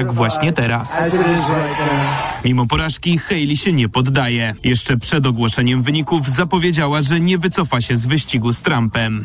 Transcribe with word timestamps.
jak 0.00 0.12
właśnie 0.12 0.52
teraz. 0.52 0.98
Mimo 2.44 2.66
porażki 2.66 3.18
Haley 3.18 3.56
się 3.56 3.72
nie 3.72 3.88
poddaje. 3.88 4.54
Jeszcze 4.64 4.96
przed 4.96 5.26
ogłoszeniem 5.26 5.82
wyników 5.82 6.28
zapowiedziała, 6.28 7.02
że 7.02 7.20
nie 7.20 7.38
wycofa 7.38 7.80
się 7.80 7.96
z 7.96 8.06
wyścigu 8.06 8.52
z 8.52 8.62
Trumpem. 8.62 9.24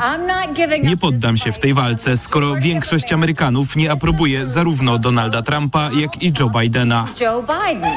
Nie 0.84 0.98
poddam 0.98 1.38
się 1.38 1.52
w 1.52 1.60
tej 1.60 1.74
walce, 1.74 2.18
skoro 2.18 2.56
większość 2.56 3.14
Amerykanów 3.14 3.76
nie 3.76 3.92
aprobuje 3.92 4.48
zarówno 4.48 4.98
Donalda 4.98 5.42
Trumpa, 5.42 5.90
jak 5.92 6.24
i 6.24 6.34
Joe 6.40 6.50
Bidena. 6.50 7.08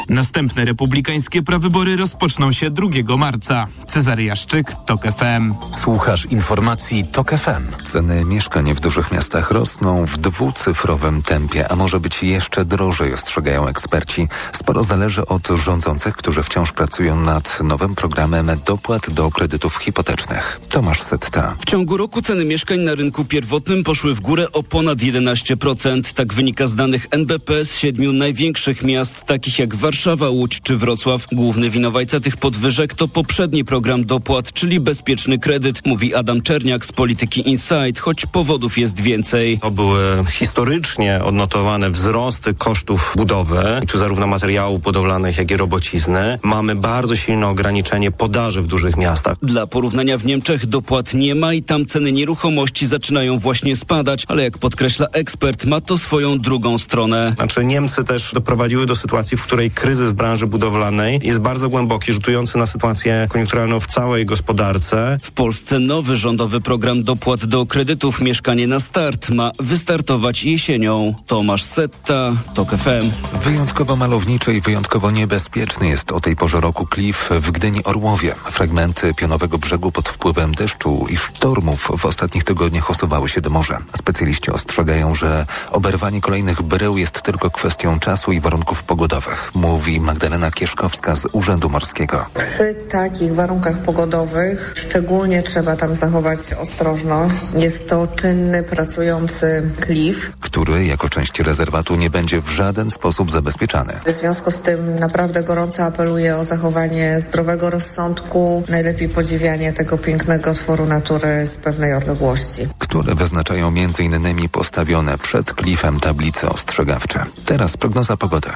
Następne 0.08 0.64
republikańskie 0.64 1.42
prawybory 1.42 1.96
rozpoczną 1.96 2.52
się 2.52 2.70
2 2.70 3.16
marca. 3.16 3.66
Cezary 3.88 4.24
Jaszczyk, 4.24 4.72
TOK 4.86 5.02
FM. 5.02 5.54
Słuchasz 5.72 6.24
informacji 6.26 7.04
TOK 7.04 7.30
FM. 7.30 7.84
Ceny 7.84 8.24
mieszkań 8.24 8.74
w 8.74 8.80
dużych 8.80 9.12
miastach 9.12 9.50
rosną 9.50 10.06
w 10.06 10.18
dwucyfrowym 10.18 11.22
tempie, 11.22 11.72
a 11.72 11.76
może 11.76 12.00
być 12.00 12.22
jeszcze 12.22 12.64
drożej, 12.64 13.14
ostrzegają 13.14 13.68
eksperci. 13.68 14.28
Sporo 14.52 14.84
zależy 14.84 15.07
od 15.16 15.48
rządzących, 15.64 16.16
którzy 16.16 16.42
wciąż 16.42 16.72
pracują 16.72 17.20
nad 17.20 17.58
nowym 17.64 17.94
programem 17.94 18.50
dopłat 18.66 19.10
do 19.10 19.30
kredytów 19.30 19.76
hipotecznych. 19.76 20.60
Tomasz 20.68 21.02
Setta. 21.02 21.56
W 21.60 21.64
ciągu 21.64 21.96
roku 21.96 22.22
ceny 22.22 22.44
mieszkań 22.44 22.80
na 22.80 22.94
rynku 22.94 23.24
pierwotnym 23.24 23.84
poszły 23.84 24.14
w 24.14 24.20
górę 24.20 24.52
o 24.52 24.62
ponad 24.62 24.98
11%. 24.98 26.12
Tak 26.12 26.34
wynika 26.34 26.66
z 26.66 26.74
danych 26.74 27.06
NBP 27.10 27.64
z 27.64 27.76
siedmiu 27.76 28.12
największych 28.12 28.82
miast, 28.82 29.24
takich 29.24 29.58
jak 29.58 29.74
Warszawa, 29.74 30.28
Łódź 30.28 30.60
czy 30.62 30.76
Wrocław. 30.76 31.26
Główny 31.32 31.70
winowajca 31.70 32.20
tych 32.20 32.36
podwyżek 32.36 32.94
to 32.94 33.08
poprzedni 33.08 33.64
program 33.64 34.04
dopłat, 34.04 34.52
czyli 34.52 34.80
bezpieczny 34.80 35.38
kredyt, 35.38 35.86
mówi 35.86 36.14
Adam 36.14 36.42
Czerniak 36.42 36.84
z 36.84 36.92
Polityki 36.92 37.48
Insight, 37.50 37.98
choć 37.98 38.26
powodów 38.26 38.78
jest 38.78 39.00
więcej. 39.00 39.58
To 39.58 39.70
były 39.70 40.24
historycznie 40.30 41.20
odnotowane 41.24 41.90
wzrosty 41.90 42.54
kosztów 42.54 43.14
budowy, 43.16 43.62
tu 43.88 43.98
zarówno 43.98 44.26
materiałów 44.26 44.80
budowlanych, 44.98 45.38
jak 45.38 45.50
i 45.50 45.56
robocizny. 45.56 46.38
Mamy 46.42 46.76
bardzo 46.76 47.16
silne 47.16 47.48
ograniczenie 47.48 48.10
podaży 48.10 48.62
w 48.62 48.66
dużych 48.66 48.96
miastach. 48.96 49.36
Dla 49.42 49.66
porównania 49.66 50.18
w 50.18 50.26
Niemczech 50.26 50.66
dopłat 50.66 51.14
nie 51.14 51.34
ma 51.34 51.54
i 51.54 51.62
tam 51.62 51.86
ceny 51.86 52.12
nieruchomości 52.12 52.86
zaczynają 52.86 53.38
właśnie 53.38 53.76
spadać, 53.76 54.24
ale 54.28 54.42
jak 54.42 54.58
podkreśla 54.58 55.06
ekspert, 55.12 55.64
ma 55.64 55.80
to 55.80 55.98
swoją 55.98 56.38
drugą 56.38 56.78
stronę. 56.78 57.34
Znaczy 57.36 57.64
Niemcy 57.64 58.04
też 58.04 58.32
doprowadziły 58.34 58.86
do 58.86 58.96
sytuacji, 58.96 59.36
w 59.36 59.42
której 59.42 59.70
kryzys 59.70 60.10
w 60.10 60.12
branży 60.12 60.46
budowlanej 60.46 61.20
jest 61.22 61.38
bardzo 61.38 61.68
głęboki, 61.68 62.12
rzutujący 62.12 62.58
na 62.58 62.66
sytuację 62.66 63.26
koniunkturalną 63.30 63.80
w 63.80 63.86
całej 63.86 64.26
gospodarce. 64.26 65.18
W 65.22 65.30
Polsce 65.30 65.78
nowy 65.78 66.16
rządowy 66.16 66.60
program 66.60 67.02
dopłat 67.02 67.44
do 67.44 67.66
kredytów 67.66 68.20
Mieszkanie 68.20 68.66
na 68.66 68.80
Start 68.80 69.30
ma 69.30 69.50
wystartować 69.58 70.44
jesienią. 70.44 71.14
Tomasz 71.26 71.62
Setta, 71.62 72.36
TOK 72.54 72.70
FM. 72.70 73.10
Wyjątkowo 73.44 73.96
malowniczy 73.96 74.54
i 74.54 74.60
wyjątkowo 74.60 74.87
niebezpieczny 75.12 75.88
jest 75.88 76.12
o 76.12 76.20
tej 76.20 76.36
porze 76.36 76.60
roku 76.60 76.86
klif 76.86 77.30
w 77.30 77.50
Gdyni 77.50 77.84
Orłowie. 77.84 78.34
Fragmenty 78.50 79.14
pionowego 79.14 79.58
brzegu 79.58 79.92
pod 79.92 80.08
wpływem 80.08 80.54
deszczu 80.54 81.06
i 81.10 81.16
sztormów 81.16 81.88
w 81.98 82.06
ostatnich 82.06 82.44
tygodniach 82.44 82.90
osuwały 82.90 83.28
się 83.28 83.40
do 83.40 83.50
morza. 83.50 83.78
Specjaliści 83.96 84.50
ostrzegają, 84.50 85.14
że 85.14 85.46
oberwanie 85.70 86.20
kolejnych 86.20 86.62
brył 86.62 86.98
jest 86.98 87.22
tylko 87.22 87.50
kwestią 87.50 87.98
czasu 88.00 88.32
i 88.32 88.40
warunków 88.40 88.82
pogodowych, 88.82 89.50
mówi 89.54 90.00
Magdalena 90.00 90.50
Kieszkowska 90.50 91.16
z 91.16 91.26
Urzędu 91.32 91.68
Morskiego. 91.68 92.26
Przy 92.34 92.74
takich 92.74 93.34
warunkach 93.34 93.82
pogodowych 93.82 94.74
szczególnie 94.76 95.42
trzeba 95.42 95.76
tam 95.76 95.96
zachować 95.96 96.38
ostrożność. 96.62 97.52
Jest 97.54 97.88
to 97.88 98.06
czynny, 98.06 98.62
pracujący 98.62 99.70
klif. 99.80 100.32
Który 100.40 100.86
jako 100.86 101.08
część 101.08 101.40
rezerwatu 101.40 101.96
nie 101.96 102.10
będzie 102.10 102.40
w 102.40 102.48
żaden 102.48 102.90
sposób 102.90 103.30
zabezpieczany. 103.30 104.00
W 104.06 104.10
związku 104.10 104.50
z 104.50 104.58
tym 104.58 104.77
naprawdę 105.00 105.42
gorąco 105.42 105.84
apeluję 105.84 106.36
o 106.36 106.44
zachowanie 106.44 107.20
zdrowego 107.20 107.70
rozsądku, 107.70 108.62
najlepiej 108.68 109.08
podziwianie 109.08 109.72
tego 109.72 109.98
pięknego 109.98 110.54
tworu 110.54 110.86
natury 110.86 111.46
z 111.46 111.56
pewnej 111.56 111.94
odległości. 111.94 112.68
Które 112.78 113.14
wyznaczają 113.14 113.68
m.in. 113.68 114.48
postawione 114.48 115.18
przed 115.18 115.52
klifem 115.52 116.00
tablice 116.00 116.48
ostrzegawcze. 116.48 117.24
Teraz 117.44 117.76
prognoza 117.76 118.16
pogody. 118.16 118.48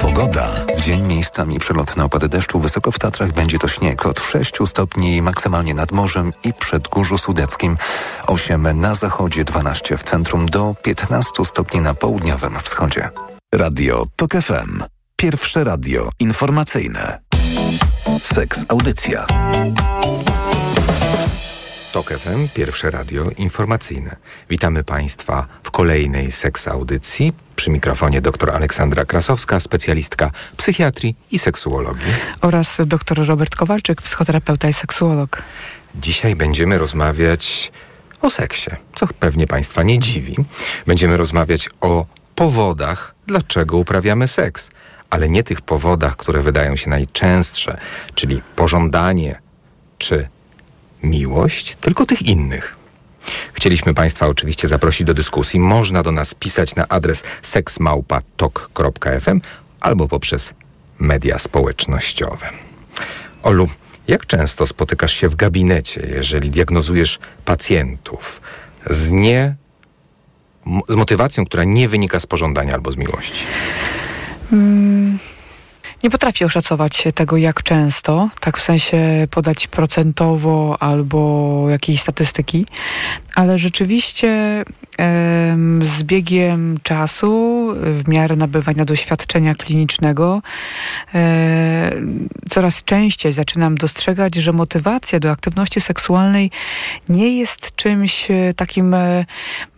Pogoda. 0.00 0.48
W 0.76 0.80
dzień 0.80 1.02
miejscami 1.02 1.58
przelotne 1.58 2.04
opady 2.04 2.28
deszczu. 2.28 2.60
Wysoko 2.60 2.92
w 2.92 2.98
Tatrach 2.98 3.32
będzie 3.32 3.58
to 3.58 3.68
śnieg 3.68 4.06
od 4.06 4.20
6 4.20 4.54
stopni 4.66 5.22
maksymalnie 5.22 5.74
nad 5.74 5.92
morzem 5.92 6.32
i 6.44 6.52
przed 6.52 6.88
Górzu 6.88 7.18
Sudeckim. 7.18 7.76
8 8.26 8.80
na 8.80 8.94
zachodzie, 8.94 9.44
12 9.44 9.96
w 9.96 10.02
centrum 10.02 10.46
do 10.46 10.74
15 10.82 11.44
stopni 11.44 11.80
na 11.80 11.94
południowym 11.94 12.58
wschodzie. 12.62 13.10
Radio 13.54 14.04
TOK 14.16 14.32
FM. 14.32 14.82
Pierwsze 15.16 15.64
radio 15.64 16.10
informacyjne. 16.18 17.20
Seks 18.22 18.64
Audycja. 18.68 19.26
TOK 21.92 22.10
FM, 22.10 22.48
pierwsze 22.54 22.90
radio 22.90 23.22
informacyjne. 23.36 24.16
Witamy 24.50 24.84
Państwa 24.84 25.46
w 25.62 25.70
kolejnej 25.70 26.32
seks 26.32 26.68
audycji. 26.68 27.32
Przy 27.56 27.70
mikrofonie 27.70 28.20
dr 28.20 28.50
Aleksandra 28.50 29.04
Krasowska, 29.04 29.60
specjalistka 29.60 30.30
psychiatrii 30.56 31.14
i 31.30 31.38
seksuologii. 31.38 32.12
Oraz 32.40 32.76
dr 32.86 33.26
Robert 33.26 33.56
Kowalczyk, 33.56 34.02
psychoterapeuta 34.02 34.68
i 34.68 34.72
seksuolog. 34.72 35.42
Dzisiaj 35.94 36.36
będziemy 36.36 36.78
rozmawiać 36.78 37.72
o 38.22 38.30
seksie, 38.30 38.70
co 38.96 39.06
pewnie 39.06 39.46
Państwa 39.46 39.82
nie 39.82 39.98
dziwi. 39.98 40.36
Będziemy 40.86 41.16
rozmawiać 41.16 41.70
o 41.80 42.06
powodach, 42.40 43.14
dlaczego 43.26 43.76
uprawiamy 43.76 44.28
seks, 44.28 44.70
ale 45.10 45.28
nie 45.28 45.42
tych 45.42 45.60
powodach, 45.60 46.16
które 46.16 46.42
wydają 46.42 46.76
się 46.76 46.90
najczęstsze, 46.90 47.78
czyli 48.14 48.42
pożądanie 48.56 49.40
czy 49.98 50.28
miłość, 51.02 51.76
tylko 51.80 52.06
tych 52.06 52.22
innych. 52.22 52.76
Chcieliśmy 53.52 53.94
Państwa 53.94 54.26
oczywiście 54.26 54.68
zaprosić 54.68 55.06
do 55.06 55.14
dyskusji. 55.14 55.60
Można 55.60 56.02
do 56.02 56.12
nas 56.12 56.34
pisać 56.34 56.74
na 56.74 56.88
adres 56.88 57.22
seksmałpatok.fm 57.42 59.40
albo 59.80 60.08
poprzez 60.08 60.54
media 60.98 61.38
społecznościowe. 61.38 62.46
Olu, 63.42 63.68
jak 64.08 64.26
często 64.26 64.66
spotykasz 64.66 65.12
się 65.12 65.28
w 65.28 65.36
gabinecie, 65.36 66.06
jeżeli 66.14 66.50
diagnozujesz 66.50 67.18
pacjentów 67.44 68.40
z 68.90 69.10
nie 69.10 69.59
z 70.88 70.96
motywacją, 70.96 71.44
która 71.44 71.64
nie 71.64 71.88
wynika 71.88 72.20
z 72.20 72.26
pożądania 72.26 72.74
albo 72.74 72.92
z 72.92 72.96
miłości? 72.96 73.44
Hmm. 74.50 75.18
Nie 76.02 76.10
potrafię 76.10 76.46
oszacować 76.46 77.04
tego, 77.14 77.36
jak 77.36 77.62
często, 77.62 78.30
tak 78.40 78.58
w 78.58 78.62
sensie 78.62 79.28
podać 79.30 79.66
procentowo 79.66 80.76
albo 80.80 81.66
jakiejś 81.70 82.00
statystyki, 82.00 82.66
ale 83.34 83.58
rzeczywiście 83.58 84.28
e, 84.28 84.64
z 85.82 86.02
biegiem 86.02 86.78
czasu, 86.82 87.66
w 87.76 88.08
miarę 88.08 88.36
nabywania 88.36 88.84
doświadczenia 88.84 89.54
klinicznego, 89.54 90.42
e, 91.14 91.92
coraz 92.50 92.84
częściej 92.84 93.32
zaczynam 93.32 93.74
dostrzegać, 93.74 94.34
że 94.34 94.52
motywacja 94.52 95.20
do 95.20 95.30
aktywności 95.30 95.80
seksualnej 95.80 96.50
nie 97.08 97.38
jest 97.38 97.76
czymś 97.76 98.28
takim 98.56 98.96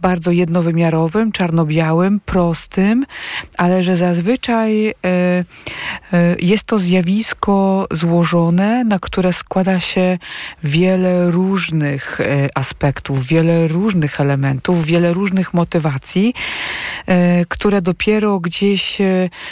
bardzo 0.03 0.31
jednowymiarowym, 0.31 1.33
czarno-białym, 1.33 2.21
prostym, 2.27 3.07
ale 3.57 3.83
że 3.83 3.97
zazwyczaj 3.97 4.89
e, 4.89 4.95
jest 6.41 6.65
to 6.65 6.79
zjawisko 6.79 7.87
złożone, 7.91 8.85
na 8.85 8.99
które 8.99 9.33
składa 9.33 9.81
się 9.81 10.19
wiele 10.65 11.31
różnych 11.31 12.19
aspektów, 12.55 13.27
wiele 13.27 13.69
różnych 13.69 14.21
elementów, 14.21 14.85
wiele 14.85 15.13
różnych 15.13 15.55
motywacji, 15.55 16.35
które 17.49 17.83
dopiero 17.83 18.41
gdzieś 18.41 18.99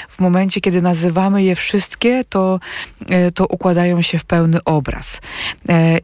w 0.09 0.21
momencie, 0.21 0.61
kiedy 0.61 0.83
nazywamy 0.83 1.43
je 1.43 1.55
wszystkie, 1.55 2.25
to, 2.29 2.61
to 3.35 3.47
układają 3.47 4.03
się 4.03 4.19
w 4.19 4.25
pełny 4.25 4.65
obraz. 4.65 5.21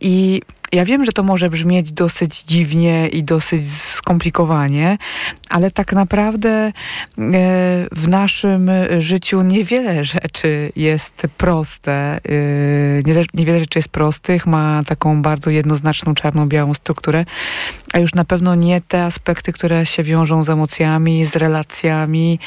I 0.00 0.42
ja 0.72 0.84
wiem, 0.84 1.04
że 1.04 1.12
to 1.12 1.22
może 1.22 1.50
brzmieć 1.50 1.92
dosyć 1.92 2.42
dziwnie 2.42 3.08
i 3.08 3.24
dosyć 3.24 3.72
skomplikowanie, 3.74 4.98
ale 5.48 5.70
tak 5.70 5.92
naprawdę 5.92 6.50
e, 6.50 6.72
w 7.92 8.08
naszym 8.08 8.70
życiu 8.98 9.42
niewiele 9.42 10.04
rzeczy 10.14 10.72
jest 10.76 11.26
proste. 11.36 11.92
E, 11.92 13.26
niewiele 13.34 13.60
rzeczy 13.60 13.78
jest 13.78 13.88
prostych, 13.88 14.46
ma 14.46 14.82
taką 14.86 15.22
bardzo 15.22 15.50
jednoznaczną 15.50 16.14
czarno-białą 16.14 16.74
strukturę, 16.74 17.24
a 17.92 17.98
już 17.98 18.14
na 18.14 18.24
pewno 18.24 18.54
nie 18.54 18.80
te 18.80 19.04
aspekty, 19.04 19.52
które 19.52 19.86
się 19.86 20.02
wiążą 20.02 20.42
z 20.42 20.48
emocjami, 20.48 21.24
z 21.24 21.36
relacjami, 21.36 22.38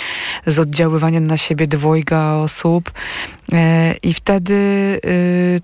z 0.45 0.59
oddziaływaniem 0.59 1.27
na 1.27 1.37
siebie 1.37 1.67
dwojga 1.67 2.33
osób. 2.33 2.91
I 4.03 4.13
wtedy 4.13 4.55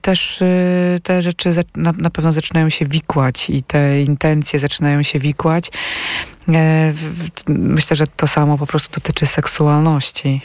też 0.02 0.44
te 1.04 1.22
rzeczy 1.22 1.50
na 1.76 2.10
pewno 2.10 2.34
zaczynają 2.34 2.70
się 2.70 2.86
wikłać 2.86 3.50
i 3.50 3.64
te 3.64 4.02
intencje 4.02 4.60
zaczynają 4.60 5.04
się 5.04 5.20
wikłać. 5.20 5.72
Myślę, 7.48 7.98
że 7.98 8.08
to 8.08 8.28
samo 8.28 8.58
po 8.58 8.68
prostu 8.68 8.94
dotyczy 8.94 9.26
seksualności. 9.26 10.42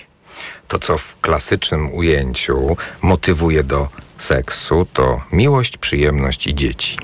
To, 0.69 0.79
co 0.79 0.99
w 0.99 1.21
klasycznym 1.21 1.95
ujęciu 1.95 2.77
motywuje 3.03 3.65
do 3.65 3.89
seksu, 4.23 4.87
to 4.93 5.21
miłość, 5.33 5.77
przyjemność 5.77 6.47
i 6.47 6.55
dzieci. 6.55 6.99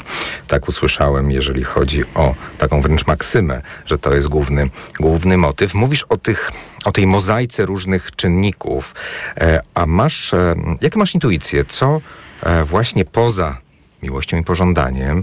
Tak 0.46 0.68
usłyszałem, 0.68 1.30
jeżeli 1.30 1.64
chodzi 1.64 2.04
o 2.14 2.34
taką 2.58 2.80
wręcz 2.80 3.06
maksymę, 3.06 3.62
że 3.86 3.98
to 3.98 4.14
jest 4.14 4.28
główny, 4.28 4.70
główny 5.00 5.36
motyw. 5.36 5.74
Mówisz 5.74 6.02
o, 6.08 6.16
tych, 6.16 6.50
o 6.84 6.92
tej 6.92 7.06
mozaice 7.06 7.66
różnych 7.66 8.16
czynników, 8.16 8.94
e, 9.36 9.60
a 9.74 9.86
masz, 9.86 10.34
e, 10.34 10.54
jakie 10.80 10.98
masz 10.98 11.14
intuicje, 11.14 11.64
co 11.64 12.00
e, 12.42 12.64
właśnie 12.64 13.04
poza 13.04 13.58
miłością 14.02 14.36
i 14.36 14.44
pożądaniem 14.44 15.22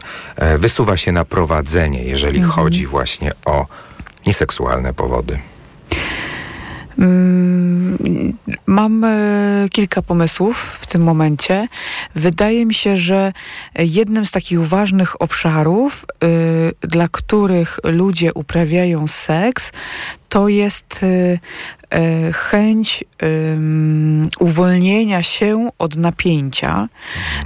wysuwa 0.58 0.98
się 0.98 1.12
na 1.12 1.26
prowadzenie, 1.26 2.04
jeżeli 2.04 2.38
mhm. 2.38 2.52
chodzi 2.52 2.88
właśnie 2.88 3.32
o 3.46 3.68
nieseksualne 4.26 4.94
powody? 4.94 5.40
Mm, 7.00 8.34
mam 8.66 9.04
e, 9.04 9.68
kilka 9.72 10.02
pomysłów 10.02 10.78
w 10.80 10.88
tym 10.88 11.04
momencie. 11.04 11.68
Wydaje 12.16 12.66
mi 12.66 12.74
się, 12.74 12.98
że 12.98 13.34
jednym 13.80 14.26
z 14.26 14.32
takich 14.32 14.68
ważnych 14.68 15.22
obszarów, 15.22 16.06
e, 16.06 16.88
dla 16.88 17.08
których 17.08 17.80
ludzie 17.84 18.34
uprawiają 18.34 19.08
seks, 19.08 19.72
to 20.34 20.48
jest 20.48 21.04
y, 21.04 21.40
chęć 22.34 23.04
uwolnienia 24.40 25.24
się 25.24 25.70
od 25.80 25.96
napięcia. 25.96 26.90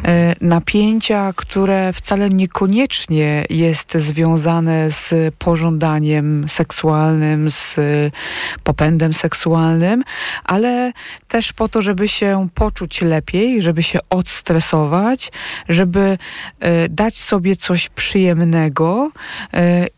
E, 0.06 0.36
napięcia, 0.42 1.34
które 1.36 1.94
wcale 1.94 2.30
niekoniecznie 2.30 3.46
jest 3.50 3.94
związane 3.98 4.92
z 4.92 5.36
pożądaniem 5.36 6.50
seksualnym, 6.50 7.52
z 7.52 7.76
popędem 8.64 9.14
seksualnym, 9.14 10.04
ale 10.44 10.92
też 11.28 11.54
po 11.54 11.68
to, 11.68 11.82
żeby 11.82 12.08
się 12.08 12.48
poczuć 12.54 13.02
lepiej, 13.02 13.62
żeby 13.62 13.84
się 13.84 14.00
odstresować, 14.10 15.32
żeby 15.70 16.18
e, 16.60 16.90
dać 16.90 17.18
sobie 17.18 17.56
coś 17.56 17.90
przyjemnego, 17.90 19.12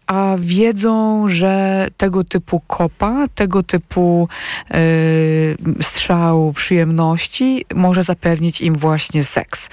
a 0.07 0.35
wiedzą, 0.39 1.27
że 1.27 1.87
tego 1.97 2.23
typu 2.23 2.59
kopa, 2.67 3.25
tego 3.35 3.63
typu 3.63 4.27
y, 4.75 5.57
strzał 5.81 6.53
przyjemności 6.53 7.65
może 7.75 8.03
zapewnić 8.03 8.61
im 8.61 8.75
właśnie 8.75 9.23
seks. 9.23 9.69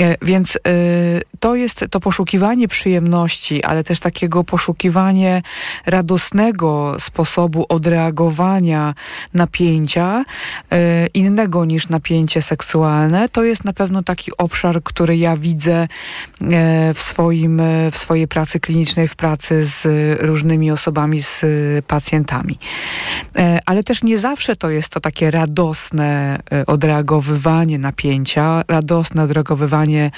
Y, 0.00 0.16
więc 0.22 0.56
y, 0.56 0.60
to 1.40 1.54
jest 1.54 1.84
to 1.90 2.00
poszukiwanie 2.00 2.68
przyjemności, 2.68 3.64
ale 3.64 3.84
też 3.84 4.00
takiego 4.00 4.44
poszukiwanie 4.44 5.42
radosnego 5.86 6.96
sposobu 6.98 7.66
odreagowania 7.68 8.94
napięcia, 9.34 10.24
innego 11.14 11.64
niż 11.64 11.88
napięcie 11.88 12.42
seksualne, 12.42 13.28
to 13.28 13.44
jest 13.44 13.64
na 13.64 13.72
pewno 13.72 14.02
taki 14.02 14.30
obszar, 14.38 14.82
który 14.82 15.16
ja 15.16 15.36
widzę 15.36 15.88
w, 16.94 17.02
swoim, 17.02 17.62
w 17.92 17.98
swojej 17.98 18.28
pracy 18.28 18.60
klinicznej, 18.60 19.08
w 19.08 19.16
pracy 19.16 19.64
z 19.64 19.86
różnymi 20.22 20.70
osobami, 20.70 21.22
z 21.22 21.44
pacjentami. 21.86 22.58
Ale 23.66 23.84
też 23.90 24.02
nie 24.02 24.18
zawsze 24.18 24.56
to 24.56 24.70
jest 24.70 24.88
to 24.88 25.00
takie 25.00 25.30
radosne 25.30 26.38
e, 26.52 26.66
odreagowywanie 26.66 27.78
napięcia, 27.78 28.62
radosne 28.68 29.22
odreagowywanie 29.22 30.10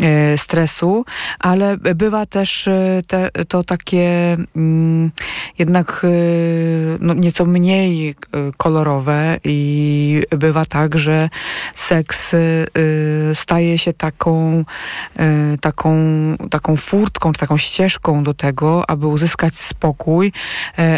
e, 0.00 0.38
stresu, 0.38 1.04
ale 1.38 1.76
bywa 1.76 2.26
też 2.26 2.68
te, 3.06 3.30
to 3.48 3.64
takie 3.64 4.36
mm, 4.56 5.10
jednak 5.58 6.06
no, 7.00 7.14
nieco 7.14 7.44
mniej 7.44 8.14
kolorowe 8.56 9.38
i 9.44 10.22
bywa 10.30 10.64
tak, 10.64 10.98
że 10.98 11.28
seks 11.74 12.32
staje 13.34 13.78
się 13.78 13.92
taką, 13.92 14.64
taką, 15.60 15.94
taką 16.50 16.76
furtką, 16.76 17.32
taką 17.32 17.56
ścieżką 17.56 18.24
do 18.24 18.34
tego, 18.34 18.90
aby 18.90 19.06
uzyskać 19.06 19.54
spokój, 19.54 20.32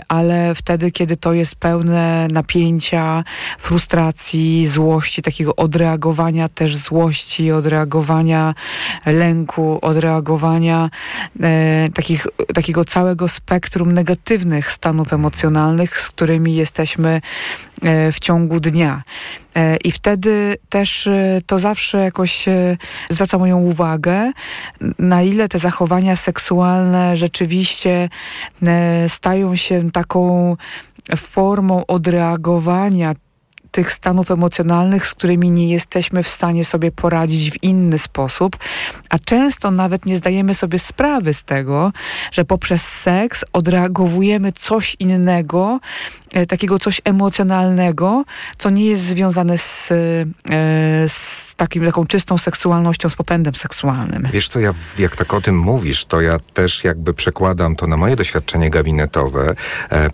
ale 0.08 0.54
wtedy, 0.54 0.90
kiedy 0.90 1.16
to 1.16 1.32
jest 1.32 1.54
pełne 1.54 2.09
napięcia, 2.30 3.24
frustracji, 3.58 4.66
złości, 4.66 5.22
takiego 5.22 5.56
odreagowania 5.56 6.48
też 6.48 6.76
złości, 6.76 7.52
odreagowania 7.52 8.54
lęku, 9.06 9.78
odreagowania 9.82 10.90
e, 11.42 11.88
takich, 11.94 12.26
takiego 12.54 12.84
całego 12.84 13.28
spektrum 13.28 13.92
negatywnych 13.92 14.72
stanów 14.72 15.12
emocjonalnych, 15.12 16.00
z 16.00 16.08
którymi 16.08 16.54
jesteśmy 16.54 17.20
e, 17.82 18.12
w 18.12 18.18
ciągu 18.18 18.60
dnia. 18.60 19.02
E, 19.56 19.76
I 19.76 19.92
wtedy 19.92 20.56
też 20.68 21.06
e, 21.06 21.40
to 21.46 21.58
zawsze 21.58 21.98
jakoś 21.98 22.46
zwraca 23.10 23.38
moją 23.38 23.58
uwagę, 23.58 24.32
na 24.98 25.22
ile 25.22 25.48
te 25.48 25.58
zachowania 25.58 26.16
seksualne 26.16 27.16
rzeczywiście 27.16 28.08
stają 29.08 29.56
się 29.56 29.90
taką 29.90 30.56
formą 31.16 31.86
odreagowania 31.86 33.14
tych 33.70 33.92
stanów 33.92 34.30
emocjonalnych, 34.30 35.06
z 35.06 35.14
którymi 35.14 35.50
nie 35.50 35.70
jesteśmy 35.70 36.22
w 36.22 36.28
stanie 36.28 36.64
sobie 36.64 36.92
poradzić 36.92 37.50
w 37.50 37.62
inny 37.62 37.98
sposób, 37.98 38.56
a 39.10 39.18
często 39.18 39.70
nawet 39.70 40.06
nie 40.06 40.16
zdajemy 40.16 40.54
sobie 40.54 40.78
sprawy 40.78 41.34
z 41.34 41.44
tego, 41.44 41.92
że 42.32 42.44
poprzez 42.44 42.88
seks 42.88 43.44
odreagowujemy 43.52 44.52
coś 44.52 44.96
innego, 44.98 45.80
takiego 46.48 46.78
coś 46.78 47.00
emocjonalnego, 47.04 48.24
co 48.58 48.70
nie 48.70 48.86
jest 48.86 49.02
związane 49.02 49.58
z, 49.58 49.92
e, 49.92 49.94
z 51.08 51.54
takim, 51.56 51.86
taką 51.86 52.06
czystą 52.06 52.38
seksualnością, 52.38 53.08
z 53.08 53.16
popędem 53.16 53.54
seksualnym. 53.54 54.28
Wiesz 54.32 54.48
co, 54.48 54.60
ja 54.60 54.74
jak 54.98 55.16
tak 55.16 55.34
o 55.34 55.40
tym 55.40 55.58
mówisz, 55.58 56.04
to 56.04 56.20
ja 56.20 56.36
też 56.54 56.84
jakby 56.84 57.14
przekładam 57.14 57.76
to 57.76 57.86
na 57.86 57.96
moje 57.96 58.16
doświadczenie 58.16 58.70
gabinetowe 58.70 59.54
e, 59.92 60.10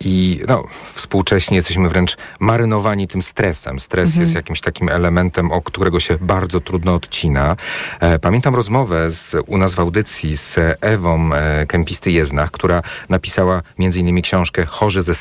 i 0.00 0.40
no, 0.48 0.64
współcześnie 0.94 1.56
jesteśmy 1.56 1.88
wręcz 1.88 2.16
marynowani 2.40 3.08
tym 3.08 3.22
stresem. 3.22 3.78
Stres 3.78 4.08
mhm. 4.08 4.20
jest 4.20 4.34
jakimś 4.34 4.60
takim 4.60 4.88
elementem, 4.88 5.52
o 5.52 5.62
którego 5.62 6.00
się 6.00 6.18
bardzo 6.20 6.60
trudno 6.60 6.94
odcina. 6.94 7.56
E, 8.00 8.18
pamiętam 8.18 8.54
rozmowę 8.54 9.10
z, 9.10 9.36
u 9.46 9.58
nas 9.58 9.74
w 9.74 9.80
audycji 9.80 10.36
z 10.36 10.56
Ewą 10.80 11.34
e, 11.34 11.66
Kempisty-Jeznach, 11.66 12.50
która 12.50 12.82
napisała 13.08 13.62
między 13.78 14.00
innymi 14.00 14.22
książkę 14.22 14.66
Chorzy 14.66 15.02
ze 15.02 15.14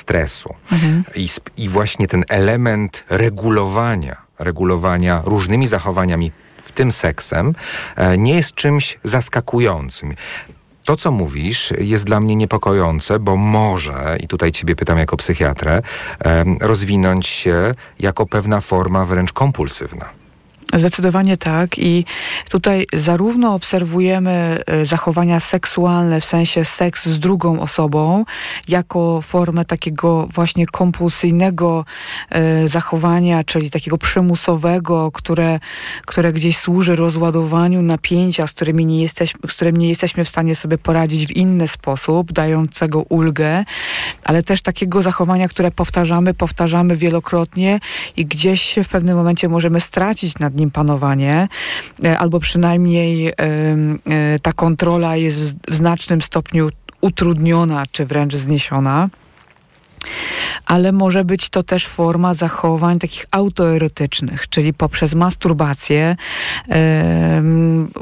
Mhm. 0.72 1.04
I, 1.16 1.28
I 1.58 1.70
właśnie 1.70 2.08
ten 2.08 2.24
element 2.30 3.04
regulowania, 3.10 4.22
regulowania 4.40 5.22
różnymi 5.26 5.68
zachowaniami 5.68 6.32
w 6.64 6.72
tym 6.72 6.92
seksem, 6.92 7.56
e, 7.96 8.18
nie 8.18 8.36
jest 8.36 8.54
czymś 8.54 9.00
zaskakującym. 9.04 10.16
To, 10.84 10.96
co 10.96 11.12
mówisz, 11.12 11.74
jest 11.78 12.04
dla 12.04 12.20
mnie 12.20 12.36
niepokojące, 12.36 13.20
bo 13.20 13.36
może, 13.36 14.18
i 14.20 14.28
tutaj 14.28 14.52
Ciebie 14.52 14.76
pytam 14.76 14.98
jako 14.98 15.18
psychiatrę, 15.18 15.82
rozwinąć 16.60 17.28
się 17.28 17.74
jako 18.00 18.26
pewna 18.26 18.62
forma 18.62 19.06
wręcz 19.06 19.34
kompulsywna. 19.34 20.25
Zdecydowanie 20.74 21.38
tak 21.38 21.78
i 21.78 22.06
tutaj 22.50 22.86
zarówno 22.94 23.54
obserwujemy 23.54 24.64
e, 24.66 24.86
zachowania 24.86 25.40
seksualne, 25.40 26.22
w 26.22 26.26
sensie 26.26 26.66
seks 26.66 27.06
z 27.06 27.20
drugą 27.20 27.60
osobą, 27.60 28.26
jako 28.68 29.22
formę 29.22 29.66
takiego 29.66 30.28
właśnie 30.34 30.66
kompulsyjnego 30.66 31.86
e, 32.30 32.68
zachowania, 32.68 33.44
czyli 33.44 33.72
takiego 33.72 33.98
przymusowego, 33.98 35.12
które, 35.12 35.60
które 36.06 36.34
gdzieś 36.34 36.58
służy 36.58 36.96
rozładowaniu 36.96 37.82
napięcia, 37.82 38.48
z, 38.48 38.52
którymi 38.52 38.86
nie 38.86 39.02
jesteśmy, 39.02 39.40
z 39.50 39.54
którym 39.54 39.78
nie 39.78 39.90
jesteśmy 39.90 40.26
w 40.26 40.30
stanie 40.30 40.56
sobie 40.56 40.78
poradzić 40.78 41.28
w 41.28 41.32
inny 41.32 41.68
sposób, 41.68 42.32
dającego 42.32 43.02
ulgę, 43.02 43.64
ale 44.24 44.44
też 44.44 44.62
takiego 44.62 45.02
zachowania, 45.02 45.48
które 45.48 45.72
powtarzamy, 45.72 46.34
powtarzamy 46.34 46.96
wielokrotnie 46.96 47.80
i 48.18 48.26
gdzieś 48.26 48.76
w 48.84 48.90
pewnym 48.90 49.18
momencie 49.18 49.50
możemy 49.50 49.82
stracić 49.82 50.40
nad 50.40 50.55
nim 50.56 50.72
panowanie, 50.72 51.48
e, 52.04 52.20
albo 52.20 52.40
przynajmniej 52.40 53.28
e, 53.28 53.34
ta 54.42 54.54
kontrola 54.54 55.16
jest 55.16 55.56
w 55.70 55.76
znacznym 55.76 56.22
stopniu 56.22 56.70
utrudniona, 57.02 57.84
czy 57.92 58.06
wręcz 58.06 58.36
zniesiona. 58.36 59.10
Ale 60.66 60.92
może 60.92 61.26
być 61.26 61.50
to 61.50 61.64
też 61.64 61.88
forma 61.88 62.34
zachowań 62.34 63.00
takich 63.00 63.26
autoerotycznych, 63.32 64.50
czyli 64.50 64.74
poprzez 64.74 65.14
masturbację 65.14 66.16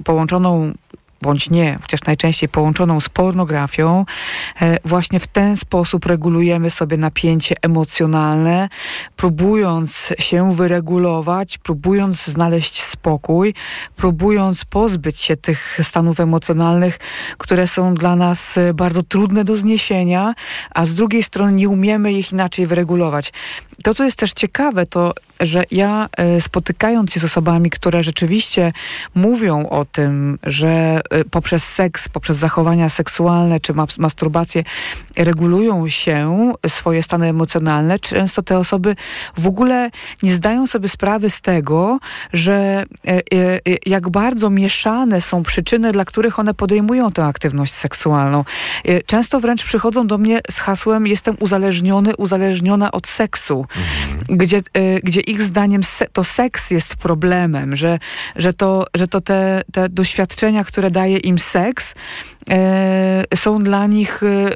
połączoną 0.03 0.73
bądź 1.23 1.49
nie, 1.49 1.77
chociaż 1.81 2.03
najczęściej 2.03 2.49
połączoną 2.49 2.99
z 3.01 3.09
pornografią, 3.09 4.05
e, 4.61 4.77
właśnie 4.85 5.19
w 5.19 5.27
ten 5.27 5.57
sposób 5.57 6.05
regulujemy 6.05 6.69
sobie 6.69 6.97
napięcie 6.97 7.55
emocjonalne, 7.61 8.69
próbując 9.15 10.13
się 10.19 10.53
wyregulować, 10.53 11.57
próbując 11.57 12.25
znaleźć 12.25 12.83
spokój, 12.83 13.53
próbując 13.95 14.65
pozbyć 14.65 15.19
się 15.19 15.37
tych 15.37 15.79
stanów 15.83 16.19
emocjonalnych, 16.19 16.99
które 17.37 17.67
są 17.67 17.93
dla 17.93 18.15
nas 18.15 18.57
e, 18.57 18.73
bardzo 18.73 19.03
trudne 19.03 19.43
do 19.43 19.57
zniesienia, 19.57 20.33
a 20.75 20.85
z 20.85 20.93
drugiej 20.93 21.23
strony 21.23 21.51
nie 21.51 21.69
umiemy 21.69 22.13
ich 22.13 22.31
inaczej 22.31 22.67
wyregulować. 22.67 23.33
To, 23.83 23.93
co 23.93 24.03
jest 24.03 24.17
też 24.17 24.33
ciekawe, 24.33 24.85
to 24.85 25.13
że 25.45 25.63
ja 25.71 26.09
e, 26.17 26.41
spotykając 26.41 27.13
się 27.13 27.19
z 27.19 27.23
osobami, 27.23 27.69
które 27.69 28.03
rzeczywiście 28.03 28.73
mówią 29.15 29.69
o 29.69 29.85
tym, 29.85 30.39
że 30.43 31.01
e, 31.09 31.25
poprzez 31.25 31.63
seks, 31.63 32.09
poprzez 32.09 32.37
zachowania 32.37 32.89
seksualne 32.89 33.59
czy 33.59 33.73
masturbację 33.97 34.63
regulują 35.17 35.89
się 35.89 36.53
swoje 36.67 37.03
stany 37.03 37.27
emocjonalne, 37.27 37.99
często 37.99 38.41
te 38.41 38.59
osoby 38.59 38.95
w 39.37 39.47
ogóle 39.47 39.89
nie 40.23 40.33
zdają 40.33 40.67
sobie 40.67 40.89
sprawy 40.89 41.29
z 41.29 41.41
tego, 41.41 41.99
że 42.33 42.83
e, 43.07 43.21
jak 43.85 44.09
bardzo 44.09 44.49
mieszane 44.49 45.21
są 45.21 45.43
przyczyny, 45.43 45.91
dla 45.91 46.05
których 46.05 46.39
one 46.39 46.53
podejmują 46.53 47.11
tę 47.11 47.25
aktywność 47.25 47.73
seksualną. 47.73 48.45
Często 49.05 49.39
wręcz 49.39 49.63
przychodzą 49.63 50.07
do 50.07 50.17
mnie 50.17 50.41
z 50.51 50.59
hasłem 50.59 51.07
jestem 51.07 51.35
uzależniony, 51.39 52.15
uzależniona 52.15 52.91
od 52.91 53.07
seksu, 53.07 53.62
mhm. 53.77 54.37
gdzie, 54.37 54.61
gdzie 55.03 55.19
ich 55.19 55.41
zdaniem 55.41 55.83
se, 55.83 56.07
to 56.13 56.23
seks 56.23 56.71
jest 56.71 56.95
problemem, 56.95 57.75
że, 57.75 57.99
że 58.35 58.53
to, 58.53 58.85
że 58.95 59.07
to 59.07 59.21
te, 59.21 59.61
te 59.71 59.89
doświadczenia, 59.89 60.63
które 60.63 60.91
daje 60.91 61.17
im 61.17 61.39
seks, 61.39 61.95
e, 62.49 63.23
są 63.35 63.63
dla 63.63 63.87
nich 63.87 64.23
e, 64.23 64.27
e, 64.27 64.53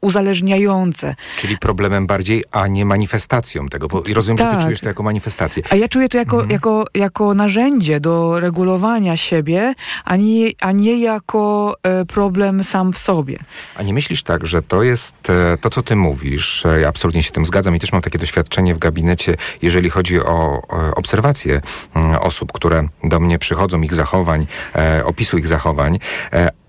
uzależniające. 0.00 1.14
Czyli 1.38 1.58
problemem 1.58 2.06
bardziej, 2.06 2.44
a 2.50 2.66
nie 2.66 2.84
manifestacją 2.84 3.68
tego. 3.68 3.88
Bo 3.88 4.02
rozumiem, 4.14 4.38
tak. 4.38 4.46
że 4.46 4.50
ty 4.50 4.56
tak. 4.56 4.64
czujesz 4.64 4.80
to 4.80 4.88
jako 4.88 5.02
manifestację. 5.02 5.62
A 5.70 5.76
ja 5.76 5.88
czuję 5.88 6.08
to 6.08 6.18
jako, 6.18 6.36
mhm. 6.36 6.52
jako, 6.52 6.84
jako 6.94 7.34
narzędzie 7.34 8.00
do 8.00 8.40
regulowania 8.40 9.16
siebie, 9.16 9.74
a 10.04 10.16
nie, 10.16 10.50
a 10.60 10.72
nie 10.72 10.98
jako 10.98 11.74
e, 11.82 12.04
problem 12.04 12.64
sam 12.64 12.92
w 12.92 12.98
sobie. 12.98 13.38
A 13.76 13.82
nie 13.82 13.94
myślisz 13.94 14.22
tak, 14.22 14.46
że 14.46 14.62
to 14.62 14.82
jest 14.82 15.30
e, 15.30 15.58
to, 15.60 15.70
co 15.70 15.82
ty 15.82 15.96
mówisz, 15.96 16.64
ja 16.80 16.88
absolutnie 16.88 17.22
się 17.22 17.30
tym 17.30 17.44
zgadzam 17.44 17.76
i 17.76 17.80
też 17.80 17.92
mam 17.92 18.02
takie 18.02 18.18
doświadczenie 18.24 18.74
w 18.74 18.78
gabinecie, 18.78 19.36
jeżeli 19.62 19.90
chodzi 19.90 20.20
o 20.20 20.62
obserwacje 20.96 21.60
mm, 21.94 22.16
osób, 22.16 22.52
które 22.52 22.88
do 23.04 23.20
mnie 23.20 23.38
przychodzą, 23.38 23.82
ich 23.82 23.94
zachowań, 23.94 24.46
e, 24.74 25.04
opisu 25.04 25.38
ich 25.38 25.46
zachowań, 25.46 25.98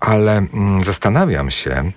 ale 0.00 0.36
mm, 0.36 0.84
zastanawiam 0.84 1.50
się, 1.50 1.92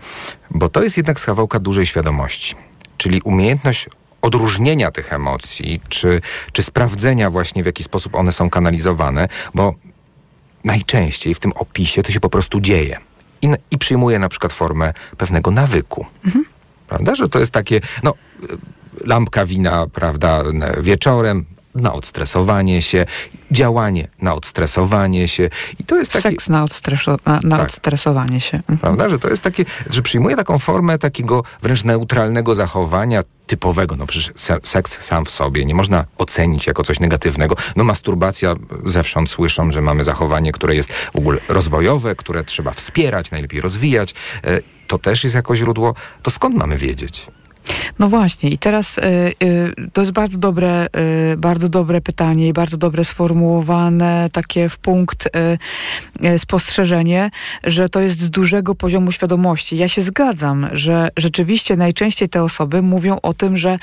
bo 0.52 0.70
to 0.70 0.84
jest 0.84 0.98
jednak 0.98 1.20
schawałka 1.20 1.60
dużej 1.60 1.86
świadomości, 1.86 2.56
czyli 2.98 3.22
umiejętność 3.22 3.90
odróżnienia 4.22 4.92
tych 4.92 5.14
emocji, 5.14 5.82
czy, 5.90 6.22
czy 6.52 6.64
sprawdzenia 6.64 7.30
właśnie 7.30 7.64
w 7.64 7.66
jaki 7.66 7.84
sposób 7.84 8.16
one 8.16 8.32
są 8.32 8.50
kanalizowane, 8.50 9.28
bo 9.54 9.76
najczęściej 10.64 11.34
w 11.34 11.40
tym 11.40 11.52
opisie 11.52 12.04
to 12.04 12.12
się 12.12 12.20
po 12.20 12.30
prostu 12.30 12.62
dzieje 12.62 12.98
i, 13.42 13.50
i 13.72 13.78
przyjmuje 13.78 14.20
na 14.20 14.30
przykład 14.30 14.54
formę 14.54 14.94
pewnego 15.18 15.52
nawyku. 15.52 16.06
Mhm. 16.26 16.46
Prawda? 16.88 17.16
Że 17.16 17.30
to 17.30 17.40
jest 17.40 17.52
takie, 17.52 17.82
no, 18.04 18.14
lampka 19.06 19.46
wina, 19.46 19.88
prawda, 19.88 20.44
wieczorem, 20.82 21.46
na 21.76 21.94
odstresowanie 21.94 22.82
się, 22.82 23.06
działanie 23.52 24.08
na 24.22 24.34
odstresowanie 24.34 25.28
się. 25.28 25.50
I 25.80 25.84
to 25.84 25.96
jest 25.96 26.12
taki... 26.12 26.24
Seks 26.24 26.50
na, 26.50 26.66
odstreso- 26.66 27.44
na 27.44 27.58
tak. 27.58 27.68
odstresowanie 27.68 28.42
się. 28.42 28.58
Mhm. 28.58 28.78
Prawda, 28.78 29.10
że 29.10 29.20
to 29.20 29.30
jest 29.30 29.42
takie, 29.42 29.66
że 29.90 30.02
przyjmuje 30.02 30.36
taką 30.36 30.60
formę 30.60 30.98
takiego 30.98 31.44
wręcz 31.62 31.84
neutralnego 31.84 32.56
zachowania, 32.56 33.22
typowego. 33.48 33.96
No 33.96 34.06
przecież 34.06 34.32
seks 34.64 35.02
sam 35.06 35.26
w 35.26 35.30
sobie 35.30 35.66
nie 35.66 35.76
można 35.76 36.06
ocenić 36.18 36.68
jako 36.68 36.84
coś 36.84 37.00
negatywnego. 37.00 37.56
No 37.76 37.84
masturbacja, 37.84 38.54
zewsząd 38.86 39.30
słyszą, 39.30 39.72
że 39.72 39.82
mamy 39.82 40.04
zachowanie, 40.04 40.52
które 40.52 40.76
jest 40.76 40.94
w 40.94 41.16
ogóle 41.16 41.38
rozwojowe, 41.48 42.16
które 42.16 42.44
trzeba 42.44 42.72
wspierać, 42.72 43.32
najlepiej 43.32 43.62
rozwijać. 43.62 44.14
E, 44.44 44.60
to 44.88 44.98
też 44.98 45.24
jest 45.24 45.36
jako 45.36 45.56
źródło. 45.56 45.96
To 46.24 46.32
skąd 46.32 46.56
mamy 46.56 46.78
wiedzieć? 46.78 47.28
No 48.00 48.10
właśnie 48.10 48.50
i 48.50 48.58
teraz 48.58 48.98
y, 48.98 49.02
y, 49.44 49.74
to 49.94 50.02
jest 50.02 50.14
bardzo 50.14 50.38
dobre, 50.38 50.88
y, 51.34 51.38
bardzo 51.38 51.70
dobre 51.70 52.02
pytanie 52.02 52.48
i 52.48 52.54
bardzo 52.54 52.78
dobre 52.78 53.06
sformułowane 53.06 54.30
takie 54.32 54.70
w 54.70 54.78
punkt 54.78 55.30
spostrzeżenie, 56.38 57.32
że 57.64 57.90
to 57.90 58.02
jest 58.02 58.20
z 58.20 58.30
dużego 58.30 58.76
poziomu 58.76 59.12
świadomości. 59.12 59.78
Ja 59.78 59.88
się 59.88 60.02
zgadzam, 60.02 60.68
że 60.72 61.10
rzeczywiście 61.18 61.76
najczęściej 61.76 62.30
te 62.30 62.44
osoby 62.44 62.82
mówią 62.82 63.18
o 63.22 63.34
tym, 63.34 63.58
że 63.58 63.80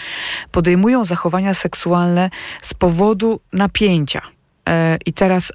podejmują 0.52 1.04
zachowania 1.04 1.54
seksualne 1.54 2.30
z 2.62 2.74
powodu 2.74 3.40
napięcia. 3.52 4.22
I 5.06 5.12
teraz 5.12 5.52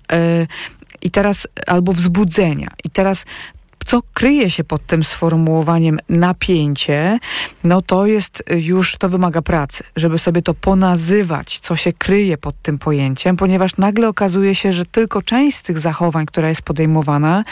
i 1.02 1.12
teraz 1.12 1.48
albo 1.68 1.94
wzbudzenia. 1.94 2.68
I 2.84 2.90
teraz 2.90 3.26
co 3.86 4.02
kryje 4.14 4.50
się 4.50 4.64
pod 4.64 4.88
tym 4.88 5.04
sformułowaniem 5.04 6.00
napięcie, 6.10 7.20
no 7.64 7.82
to 7.82 8.06
jest 8.06 8.44
y, 8.52 8.62
już, 8.62 8.98
to 8.98 9.10
wymaga 9.10 9.42
pracy, 9.42 9.84
żeby 9.96 10.18
sobie 10.18 10.42
to 10.42 10.54
ponazywać, 10.54 11.60
co 11.60 11.76
się 11.76 11.94
kryje 11.94 12.38
pod 12.38 12.62
tym 12.62 12.80
pojęciem, 12.80 13.38
ponieważ 13.38 13.78
nagle 13.78 14.08
okazuje 14.08 14.56
się, 14.56 14.74
że 14.74 14.86
tylko 14.86 15.22
część 15.22 15.58
z 15.58 15.64
tych 15.64 15.80
zachowań, 15.80 16.26
która 16.26 16.50
jest 16.50 16.62
podejmowana, 16.62 17.44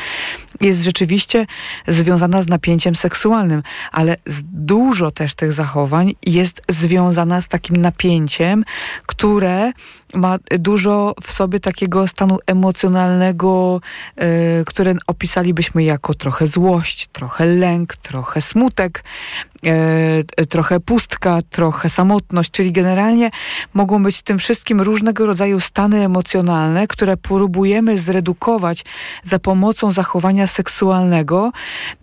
jest 0.62 0.84
rzeczywiście 0.84 1.46
związana 1.88 2.42
z 2.42 2.48
napięciem 2.48 2.96
seksualnym, 2.96 3.64
ale 3.92 4.18
dużo 4.54 5.12
też 5.12 5.36
tych 5.36 5.54
zachowań 5.54 6.14
jest 6.26 6.62
związana 6.70 7.42
z 7.42 7.48
takim 7.48 7.78
napięciem, 7.78 8.64
które 9.06 9.72
ma 10.14 10.38
dużo 10.60 11.14
w 11.24 11.32
sobie 11.32 11.60
takiego 11.60 12.08
stanu 12.08 12.38
emocjonalnego, 12.48 13.82
yy, 14.18 14.26
które 14.66 14.94
opisalibyśmy 15.08 15.84
jako 15.84 16.14
trochę 16.14 16.48
złość, 16.48 17.08
trochę 17.08 17.46
lęk, 17.46 17.96
trochę 17.96 18.42
smutek, 18.42 19.04
yy, 19.64 20.46
trochę 20.46 20.80
pustka, 20.80 21.40
trochę 21.50 21.90
samotność, 21.90 22.52
czyli 22.52 22.72
generalnie 22.72 23.30
mogą 23.74 24.04
być 24.04 24.18
w 24.18 24.24
tym 24.24 24.40
wszystkim 24.40 24.82
różnego 24.82 25.26
rodzaju 25.26 25.60
stany 25.60 26.06
emocjonalne, 26.06 26.88
które 26.88 27.18
próbujemy 27.18 27.98
zredukować 27.98 28.86
za 29.24 29.40
pomocą 29.40 29.92
zachowania 29.92 30.48
seksualnego. 30.48 31.52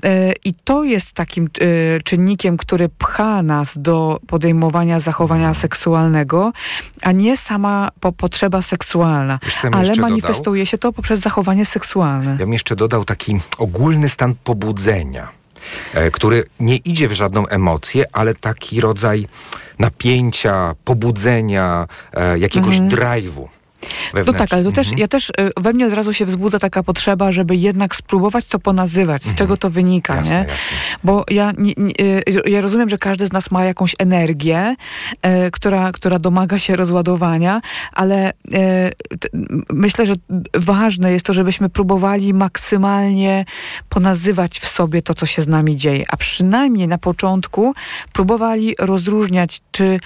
Yy, 0.03 0.11
i 0.45 0.55
to 0.55 0.85
jest 0.85 1.13
takim 1.13 1.49
czynnikiem, 2.05 2.57
który 2.57 2.89
pcha 2.89 3.43
nas 3.43 3.79
do 3.79 4.21
podejmowania 4.27 5.01
zachowania 5.01 5.55
seksualnego, 5.55 6.53
a 7.03 7.13
nie 7.13 7.37
sama 7.37 7.91
po, 8.01 8.13
potrzeba 8.13 8.63
seksualna, 8.63 9.39
ale 9.73 9.95
manifestuje 9.95 10.63
dodał? 10.63 10.67
się 10.67 10.79
to 10.79 10.93
poprzez 10.93 11.21
zachowanie 11.21 11.67
seksualne. 11.67 12.31
Ja 12.31 12.37
bym 12.37 12.53
jeszcze 12.53 12.77
dodał 12.77 13.05
taki 13.05 13.41
ogólny 13.59 14.09
stan 14.09 14.35
pobudzenia, 14.45 15.29
e, 15.95 16.11
który 16.11 16.45
nie 16.61 16.77
idzie 16.77 17.09
w 17.09 17.13
żadną 17.13 17.47
emocję, 17.47 18.05
ale 18.13 18.35
taki 18.35 18.81
rodzaj 18.81 19.27
napięcia, 19.79 20.75
pobudzenia, 20.85 21.87
e, 22.13 22.39
jakiegoś 22.39 22.79
mhm. 22.79 22.91
drive'u. 22.91 23.49
No 24.27 24.33
tak, 24.33 24.53
ale 24.53 24.65
to 24.65 24.73
też, 24.73 24.87
mhm. 24.87 24.99
ja 25.01 25.09
też 25.09 25.31
y, 25.31 25.33
we 25.57 25.73
mnie 25.73 25.87
od 25.87 25.93
razu 25.93 26.15
się 26.15 26.27
wzbudza 26.27 26.59
taka 26.59 26.83
potrzeba, 26.83 27.33
żeby 27.33 27.57
jednak 27.57 27.97
spróbować 27.97 28.47
to 28.47 28.59
ponazywać, 28.59 29.23
z 29.23 29.27
mhm. 29.27 29.39
czego 29.39 29.57
to 29.57 29.71
wynika, 29.71 30.17
jasne, 30.17 30.31
nie? 30.31 30.39
Jasne. 30.39 30.77
Bo 31.05 31.25
ja, 31.31 31.53
nie, 31.59 31.73
nie, 31.77 31.93
y, 32.01 32.51
ja 32.51 32.61
rozumiem, 32.61 32.91
że 32.91 32.99
każdy 32.99 33.27
z 33.27 33.33
nas 33.33 33.51
ma 33.51 33.65
jakąś 33.65 33.95
energię, 33.99 34.77
e, 35.23 35.51
która, 35.51 35.93
która 35.93 36.19
domaga 36.19 36.59
się 36.59 36.77
rozładowania, 36.77 37.61
ale 37.93 38.29
e, 38.29 38.33
t, 38.93 39.29
myślę, 39.71 40.07
że 40.07 40.15
ważne 40.55 41.13
jest 41.13 41.27
to, 41.27 41.33
żebyśmy 41.33 41.69
próbowali 41.69 42.35
maksymalnie 42.35 43.45
ponazywać 43.89 44.59
w 44.61 44.69
sobie 44.69 45.03
to, 45.03 45.15
co 45.15 45.27
się 45.27 45.43
z 45.43 45.49
nami 45.49 45.77
dzieje, 45.77 46.05
a 46.09 46.17
przynajmniej 46.17 46.89
na 46.89 46.99
początku 46.99 47.75
próbowali 48.13 48.75
rozróżniać, 48.79 49.61
czy 49.71 50.01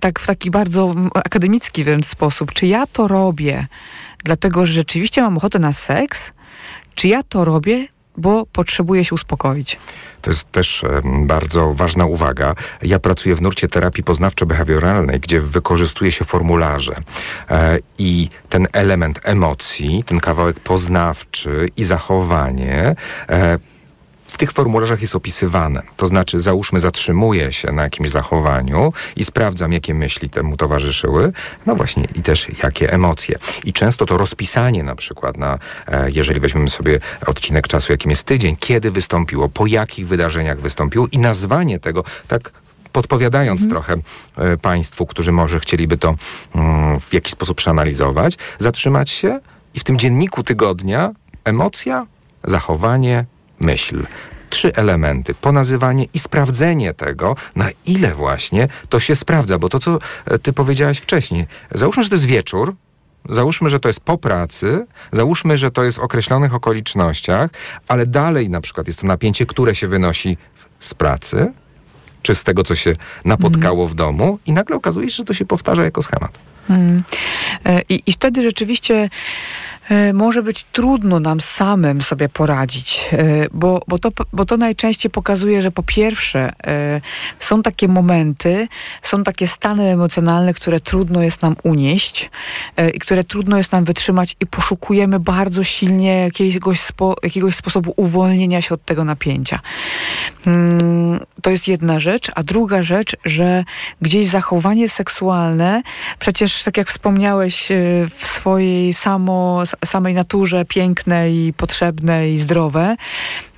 tak 0.00 0.20
w 0.20 0.26
taki 0.26 0.50
bardzo 0.50 0.94
akademicki 1.14 1.84
wręcz 1.84 2.06
sposób, 2.06 2.52
czy 2.52 2.66
ja 2.66 2.86
to 2.86 3.08
robię 3.08 3.66
dlatego, 4.24 4.66
że 4.66 4.72
rzeczywiście 4.72 5.22
mam 5.22 5.36
ochotę 5.36 5.58
na 5.58 5.72
seks, 5.72 6.32
czy 6.94 7.08
ja 7.08 7.22
to 7.22 7.44
robię, 7.44 7.86
bo 8.16 8.46
potrzebuję 8.46 9.04
się 9.04 9.14
uspokoić. 9.14 9.78
To 10.22 10.30
jest 10.30 10.52
też 10.52 10.84
bardzo 11.26 11.74
ważna 11.74 12.06
uwaga. 12.06 12.54
Ja 12.82 12.98
pracuję 12.98 13.34
w 13.34 13.42
nurcie 13.42 13.68
terapii 13.68 14.04
poznawczo-behawioralnej, 14.04 15.20
gdzie 15.20 15.40
wykorzystuje 15.40 16.12
się 16.12 16.24
formularze 16.24 16.94
e, 17.50 17.78
i 17.98 18.28
ten 18.48 18.66
element 18.72 19.20
emocji, 19.22 20.04
ten 20.06 20.20
kawałek 20.20 20.60
poznawczy 20.60 21.68
i 21.76 21.84
zachowanie 21.84 22.96
e, 23.28 23.58
w 24.26 24.38
tych 24.38 24.52
formularzach 24.52 25.02
jest 25.02 25.16
opisywane. 25.16 25.82
To 25.96 26.06
znaczy, 26.06 26.40
załóżmy, 26.40 26.80
zatrzymuję 26.80 27.52
się 27.52 27.72
na 27.72 27.82
jakimś 27.82 28.10
zachowaniu 28.10 28.92
i 29.16 29.24
sprawdzam, 29.24 29.72
jakie 29.72 29.94
myśli 29.94 30.30
temu 30.30 30.56
towarzyszyły, 30.56 31.32
no 31.66 31.74
właśnie 31.76 32.04
i 32.14 32.22
też 32.22 32.48
jakie 32.62 32.92
emocje. 32.92 33.38
I 33.64 33.72
często 33.72 34.06
to 34.06 34.18
rozpisanie 34.18 34.82
na 34.82 34.94
przykład 34.94 35.36
na, 35.36 35.58
e, 35.86 36.10
jeżeli 36.10 36.40
weźmiemy 36.40 36.68
sobie 36.68 37.00
odcinek 37.26 37.68
czasu, 37.68 37.92
jakim 37.92 38.10
jest 38.10 38.24
tydzień, 38.24 38.56
kiedy 38.56 38.90
wystąpiło, 38.90 39.48
po 39.48 39.66
jakich 39.66 40.08
wydarzeniach 40.08 40.60
wystąpiło 40.60 41.06
i 41.12 41.18
nazwanie 41.18 41.80
tego 41.80 42.04
tak 42.28 42.52
podpowiadając 42.92 43.62
mhm. 43.62 43.70
trochę 43.70 44.02
e, 44.36 44.56
Państwu, 44.56 45.06
którzy 45.06 45.32
może 45.32 45.60
chcieliby 45.60 45.98
to 45.98 46.14
mm, 46.54 47.00
w 47.00 47.14
jakiś 47.14 47.32
sposób 47.32 47.56
przeanalizować, 47.56 48.38
zatrzymać 48.58 49.10
się 49.10 49.40
i 49.74 49.80
w 49.80 49.84
tym 49.84 49.98
dzienniku 49.98 50.42
tygodnia 50.42 51.10
emocja, 51.44 52.06
zachowanie, 52.44 53.24
myśl 53.64 54.06
trzy 54.50 54.74
elementy: 54.74 55.34
ponazywanie 55.34 56.06
i 56.14 56.18
sprawdzenie 56.18 56.94
tego, 56.94 57.36
na 57.56 57.68
ile 57.86 58.14
właśnie 58.14 58.68
to 58.88 59.00
się 59.00 59.16
sprawdza. 59.16 59.58
Bo 59.58 59.68
to, 59.68 59.78
co 59.78 59.98
e, 60.24 60.38
ty 60.38 60.52
powiedziałaś 60.52 60.98
wcześniej, 60.98 61.46
załóżmy, 61.74 62.02
że 62.02 62.08
to 62.08 62.14
jest 62.14 62.26
wieczór, 62.26 62.74
Załóżmy, 63.28 63.68
że 63.68 63.80
to 63.80 63.88
jest 63.88 64.00
po 64.00 64.18
pracy, 64.18 64.86
załóżmy, 65.12 65.56
że 65.56 65.70
to 65.70 65.84
jest 65.84 65.96
w 65.96 66.00
określonych 66.00 66.54
okolicznościach, 66.54 67.50
ale 67.88 68.06
dalej 68.06 68.50
na 68.50 68.60
przykład 68.60 68.86
jest 68.86 69.00
to 69.00 69.06
napięcie, 69.06 69.46
które 69.46 69.74
się 69.74 69.88
wynosi 69.88 70.36
z 70.78 70.94
pracy, 70.94 71.52
czy 72.22 72.34
z 72.34 72.44
tego, 72.44 72.62
co 72.62 72.74
się 72.74 72.92
napotkało 73.24 73.82
mm. 73.82 73.88
w 73.88 73.94
domu, 73.94 74.38
i 74.46 74.52
nagle 74.52 74.76
okazuje 74.76 75.10
się, 75.10 75.16
że 75.16 75.24
to 75.24 75.34
się 75.34 75.44
powtarza 75.44 75.84
jako 75.84 76.02
schemat. 76.02 76.38
Mm. 76.70 77.02
I, 77.88 78.02
I 78.06 78.12
wtedy 78.12 78.42
rzeczywiście 78.42 78.94
E, 78.94 79.08
może 80.14 80.42
być 80.42 80.64
trudno 80.72 81.20
nam 81.20 81.40
samym 81.40 82.02
sobie 82.02 82.28
poradzić, 82.28 83.08
e, 83.12 83.46
bo, 83.52 83.82
bo, 83.88 83.98
to, 83.98 84.10
bo 84.32 84.44
to 84.44 84.56
najczęściej 84.56 85.10
pokazuje, 85.10 85.62
że 85.62 85.70
po 85.70 85.82
pierwsze 85.82 86.52
e, 86.66 87.00
są 87.38 87.62
takie 87.62 87.88
momenty, 87.88 88.68
są 89.02 89.24
takie 89.24 89.48
stany 89.48 89.82
emocjonalne, 89.82 90.54
które 90.54 90.80
trudno 90.80 91.22
jest 91.22 91.42
nam 91.42 91.56
unieść 91.62 92.30
i 92.94 92.98
które 92.98 93.24
trudno 93.24 93.56
jest 93.58 93.72
nam 93.72 93.84
wytrzymać 93.84 94.36
i 94.40 94.46
poszukujemy 94.46 95.20
bardzo 95.20 95.64
silnie 95.64 96.20
jakiegoś, 96.20 96.80
spo, 96.80 97.16
jakiegoś 97.22 97.54
sposobu 97.54 97.94
uwolnienia 97.96 98.62
się 98.62 98.74
od 98.74 98.84
tego 98.84 99.04
napięcia. 99.04 99.60
Mm, 100.46 101.20
to 101.42 101.50
jest 101.50 101.68
jedna 101.68 101.98
rzecz, 101.98 102.30
a 102.34 102.42
druga 102.42 102.82
rzecz, 102.82 103.16
że 103.24 103.64
gdzieś 104.02 104.26
zachowanie 104.26 104.88
seksualne, 104.88 105.82
przecież 106.18 106.62
tak 106.62 106.76
jak 106.76 106.88
wspomniałeś 106.88 107.68
w 108.10 108.26
swojej 108.26 108.94
samo 108.94 109.66
samej 109.84 110.14
naturze 110.14 110.64
piękne 110.64 111.30
i 111.30 111.52
potrzebne 111.52 112.30
i 112.30 112.38
zdrowe, 112.38 112.96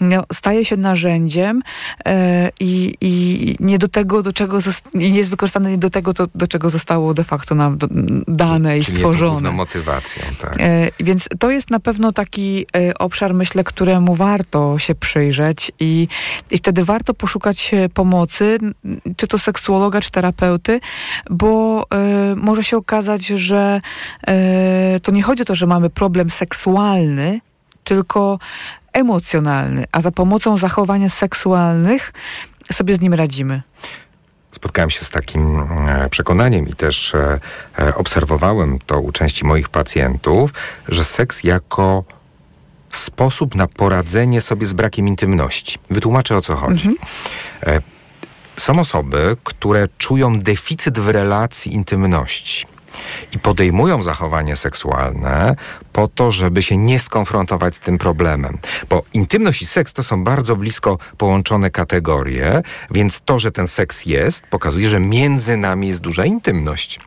no, 0.00 0.24
staje 0.32 0.64
się 0.64 0.76
narzędziem 0.76 1.62
e, 2.06 2.50
i, 2.60 2.94
i 3.00 3.56
nie 3.60 3.78
do 3.78 3.88
tego, 3.88 4.22
do 4.22 4.32
czego 4.32 4.58
i 4.94 5.14
jest 5.14 5.30
wykorzystane 5.30 5.70
nie 5.70 5.78
do 5.78 5.90
tego, 5.90 6.12
do, 6.12 6.26
do 6.34 6.46
czego 6.46 6.70
zostało 6.70 7.14
de 7.14 7.24
facto 7.24 7.54
nam 7.54 7.78
dane 8.28 8.78
i 8.78 8.84
Czyli 8.84 8.96
stworzone. 8.96 9.40
Jest 9.40 9.56
motywacją, 9.56 10.22
tak. 10.40 10.56
E, 10.60 10.88
więc 11.00 11.28
to 11.38 11.50
jest 11.50 11.70
na 11.70 11.80
pewno 11.80 12.12
taki 12.12 12.66
e, 12.76 12.98
obszar, 12.98 13.34
myślę, 13.34 13.64
któremu 13.64 14.14
warto 14.14 14.78
się 14.78 14.94
przyjrzeć 14.94 15.72
i, 15.80 16.08
i 16.50 16.58
wtedy 16.58 16.84
warto 16.84 17.14
poszukać 17.14 17.70
pomocy, 17.94 18.58
czy 19.16 19.26
to 19.26 19.38
seksuologa, 19.38 20.00
czy 20.00 20.10
terapeuty, 20.10 20.80
bo 21.30 21.86
może 22.36 22.64
się 22.64 22.76
okazać, 22.76 23.26
że 23.26 23.80
to 25.02 25.12
nie 25.12 25.22
chodzi 25.22 25.42
o 25.42 25.44
to, 25.44 25.54
że 25.54 25.66
mamy 25.66 25.90
problem 25.90 26.05
seksualny, 26.30 27.40
tylko 27.84 28.38
emocjonalny, 28.92 29.84
a 29.92 30.00
za 30.00 30.10
pomocą 30.10 30.58
zachowań 30.58 31.10
seksualnych 31.10 32.12
sobie 32.72 32.94
z 32.94 33.00
nim 33.00 33.14
radzimy 33.14 33.62
spotkałem 34.56 34.90
się 34.90 35.04
z 35.04 35.10
takim 35.10 35.56
e, 35.88 36.08
przekonaniem 36.10 36.68
i 36.68 36.74
też 36.74 37.14
e, 37.14 37.40
e, 37.78 37.94
obserwowałem 37.94 38.78
to 38.86 39.00
u 39.00 39.12
części 39.12 39.44
moich 39.44 39.68
pacjentów, 39.68 40.50
że 40.88 41.04
seks 41.04 41.44
jako 41.44 42.04
sposób 42.92 43.54
na 43.54 43.66
poradzenie 43.66 44.40
sobie 44.40 44.66
z 44.66 44.72
brakiem 44.72 45.08
intymności. 45.08 45.78
Wytłumaczę 45.90 46.36
o 46.36 46.40
co 46.40 46.56
chodzi. 46.56 46.88
Mhm. 46.88 47.82
Są 48.56 48.80
osoby, 48.80 49.36
które 49.44 49.88
czują 49.98 50.40
deficyt 50.40 50.98
w 50.98 51.08
relacji 51.08 51.74
intymności 51.74 52.66
i 53.32 53.38
podejmują 53.38 54.02
zachowanie 54.02 54.56
seksualne 54.56 55.56
po 55.92 56.08
to, 56.08 56.30
żeby 56.30 56.62
się 56.62 56.76
nie 56.76 57.00
skonfrontować 57.00 57.74
z 57.74 57.80
tym 57.80 57.98
problemem. 57.98 58.58
Bo 58.88 59.02
intymność 59.14 59.62
i 59.62 59.66
seks 59.66 59.92
to 59.92 60.02
są 60.02 60.24
bardzo 60.24 60.56
blisko 60.56 60.98
połączone 61.18 61.70
kategorie, 61.70 62.62
więc 62.90 63.20
to, 63.24 63.38
że 63.38 63.52
ten 63.52 63.68
seks 63.68 64.06
jest, 64.06 64.46
pokazuje, 64.46 64.88
że 64.88 65.00
między 65.00 65.56
nami 65.56 65.88
jest 65.88 66.00
duża 66.00 66.24
intymność. 66.24 67.00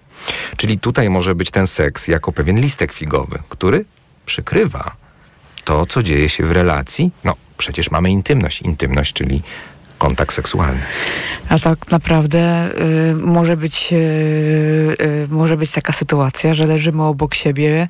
Czyli 0.58 0.80
tutaj 0.80 1.10
może 1.10 1.36
być 1.36 1.52
ten 1.52 1.68
seks 1.68 2.08
jako 2.08 2.32
pewien 2.32 2.60
listek 2.62 2.94
figowy, 2.94 3.40
który 3.50 3.86
przykrywa 4.26 4.92
to, 5.64 5.86
co 5.86 6.04
dzieje 6.04 6.30
się 6.30 6.46
w 6.46 6.52
relacji. 6.52 7.12
No, 7.24 7.36
przecież 7.58 7.92
mamy 7.92 8.12
intymność. 8.12 8.62
Intymność, 8.62 9.14
czyli 9.14 9.42
kontakt 10.00 10.34
seksualny. 10.34 10.82
A 11.50 11.60
tak 11.60 11.92
naprawdę 11.92 12.70
y, 13.12 13.16
może 13.16 13.58
być 13.58 13.90
y, 13.94 13.96
y, 13.96 15.28
może 15.30 15.58
być 15.58 15.72
taka 15.72 15.94
sytuacja, 15.94 16.54
że 16.54 16.66
leżymy 16.66 17.04
obok 17.04 17.36
siebie 17.36 17.88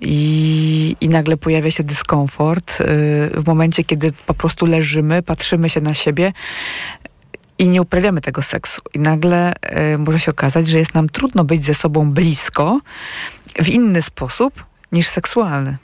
i, 0.00 0.96
i 1.00 1.08
nagle 1.08 1.36
pojawia 1.36 1.70
się 1.70 1.84
dyskomfort 1.84 2.80
y, 2.80 2.84
w 3.40 3.42
momencie, 3.46 3.84
kiedy 3.84 4.12
po 4.26 4.34
prostu 4.34 4.66
leżymy, 4.66 5.22
patrzymy 5.22 5.68
się 5.68 5.80
na 5.80 5.94
siebie 5.94 6.32
i 7.58 7.68
nie 7.68 7.82
uprawiamy 7.82 8.20
tego 8.20 8.42
seksu. 8.42 8.80
I 8.94 8.98
nagle 8.98 9.52
y, 9.94 9.98
może 9.98 10.20
się 10.20 10.30
okazać, 10.30 10.68
że 10.68 10.78
jest 10.78 10.94
nam 10.94 11.08
trudno 11.08 11.44
być 11.44 11.64
ze 11.64 11.74
sobą 11.74 12.12
blisko 12.12 12.80
w 13.62 13.68
inny 13.68 14.02
sposób 14.02 14.64
niż 14.92 15.08
seksualny 15.08 15.78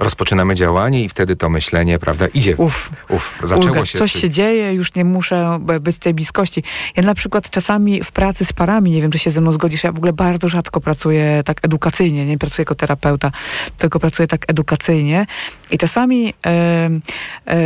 rozpoczynamy 0.00 0.54
działanie 0.54 1.04
i 1.04 1.08
wtedy 1.08 1.36
to 1.36 1.48
myślenie, 1.48 1.98
prawda, 1.98 2.26
idzie. 2.26 2.56
Uf, 2.56 2.90
uf 3.08 3.38
zaczęło 3.42 3.72
Ulga, 3.72 3.84
się. 3.84 3.98
Coś 3.98 4.12
się 4.12 4.30
dzieje, 4.30 4.72
już 4.72 4.94
nie 4.94 5.04
muszę 5.04 5.58
być 5.80 5.96
w 5.96 5.98
tej 5.98 6.14
bliskości. 6.14 6.62
Ja 6.96 7.02
na 7.02 7.14
przykład 7.14 7.50
czasami 7.50 8.04
w 8.04 8.12
pracy 8.12 8.44
z 8.44 8.52
parami, 8.52 8.90
nie 8.90 9.02
wiem, 9.02 9.10
czy 9.10 9.18
się 9.18 9.30
ze 9.30 9.40
mną 9.40 9.52
zgodzisz, 9.52 9.84
ja 9.84 9.92
w 9.92 9.96
ogóle 9.96 10.12
bardzo 10.12 10.48
rzadko 10.48 10.80
pracuję 10.80 11.42
tak 11.44 11.60
edukacyjnie, 11.62 12.26
nie 12.26 12.38
pracuję 12.38 12.62
jako 12.62 12.74
terapeuta, 12.74 13.32
tylko 13.76 14.00
pracuję 14.00 14.26
tak 14.28 14.50
edukacyjnie 14.50 15.26
i 15.70 15.78
czasami 15.78 16.28
e, 16.28 16.32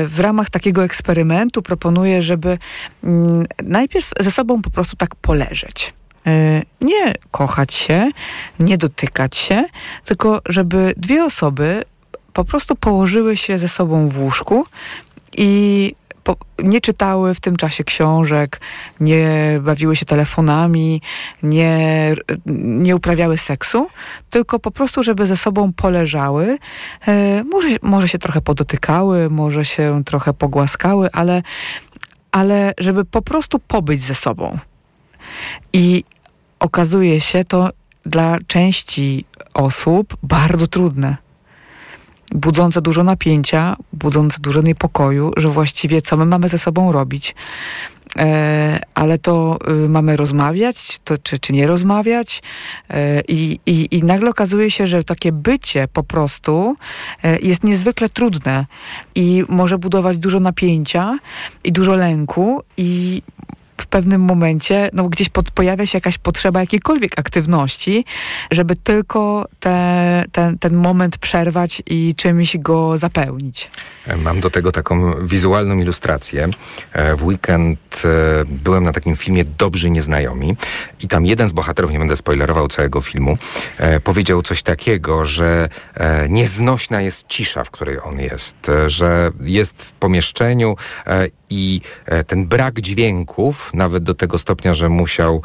w 0.07 0.21
ramach 0.21 0.51
takiego 0.51 0.85
eksperymentu 0.85 1.63
proponuję, 1.63 2.23
żeby 2.23 2.59
mm, 3.05 3.47
najpierw 3.63 4.11
ze 4.21 4.31
sobą 4.31 4.63
po 4.63 4.71
prostu 4.71 4.97
tak 4.97 5.15
poleżeć 5.15 5.95
e, 6.27 6.63
nie 6.81 7.15
kochać 7.31 7.75
się, 7.75 8.11
nie 8.59 8.79
dotykać 8.79 9.37
się, 9.37 9.65
tylko 10.05 10.43
żeby 10.49 10.95
dwie 10.97 11.25
osoby 11.25 11.85
po 12.35 12.45
prostu 12.45 12.77
położyły 12.77 13.37
się 13.37 13.59
ze 13.59 13.69
sobą 13.69 14.09
w 14.09 14.19
łóżku 14.19 14.67
i 15.37 15.95
po, 16.25 16.37
nie 16.59 16.81
czytały 16.81 17.35
w 17.35 17.41
tym 17.41 17.57
czasie 17.57 17.85
książek, 17.85 18.61
nie 19.01 19.61
bawiły 19.63 19.97
się 19.97 20.07
telefonami, 20.07 21.03
nie, 21.43 22.15
nie 22.47 22.97
uprawiały 22.97 23.39
seksu, 23.39 23.89
tylko 24.31 24.59
po 24.59 24.71
prostu, 24.71 25.03
żeby 25.03 25.27
ze 25.27 25.37
sobą 25.37 25.73
poleżały. 25.73 26.59
E, 27.07 27.45
może, 27.45 27.69
może 27.83 28.09
się 28.09 28.19
trochę 28.19 28.41
podotykały, 28.41 29.31
może 29.31 29.65
się 29.65 30.03
trochę 30.05 30.33
pogłaskały, 30.33 31.09
ale, 31.13 31.43
ale 32.33 32.75
żeby 32.79 33.05
po 33.05 33.23
prostu 33.23 33.59
pobyć 33.59 34.01
ze 34.01 34.15
sobą. 34.15 34.59
I 35.73 36.05
okazuje 36.61 37.21
się 37.21 37.45
to 37.45 37.71
dla 38.07 38.39
części 38.47 39.25
osób 39.55 40.17
bardzo 40.23 40.67
trudne 40.67 41.24
budzące 42.35 42.83
dużo 42.83 43.05
napięcia, 43.05 43.77
budzące 43.93 44.39
dużo 44.41 44.63
niepokoju, 44.63 45.33
że 45.37 45.49
właściwie 45.49 46.03
co 46.03 46.17
my 46.17 46.25
mamy 46.25 46.49
ze 46.49 46.59
sobą 46.59 46.93
robić. 46.93 47.35
E, 48.19 48.81
ale 48.95 49.19
to 49.19 49.59
y, 49.85 49.89
mamy 49.89 50.17
rozmawiać, 50.17 51.01
to, 51.05 51.19
czy, 51.19 51.39
czy 51.39 51.53
nie 51.53 51.67
rozmawiać. 51.67 52.43
E, 52.91 53.21
i, 53.29 53.61
i, 53.67 54.05
nagle 54.05 54.31
okazuje 54.31 54.71
się, 54.71 54.87
że 54.87 55.05
takie 55.05 55.33
bycie 55.33 55.89
po 55.93 56.03
prostu 56.03 56.77
e, 57.23 57.39
jest 57.39 57.65
niezwykle 57.65 58.09
trudne 58.09 58.67
i 59.15 59.45
może 59.49 59.79
budować 59.79 60.19
dużo 60.19 60.41
napięcia 60.41 61.19
i 61.65 61.73
dużo 61.73 61.95
lęku 61.95 62.63
i 62.77 63.23
w 63.81 63.87
pewnym 63.87 64.21
momencie 64.21 64.91
no, 64.93 65.09
gdzieś 65.09 65.29
pod, 65.29 65.51
pojawia 65.51 65.87
się 65.87 65.97
jakaś 65.97 66.19
potrzeba 66.19 66.61
jakiejkolwiek 66.61 67.19
aktywności, 67.19 68.05
żeby 68.51 68.77
tylko 68.77 69.47
te, 69.61 70.25
ten, 70.33 70.59
ten 70.59 70.75
moment 70.75 71.19
przerwać 71.19 71.83
i 71.87 72.15
czymś 72.15 72.57
go 72.59 72.97
zapełnić. 72.97 73.71
Mam 74.17 74.41
do 74.41 74.51
tego 74.51 74.73
taką 74.73 75.25
wizualną 75.25 75.79
ilustrację. 75.79 76.49
E, 76.93 77.17
w 77.17 77.25
weekend 77.25 78.03
e, 78.05 78.09
byłem 78.45 78.85
na 78.85 78.93
takim 78.93 79.17
filmie 79.17 79.45
Dobrzy 79.45 79.91
Nieznajomi 79.91 80.57
i 81.01 81.09
tam 81.09 81.27
jeden 81.27 81.49
z 81.49 81.53
bohaterów, 81.53 81.91
nie 81.91 81.99
będę 81.99 82.17
spoilerował 82.17 82.69
całego 82.69 83.01
filmu, 83.01 83.39
e, 83.79 84.01
powiedział 84.01 84.43
coś 84.43 84.63
takiego, 84.63 85.25
że 85.25 85.69
nieznośna 86.29 87.01
jest 87.01 87.27
cisza, 87.29 87.65
w 87.65 87.71
której 87.71 87.99
on 88.01 88.21
jest, 88.21 88.57
że 88.87 89.31
jest 89.41 89.83
w 89.83 89.93
pomieszczeniu 89.93 90.77
i 91.55 91.81
ten 92.27 92.47
brak 92.47 92.81
dźwięków, 92.81 93.71
nawet 93.75 94.05
do 94.05 94.15
tego 94.15 94.39
stopnia, 94.39 94.75
że 94.75 94.89
musiał 94.89 95.43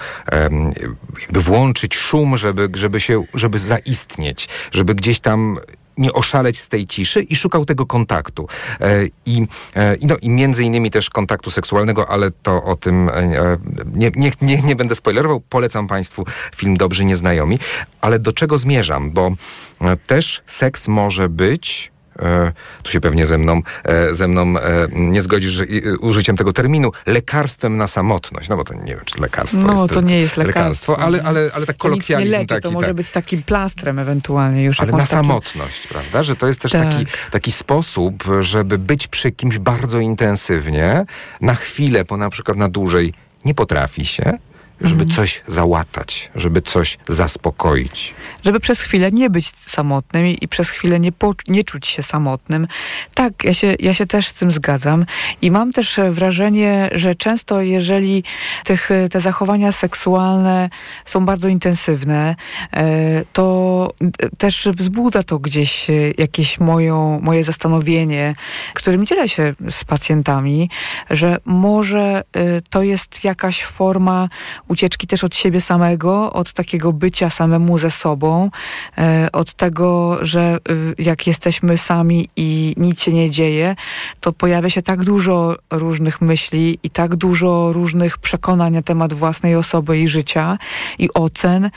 jakby 1.21 1.41
włączyć 1.41 1.95
szum, 1.95 2.37
żeby, 2.37 2.69
żeby 2.73 2.99
się, 2.99 3.23
żeby 3.33 3.59
zaistnieć, 3.59 4.49
żeby 4.71 4.95
gdzieś 4.95 5.19
tam 5.19 5.59
nie 5.99 6.13
oszaleć 6.13 6.59
z 6.59 6.67
tej 6.67 6.87
ciszy 6.87 7.21
i 7.21 7.35
szukał 7.35 7.65
tego 7.65 7.85
kontaktu. 7.85 8.47
E, 8.81 9.05
I, 9.25 9.47
e, 9.75 9.95
i, 9.95 10.05
no, 10.05 10.15
i 10.21 10.29
między 10.29 10.63
innymi 10.63 10.91
też 10.91 11.09
kontaktu 11.09 11.51
seksualnego, 11.51 12.09
ale 12.09 12.31
to 12.31 12.63
o 12.63 12.75
tym 12.75 13.09
e, 13.09 13.57
nie, 13.93 14.11
nie, 14.15 14.31
nie, 14.41 14.61
nie 14.61 14.75
będę 14.75 14.95
spoilerował. 14.95 15.41
Polecam 15.49 15.87
Państwu 15.87 16.25
film 16.55 16.77
Dobrzy 16.77 17.05
Nieznajomi. 17.05 17.59
Ale 18.01 18.19
do 18.19 18.33
czego 18.33 18.57
zmierzam? 18.57 19.11
Bo 19.11 19.31
też 20.07 20.41
seks 20.47 20.87
może 20.87 21.29
być 21.29 21.91
E, 21.98 21.98
tu 22.83 22.91
się 22.91 23.01
pewnie 23.01 23.25
ze 23.25 23.37
mną, 23.37 23.61
e, 23.83 24.15
ze 24.15 24.27
mną 24.27 24.59
e, 24.59 24.87
nie 24.91 25.21
zgodzisz 25.21 25.61
użyciem 25.99 26.37
tego 26.37 26.53
terminu, 26.53 26.91
lekarstwem 27.05 27.77
na 27.77 27.87
samotność. 27.87 28.49
No 28.49 28.57
bo 28.57 28.63
to 28.63 28.73
nie 28.73 28.95
wiem, 28.95 29.05
czy 29.05 29.21
lekarstwo 29.21 29.61
no, 29.61 29.81
jest 29.81 29.93
to 29.93 30.01
nie 30.01 30.19
jest 30.19 30.37
lekarstwo, 30.37 30.91
lekarstwo 30.91 30.99
ale, 30.99 31.23
ale, 31.23 31.51
ale 31.53 31.65
tak 31.65 31.77
kolokwializm 31.77 32.31
nie 32.31 32.37
leczy, 32.37 32.47
taki. 32.47 32.61
To 32.61 32.71
może 32.71 32.87
tak. 32.87 32.95
być 32.95 33.11
takim 33.11 33.43
plastrem 33.43 33.99
ewentualnie 33.99 34.63
już. 34.63 34.81
Ale 34.81 34.91
na 34.91 34.97
taki... 34.97 35.09
samotność, 35.09 35.87
prawda? 35.87 36.23
Że 36.23 36.35
to 36.35 36.47
jest 36.47 36.61
też 36.61 36.71
tak. 36.71 36.89
taki, 36.89 37.05
taki 37.31 37.51
sposób, 37.51 38.23
żeby 38.39 38.77
być 38.77 39.07
przy 39.07 39.31
kimś 39.31 39.57
bardzo 39.57 39.99
intensywnie, 39.99 41.05
na 41.41 41.55
chwilę, 41.55 42.05
po 42.05 42.17
na 42.17 42.29
przykład 42.29 42.57
na 42.57 42.69
dłużej 42.69 43.13
nie 43.45 43.53
potrafi 43.53 44.05
się, 44.05 44.37
żeby 44.81 45.03
mhm. 45.03 45.09
coś 45.09 45.41
załatać, 45.47 46.31
żeby 46.35 46.61
coś 46.61 46.97
zaspokoić. 47.07 48.13
Żeby 48.45 48.59
przez 48.59 48.81
chwilę 48.81 49.11
nie 49.11 49.29
być 49.29 49.51
samotnym 49.55 50.27
i, 50.27 50.47
przez 50.47 50.69
chwilę 50.69 50.99
nie, 50.99 51.11
po, 51.11 51.33
nie 51.47 51.63
czuć 51.63 51.87
się 51.87 52.03
samotnym. 52.03 52.67
Tak, 53.13 53.43
ja 53.43 53.53
się, 53.53 53.75
ja 53.79 53.93
się 53.93 54.05
też 54.05 54.27
z 54.27 54.33
tym 54.33 54.51
zgadzam 54.51 55.05
i 55.41 55.51
mam 55.51 55.73
też 55.73 55.99
wrażenie, 56.09 56.89
że 56.95 57.15
często 57.15 57.61
jeżeli 57.61 58.23
tych, 58.65 58.89
te 59.11 59.19
zachowania 59.19 59.71
seksualne 59.71 60.69
są 61.05 61.25
bardzo 61.25 61.47
intensywne, 61.47 62.35
e, 62.73 63.25
to 63.33 63.89
też 64.37 64.67
wzbudza 64.77 65.23
to 65.23 65.39
gdzieś 65.39 65.87
jakieś 66.17 66.59
moją, 66.59 67.19
moje 67.23 67.43
zastanowienie, 67.43 68.35
którym 68.73 69.05
dzielę 69.05 69.29
się 69.29 69.53
z 69.69 69.83
pacjentami, 69.83 70.69
że 71.09 71.37
może 71.45 72.23
e, 72.33 72.61
to 72.69 72.83
jest 72.83 73.23
jakaś 73.23 73.63
forma 73.63 74.29
ucieczki 74.69 75.07
też 75.07 75.23
od 75.23 75.35
siebie 75.35 75.61
samego, 75.61 76.33
od 76.33 76.53
takiego 76.53 76.93
bycia 76.93 77.29
samemu 77.29 77.77
ze 77.77 77.91
sobą, 77.91 78.49
e, 78.97 79.29
od 79.33 79.53
tego, 79.53 80.17
że 80.21 80.41
e, 80.41 80.57
jak 80.97 81.27
jesteśmy 81.27 81.77
sami 81.77 82.29
i 82.35 82.73
nic 82.77 83.01
się 83.01 83.13
nie 83.13 83.29
dzieje, 83.29 83.75
to 84.19 84.33
pojawia 84.33 84.69
się 84.69 84.81
tak 84.81 85.03
dużo 85.03 85.55
różnych 85.69 86.21
myśli 86.21 86.79
i 86.83 86.89
tak 86.89 87.15
dużo 87.15 87.73
różnych 87.73 88.17
przekonań 88.17 88.73
na 88.73 88.81
temat 88.81 89.13
własnej 89.13 89.55
osoby 89.55 89.99
i 89.99 90.07
życia 90.07 90.57
i 90.99 91.09
ocen, 91.13 91.69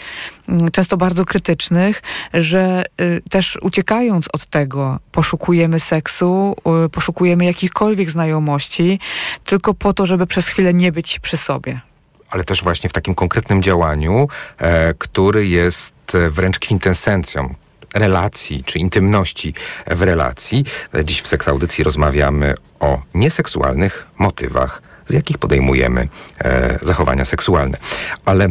często 0.73 0.97
bardzo 0.97 1.25
krytycznych, 1.25 2.03
że 2.35 2.85
e, 2.97 3.21
też 3.21 3.59
uciekając 3.63 4.29
od 4.33 4.47
tego, 4.47 4.99
poszukujemy 5.13 5.81
seksu, 5.81 6.57
poszukujemy 6.93 7.45
jakichkolwiek 7.45 8.11
znajomości, 8.11 8.99
tylko 9.45 9.75
po 9.75 9.93
to, 9.93 10.07
żeby 10.07 10.27
przez 10.27 10.49
chwilę 10.49 10.75
nie 10.75 10.93
być 10.93 11.19
przy 11.19 11.37
sobie 11.37 11.92
ale 12.33 12.45
też 12.45 12.63
właśnie 12.63 12.91
w 12.91 12.93
takim 12.93 13.15
konkretnym 13.15 13.63
działaniu, 13.63 14.29
e, 14.59 14.95
który 14.95 15.47
jest 15.47 16.15
e, 16.15 16.31
wręcz 16.31 16.59
kwintesencją 16.59 17.55
relacji 17.95 18.65
czy 18.65 18.79
intymności 18.79 19.55
w 19.87 20.03
relacji. 20.03 20.65
E, 20.95 21.05
dziś 21.05 21.21
w 21.23 21.27
Seks 21.27 21.49
Audycji 21.49 21.85
rozmawiamy 21.85 22.55
o 22.81 23.03
nieseksualnych 23.15 24.07
motywach, 24.19 24.83
z 25.07 25.13
jakich 25.13 25.39
podejmujemy 25.39 26.09
e, 26.39 26.79
zachowania 26.83 27.25
seksualne. 27.25 27.79
Ale 28.25 28.49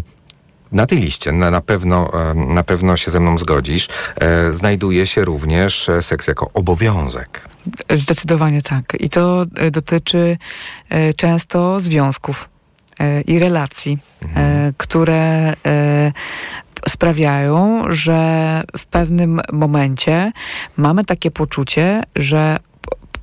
na 0.72 0.86
tej 0.86 1.00
liście 1.00 1.32
na, 1.32 1.52
na, 1.52 1.62
pewno, 1.62 2.30
e, 2.32 2.34
na 2.34 2.64
pewno 2.64 2.98
się 2.98 3.12
ze 3.12 3.20
mną 3.20 3.38
zgodzisz, 3.38 3.88
e, 4.16 4.54
znajduje 4.54 5.06
się 5.06 5.26
również 5.26 5.90
seks 6.02 6.28
jako 6.28 6.50
obowiązek. 6.54 7.50
Zdecydowanie 7.90 8.62
tak. 8.62 8.94
I 9.00 9.10
to 9.10 9.46
dotyczy 9.72 10.38
często 11.16 11.80
związków 11.80 12.52
E, 12.61 12.61
i 13.28 13.40
relacji, 13.40 13.98
e, 14.22 14.26
mhm. 14.26 14.74
które 14.78 15.54
e, 15.66 16.12
sprawiają, 16.90 17.84
że 17.90 18.64
w 18.78 18.86
pewnym 18.86 19.42
momencie 19.52 20.32
mamy 20.78 21.06
takie 21.06 21.32
poczucie, 21.32 22.04
że 22.16 22.58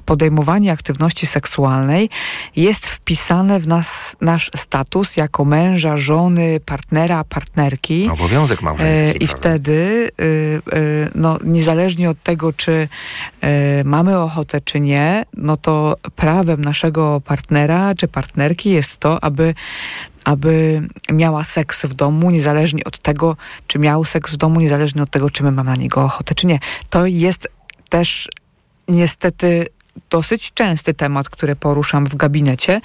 podejmowanie 0.08 0.72
aktywności 0.72 1.26
seksualnej 1.26 2.10
jest 2.56 2.86
wpisane 2.86 3.60
w 3.60 3.66
nas, 3.66 4.16
nasz 4.20 4.50
status 4.56 5.16
jako 5.16 5.44
męża, 5.44 5.96
żony, 5.96 6.60
partnera, 6.60 7.24
partnerki. 7.24 8.08
Obowiązek 8.12 8.62
małżeński. 8.62 9.24
I 9.24 9.28
prawda? 9.28 9.36
wtedy, 9.38 10.10
y, 10.20 10.24
y, 10.76 11.10
no, 11.14 11.38
niezależnie 11.44 12.10
od 12.10 12.22
tego, 12.22 12.52
czy 12.52 12.88
y, 13.80 13.84
mamy 13.84 14.18
ochotę, 14.18 14.60
czy 14.60 14.80
nie, 14.80 15.24
no 15.36 15.56
to 15.56 15.96
prawem 16.16 16.64
naszego 16.64 17.20
partnera 17.20 17.94
czy 17.94 18.08
partnerki 18.08 18.70
jest 18.70 18.98
to, 18.98 19.24
aby 19.24 19.54
aby 20.24 20.82
miała 21.12 21.44
seks 21.44 21.86
w 21.86 21.94
domu, 21.94 22.30
niezależnie 22.30 22.84
od 22.84 22.98
tego, 22.98 23.36
czy 23.66 23.78
miał 23.78 24.04
seks 24.04 24.32
w 24.32 24.36
domu, 24.36 24.60
niezależnie 24.60 25.02
od 25.02 25.10
tego, 25.10 25.30
czy 25.30 25.42
my 25.42 25.52
mamy 25.52 25.70
na 25.70 25.76
niego 25.76 26.04
ochotę, 26.04 26.34
czy 26.34 26.46
nie. 26.46 26.58
To 26.90 27.06
jest 27.06 27.48
też 27.88 28.28
niestety 28.88 29.66
dosyć 30.10 30.52
częsty 30.54 30.94
temat, 30.94 31.28
który 31.28 31.56
poruszam 31.56 32.06
w 32.06 32.16
gabinecie 32.16 32.80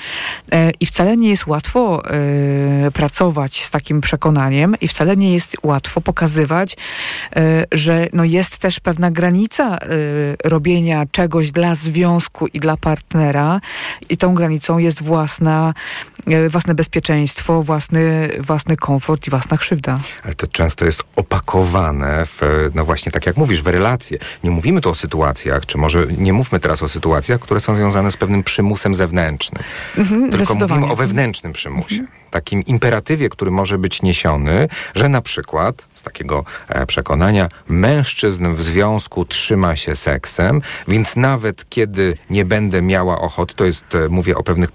e, 0.51 0.71
i 0.79 0.85
wcale 0.85 1.17
nie 1.17 1.29
jest 1.29 1.47
łatwo 1.47 2.03
e, 2.05 2.91
pracować 2.91 3.63
z 3.63 3.71
takim 3.71 4.01
przekonaniem 4.01 4.75
i 4.81 4.87
wcale 4.87 5.17
nie 5.17 5.33
jest 5.33 5.57
łatwo 5.63 6.01
pokazywać, 6.01 6.77
e, 7.35 7.65
że 7.71 8.07
no 8.13 8.23
jest 8.23 8.57
też 8.57 8.79
pewna 8.79 9.11
granica 9.11 9.77
robienia 10.43 11.05
czegoś 11.11 11.51
dla 11.51 11.75
związku 11.75 12.47
i 12.47 12.59
dla 12.59 12.77
partnera 12.77 13.61
i 14.09 14.17
tą 14.17 14.35
granicą 14.35 14.77
jest 14.77 15.03
własna, 15.03 15.73
własne 16.49 16.75
bezpieczeństwo, 16.75 17.63
własny, 17.63 18.29
własny 18.39 18.77
komfort 18.77 19.27
i 19.27 19.29
własna 19.29 19.57
krzywda. 19.57 19.99
Ale 20.23 20.33
to 20.33 20.47
często 20.47 20.85
jest 20.85 21.03
opakowane 21.15 22.25
w, 22.25 22.41
no 22.75 22.85
właśnie 22.85 23.11
tak 23.11 23.25
jak 23.25 23.37
mówisz, 23.37 23.61
w 23.61 23.67
relacje. 23.67 24.17
Nie 24.43 24.51
mówimy 24.51 24.81
tu 24.81 24.89
o 24.89 24.95
sytuacjach, 24.95 25.65
czy 25.65 25.77
może 25.77 26.07
nie 26.17 26.33
mówmy 26.33 26.59
teraz 26.59 26.83
o 26.83 26.87
sytuacjach, 26.87 27.02
sytuacjach, 27.03 27.39
które 27.39 27.59
są 27.59 27.75
związane 27.75 28.11
z 28.11 28.17
pewnym 28.17 28.43
przymusem 28.43 28.95
zewnętrznym. 28.95 29.63
Mhm, 29.97 30.31
Tylko 30.31 30.55
mówimy 30.55 30.91
o 30.91 30.95
wewnętrznym 30.95 31.53
przymusie. 31.53 31.95
Mhm. 31.95 32.07
Takim 32.31 32.65
imperatywie, 32.65 33.29
który 33.29 33.51
może 33.51 33.77
być 33.77 34.01
niesiony, 34.01 34.67
że 34.95 35.09
na 35.09 35.21
przykład 35.21 35.87
z 35.93 36.01
takiego 36.03 36.45
e, 36.67 36.85
przekonania 36.85 37.49
mężczyzn 37.67 38.53
w 38.53 38.63
związku 38.63 39.25
trzyma 39.25 39.75
się 39.75 39.95
seksem, 39.95 40.61
więc 40.87 41.15
nawet 41.15 41.69
kiedy 41.69 42.13
nie 42.29 42.45
będę 42.45 42.81
miała 42.81 43.21
ochoty, 43.21 43.55
to 43.55 43.65
jest, 43.65 43.95
e, 43.95 44.09
mówię 44.09 44.37
o 44.37 44.43
pewnych 44.43 44.69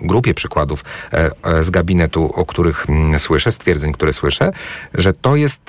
grupie 0.00 0.34
przykładów 0.34 0.84
e, 1.12 1.62
z 1.62 1.70
gabinetu, 1.70 2.32
o 2.34 2.46
których 2.46 2.86
mm, 2.88 3.18
słyszę, 3.18 3.52
stwierdzeń, 3.52 3.92
które 3.92 4.12
słyszę, 4.12 4.52
że 4.94 5.12
to 5.12 5.36
jest 5.36 5.60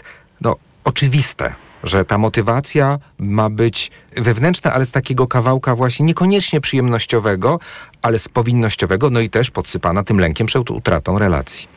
no, 0.42 0.56
oczywiste 0.84 1.56
że 1.84 2.06
ta 2.06 2.18
motywacja 2.18 3.00
ma 3.20 3.50
być 3.50 3.92
wewnętrzna, 4.18 4.74
ale 4.74 4.86
z 4.86 4.92
takiego 4.92 5.28
kawałka 5.28 5.76
właśnie 5.76 6.06
niekoniecznie 6.06 6.62
przyjemnościowego, 6.62 7.60
ale 8.02 8.20
z 8.20 8.30
powinnościowego, 8.30 9.10
no 9.10 9.20
i 9.20 9.30
też 9.30 9.52
podsypana 9.52 10.04
tym 10.04 10.20
lękiem 10.20 10.48
przed 10.48 10.72
utratą 10.72 11.20
relacji. 11.20 11.68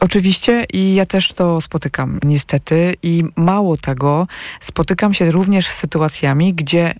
Oczywiście 0.00 0.64
i 0.72 0.94
ja 0.94 1.06
też 1.06 1.32
to 1.32 1.60
spotykam 1.60 2.18
niestety 2.24 2.94
i 3.02 3.24
mało 3.36 3.76
tego, 3.76 4.26
spotykam 4.60 5.14
się 5.14 5.30
również 5.30 5.68
z 5.68 5.74
sytuacjami, 5.74 6.54
gdzie 6.54 6.94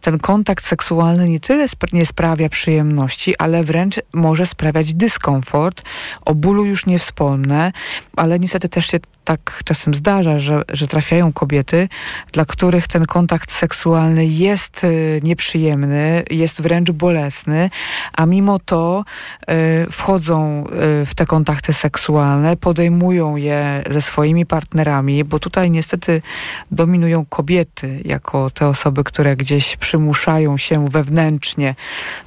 ten 0.00 0.18
kontakt 0.18 0.64
seksualny 0.66 1.24
nie 1.24 1.40
tyle 1.40 1.66
nie 1.92 2.06
sprawia 2.06 2.48
przyjemności, 2.48 3.36
ale 3.38 3.64
wręcz 3.64 4.00
może 4.12 4.46
sprawiać 4.46 4.94
dyskomfort. 4.94 5.82
O 6.24 6.34
bólu 6.34 6.64
już 6.64 6.86
nie 6.86 6.98
wspomnę, 6.98 7.72
ale 8.16 8.38
niestety 8.38 8.68
też 8.68 8.86
się 8.86 8.98
tak 9.24 9.62
czasem 9.64 9.94
zdarza, 9.94 10.38
że, 10.38 10.62
że 10.68 10.88
trafiają 10.88 11.32
kobiety, 11.32 11.88
dla 12.32 12.44
których 12.44 12.88
ten 12.88 13.06
kontakt 13.06 13.52
seksualny 13.52 14.26
jest 14.26 14.84
y, 14.84 15.20
nieprzyjemny, 15.22 16.24
jest 16.30 16.62
wręcz 16.62 16.90
bolesny, 16.90 17.70
a 18.12 18.26
mimo 18.26 18.58
to 18.58 19.04
y, 19.50 19.86
wchodzą 19.90 20.64
y, 21.02 21.06
w 21.06 21.14
te 21.14 21.26
kontakty 21.26 21.72
seksualne, 21.72 22.56
podejmują 22.56 23.36
je 23.36 23.82
ze 23.90 24.02
swoimi 24.02 24.46
partnerami, 24.46 25.24
bo 25.24 25.38
tutaj 25.38 25.70
niestety 25.70 26.22
dominują 26.70 27.24
kobiety 27.24 28.00
jako 28.04 28.50
te 28.50 28.68
osoby, 28.68 29.04
które 29.04 29.36
gdzieś 29.36 29.76
przymuszają 29.76 30.58
się 30.58 30.88
wewnętrznie 30.88 31.74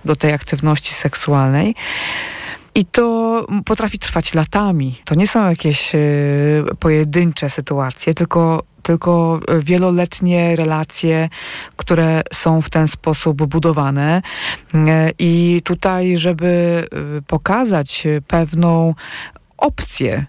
do 0.06 0.16
tej 0.16 0.34
aktywności 0.34 0.94
seksualnej. 0.94 1.76
I 2.76 2.86
to 2.86 3.46
potrafi 3.66 4.00
trwać 4.00 4.34
latami. 4.34 4.96
To 5.06 5.16
nie 5.16 5.28
są 5.28 5.50
jakieś 5.50 5.96
y, 5.96 6.64
pojedyncze 6.80 7.50
sytuacje, 7.50 8.14
tylko 8.14 8.64
tylko 8.84 9.40
wieloletnie 9.60 10.56
relacje, 10.56 11.30
które 11.78 12.22
są 12.34 12.62
w 12.62 12.70
ten 12.70 12.88
sposób 12.88 13.46
budowane. 13.46 14.22
I 15.20 15.62
tutaj, 15.64 16.18
żeby 16.18 16.88
y, 17.18 17.22
pokazać 17.22 18.08
pewną 18.28 18.94
opcję 19.58 20.26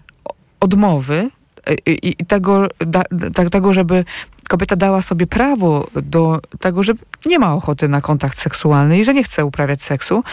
odmowy 0.59 1.29
i, 1.85 2.25
tego, 2.25 2.67
da, 2.79 3.03
tego, 3.51 3.73
żeby 3.73 4.05
kobieta 4.51 4.75
dała 4.75 5.01
sobie 5.01 5.27
prawo 5.27 5.87
do 5.95 6.41
tego, 6.59 6.83
że 6.83 6.93
nie 7.25 7.39
ma 7.39 7.53
ochoty 7.53 7.87
na 7.87 8.01
kontakt 8.01 8.39
seksualny 8.39 8.99
i 8.99 9.05
że 9.05 9.13
nie 9.13 9.23
chce 9.23 9.45
uprawiać 9.45 9.83
seksu, 9.83 10.23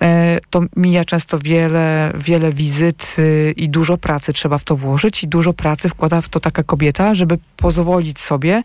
e, 0.00 0.38
to 0.50 0.60
mija 0.76 1.04
często 1.04 1.38
wiele, 1.38 2.12
wiele 2.14 2.52
wizyt 2.52 3.16
y, 3.18 3.54
i 3.56 3.68
dużo 3.68 3.98
pracy 3.98 4.32
trzeba 4.32 4.58
w 4.58 4.64
to 4.64 4.76
włożyć 4.76 5.24
i 5.24 5.28
dużo 5.28 5.52
pracy 5.52 5.88
wkłada 5.88 6.20
w 6.20 6.28
to 6.28 6.40
taka 6.40 6.62
kobieta, 6.62 7.14
żeby 7.14 7.38
pozwolić 7.56 8.20
sobie 8.20 8.62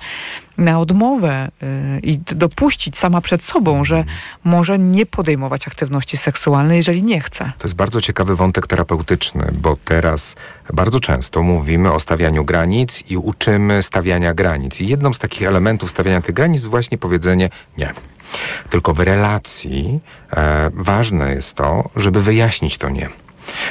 na 0.61 0.79
odmowę 0.79 1.47
y, 1.63 1.99
i 1.99 2.17
dopuścić 2.17 2.97
sama 2.97 3.21
przed 3.21 3.43
sobą, 3.43 3.83
że 3.83 4.03
może 4.43 4.79
nie 4.79 5.05
podejmować 5.05 5.67
aktywności 5.67 6.17
seksualnej, 6.17 6.77
jeżeli 6.77 7.03
nie 7.03 7.21
chce. 7.21 7.51
To 7.57 7.67
jest 7.67 7.75
bardzo 7.75 8.01
ciekawy 8.01 8.35
wątek 8.35 8.67
terapeutyczny, 8.67 9.51
bo 9.53 9.77
teraz 9.85 10.35
bardzo 10.73 10.99
często 10.99 11.41
mówimy 11.41 11.93
o 11.93 11.99
stawianiu 11.99 12.45
granic 12.45 13.03
i 13.09 13.17
uczymy 13.17 13.83
stawiania 13.83 14.33
granic. 14.33 14.81
I 14.81 14.87
jedną 14.87 15.13
z 15.13 15.19
takich 15.19 15.47
elementów 15.47 15.89
stawiania 15.89 16.21
tych 16.21 16.35
granic 16.35 16.55
jest 16.55 16.67
właśnie 16.67 16.97
powiedzenie 16.97 17.49
nie. 17.77 17.93
Tylko 18.69 18.93
w 18.93 18.99
relacji 18.99 19.99
e, 20.31 20.71
ważne 20.73 21.33
jest 21.33 21.55
to, 21.55 21.89
żeby 21.95 22.21
wyjaśnić 22.21 22.77
to 22.77 22.89
nie 22.89 23.09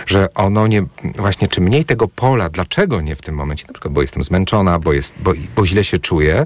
że 0.07 0.35
ono 0.35 0.67
nie, 0.67 0.83
właśnie 1.17 1.49
czy 1.49 1.61
mniej 1.61 1.85
tego 1.85 2.09
pola, 2.09 2.49
dlaczego 2.49 3.01
nie 3.01 3.17
w 3.17 3.23
tym 3.23 3.35
momencie, 3.35 3.65
na 3.67 3.73
przykład 3.73 3.95
bo 3.95 4.03
jestem 4.03 4.23
zmęczona, 4.23 4.79
bo, 4.79 4.93
jest, 4.93 5.15
bo, 5.19 5.33
bo 5.57 5.67
źle 5.67 5.85
się 5.85 5.99
czuję, 5.99 6.45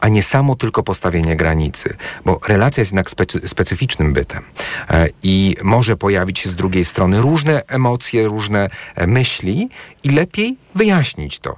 a 0.00 0.08
nie 0.08 0.22
samo 0.22 0.56
tylko 0.56 0.82
postawienie 0.82 1.36
granicy, 1.36 1.96
bo 2.24 2.40
relacja 2.48 2.80
jest 2.80 2.92
jednak 2.92 3.10
specy, 3.10 3.48
specyficznym 3.48 4.12
bytem 4.12 4.42
e, 4.90 5.08
i 5.22 5.56
może 5.62 5.96
pojawić 5.96 6.38
się 6.38 6.48
z 6.48 6.54
drugiej 6.54 6.84
strony 6.84 7.20
różne 7.20 7.62
emocje, 7.66 8.28
różne 8.28 8.70
e, 8.94 9.06
myśli 9.06 9.68
i 10.04 10.08
lepiej 10.08 10.56
wyjaśnić 10.74 11.38
to. 11.38 11.56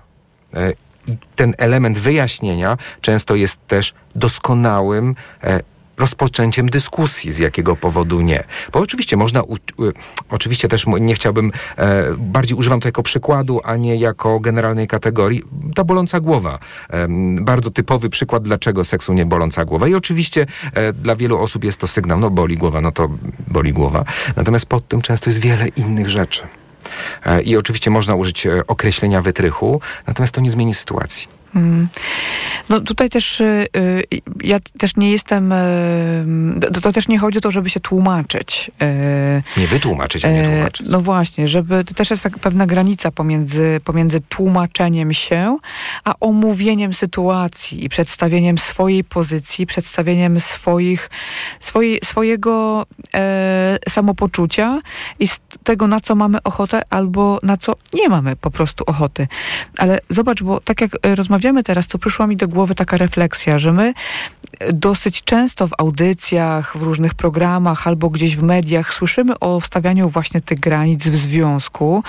E, 0.54 0.72
ten 1.36 1.54
element 1.58 1.98
wyjaśnienia 1.98 2.78
często 3.00 3.34
jest 3.34 3.66
też 3.66 3.94
doskonałym 4.14 5.14
e, 5.42 5.60
rozpoczęciem 5.98 6.68
dyskusji, 6.68 7.32
z 7.32 7.38
jakiego 7.38 7.76
powodu 7.76 8.20
nie. 8.20 8.44
Bo 8.72 8.78
oczywiście 8.80 9.16
można, 9.16 9.42
u, 9.42 9.56
oczywiście 10.28 10.68
też 10.68 10.86
nie 11.00 11.14
chciałbym, 11.14 11.52
e, 11.76 12.04
bardziej 12.18 12.58
używam 12.58 12.80
to 12.80 12.88
jako 12.88 13.02
przykładu, 13.02 13.60
a 13.64 13.76
nie 13.76 13.96
jako 13.96 14.40
generalnej 14.40 14.86
kategorii. 14.86 15.42
Ta 15.74 15.84
boląca 15.84 16.20
głowa. 16.20 16.58
E, 16.90 17.06
bardzo 17.40 17.70
typowy 17.70 18.10
przykład, 18.10 18.42
dlaczego 18.42 18.84
seksu 18.84 19.12
nie 19.12 19.26
boląca 19.26 19.64
głowa. 19.64 19.88
I 19.88 19.94
oczywiście 19.94 20.46
e, 20.74 20.92
dla 20.92 21.16
wielu 21.16 21.38
osób 21.38 21.64
jest 21.64 21.78
to 21.78 21.86
sygnał, 21.86 22.18
no 22.18 22.30
boli 22.30 22.56
głowa, 22.56 22.80
no 22.80 22.92
to 22.92 23.08
boli 23.48 23.72
głowa. 23.72 24.04
Natomiast 24.36 24.66
pod 24.66 24.88
tym 24.88 25.02
często 25.02 25.30
jest 25.30 25.40
wiele 25.40 25.68
innych 25.68 26.10
rzeczy. 26.10 26.42
E, 27.26 27.42
I 27.42 27.56
oczywiście 27.56 27.90
można 27.90 28.14
użyć 28.14 28.46
e, 28.46 28.66
określenia 28.66 29.22
wytrychu, 29.22 29.80
natomiast 30.06 30.34
to 30.34 30.40
nie 30.40 30.50
zmieni 30.50 30.74
sytuacji. 30.74 31.33
Mm. 31.54 31.88
No 32.68 32.80
tutaj 32.80 33.10
też 33.10 33.40
y, 33.40 33.66
y, 33.76 34.02
ja 34.42 34.58
też 34.78 34.96
nie 34.96 35.10
jestem, 35.10 35.52
y, 35.52 36.80
to 36.82 36.92
też 36.92 37.08
nie 37.08 37.18
chodzi 37.18 37.38
o 37.38 37.40
to, 37.40 37.50
żeby 37.50 37.70
się 37.70 37.80
tłumaczyć. 37.80 38.70
Nie 39.56 39.66
wytłumaczyć, 39.66 40.24
a 40.24 40.30
nie 40.30 40.48
tłumaczyć. 40.48 40.86
No 40.90 41.00
właśnie, 41.00 41.48
żeby 41.48 41.84
to 41.84 41.94
też 41.94 42.10
jest 42.10 42.22
tak 42.22 42.38
pewna 42.38 42.66
granica 42.66 43.10
pomiędzy, 43.10 43.80
pomiędzy 43.84 44.20
tłumaczeniem 44.20 45.12
się, 45.12 45.58
a 46.04 46.14
omówieniem 46.20 46.94
sytuacji 46.94 47.84
i 47.84 47.88
przedstawieniem 47.88 48.58
swojej 48.58 49.04
pozycji, 49.04 49.66
przedstawieniem 49.66 50.40
swoich, 50.40 51.10
swojego 52.04 52.86
e, 53.14 53.78
samopoczucia 53.88 54.80
i 55.20 55.28
tego, 55.64 55.86
na 55.86 56.00
co 56.00 56.14
mamy 56.14 56.42
ochotę 56.42 56.82
albo 56.90 57.38
na 57.42 57.56
co 57.56 57.74
nie 57.94 58.08
mamy 58.08 58.36
po 58.36 58.50
prostu 58.50 58.84
ochoty. 58.86 59.28
Ale 59.78 59.98
zobacz, 60.08 60.42
bo 60.42 60.60
tak 60.60 60.80
jak 60.80 60.90
rozmawiamy 61.02 61.43
rozmawiamy 61.44 61.62
teraz, 61.64 61.86
to 61.86 61.98
przyszła 61.98 62.26
mi 62.26 62.36
do 62.36 62.48
głowy 62.48 62.74
taka 62.74 62.96
refleksja, 62.96 63.58
że 63.58 63.72
my 63.72 63.94
dosyć 64.72 65.22
często 65.22 65.68
w 65.68 65.70
audycjach, 65.78 66.76
w 66.76 66.82
różnych 66.82 67.14
programach 67.14 67.86
albo 67.86 68.10
gdzieś 68.10 68.36
w 68.36 68.42
mediach 68.42 68.94
słyszymy 68.94 69.38
o 69.38 69.60
stawianiu 69.60 70.08
właśnie 70.08 70.40
tych 70.40 70.60
granic 70.60 71.08
w 71.08 71.16
związku 71.16 72.02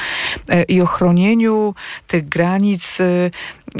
e, 0.49 0.63
i 0.63 0.81
ochronieniu 0.81 1.75
tych 2.07 2.29
granic 2.29 2.97
e, 3.01 3.05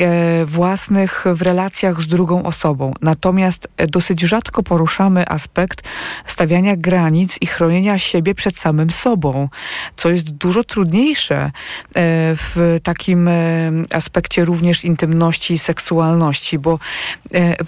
e, 0.06 0.46
własnych 0.46 1.26
w 1.34 1.41
relacjach 1.41 2.02
z 2.02 2.08
drugą 2.08 2.44
osobą. 2.44 2.94
Natomiast 3.02 3.68
dosyć 3.88 4.22
rzadko 4.22 4.63
poruszamy 4.63 5.30
aspekt 5.30 5.84
stawiania 6.26 6.76
granic 6.76 7.38
i 7.41 7.48
chronienia 7.48 8.00
siebie 8.00 8.36
przed 8.36 8.58
samym 8.58 8.91
sobą, 8.91 9.50
co 9.98 10.10
jest 10.10 10.30
dużo 10.30 10.63
trudniejsze 10.63 11.52
w 12.36 12.80
takim 12.84 13.30
aspekcie 13.91 14.46
również 14.46 14.86
intymności 14.86 15.45
i 15.54 15.60
seksualności, 15.60 16.60
bo 16.60 16.80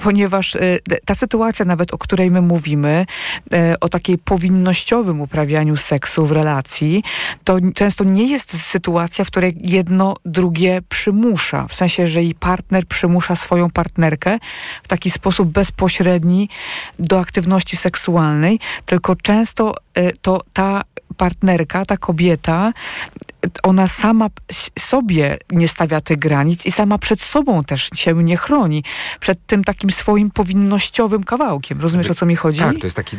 ponieważ 0.04 0.58
ta 1.06 1.16
sytuacja 1.16 1.66
nawet, 1.66 1.94
o 1.94 1.98
której 1.98 2.32
my 2.32 2.42
mówimy, 2.42 3.06
e, 3.54 3.80
o 3.80 3.90
takiej 3.90 4.18
powinnościowym 4.18 5.22
uprawianiu 5.22 5.78
seksu 5.78 6.26
w 6.26 6.32
relacji, 6.32 7.04
to 7.44 7.58
często 7.76 8.04
nie 8.04 8.28
jest 8.28 8.62
sytuacja, 8.62 9.26
w 9.26 9.28
której 9.28 9.58
jedno 9.62 10.16
drugie 10.26 10.82
przymusza. 10.90 11.68
W 11.68 11.76
sensie, 11.76 12.08
że 12.08 12.24
jej 12.24 12.36
partner 12.36 12.86
przymusza 12.86 13.36
swoją 13.36 13.70
partnerkę 13.70 14.38
w 14.84 14.88
taki 14.88 15.12
sposób 15.12 15.50
bezpośredni 15.50 16.50
do 17.00 17.20
aktywności 17.20 17.78
seksualnej, 17.78 18.60
tylko 18.86 19.16
często 19.16 19.74
e, 19.94 20.12
to 20.12 20.42
ta 20.54 20.82
partnerka, 21.18 21.86
ta 21.86 21.98
kobieta, 21.98 22.74
ona 23.64 23.88
sama 23.88 24.30
sobie 24.80 25.38
nie 25.52 25.68
stawia 25.68 26.02
tych 26.02 26.20
granic 26.20 26.66
i 26.66 26.72
sama 26.72 26.98
przed 26.98 27.22
sobą 27.22 27.64
też 27.64 27.90
się 27.96 28.14
nie 28.14 28.38
chroni. 28.38 28.84
Przed 29.20 29.46
tym 29.46 29.64
takim 29.64 29.92
swoim 29.92 30.32
powinnościowym 30.32 31.24
kawałkiem. 31.24 31.82
Rozumiesz, 31.82 32.10
o 32.10 32.16
co 32.16 32.26
mi 32.26 32.36
chodzi? 32.36 32.60
Tak, 32.60 32.78
to 32.78 32.86
jest 32.86 32.96
taki, 32.96 33.18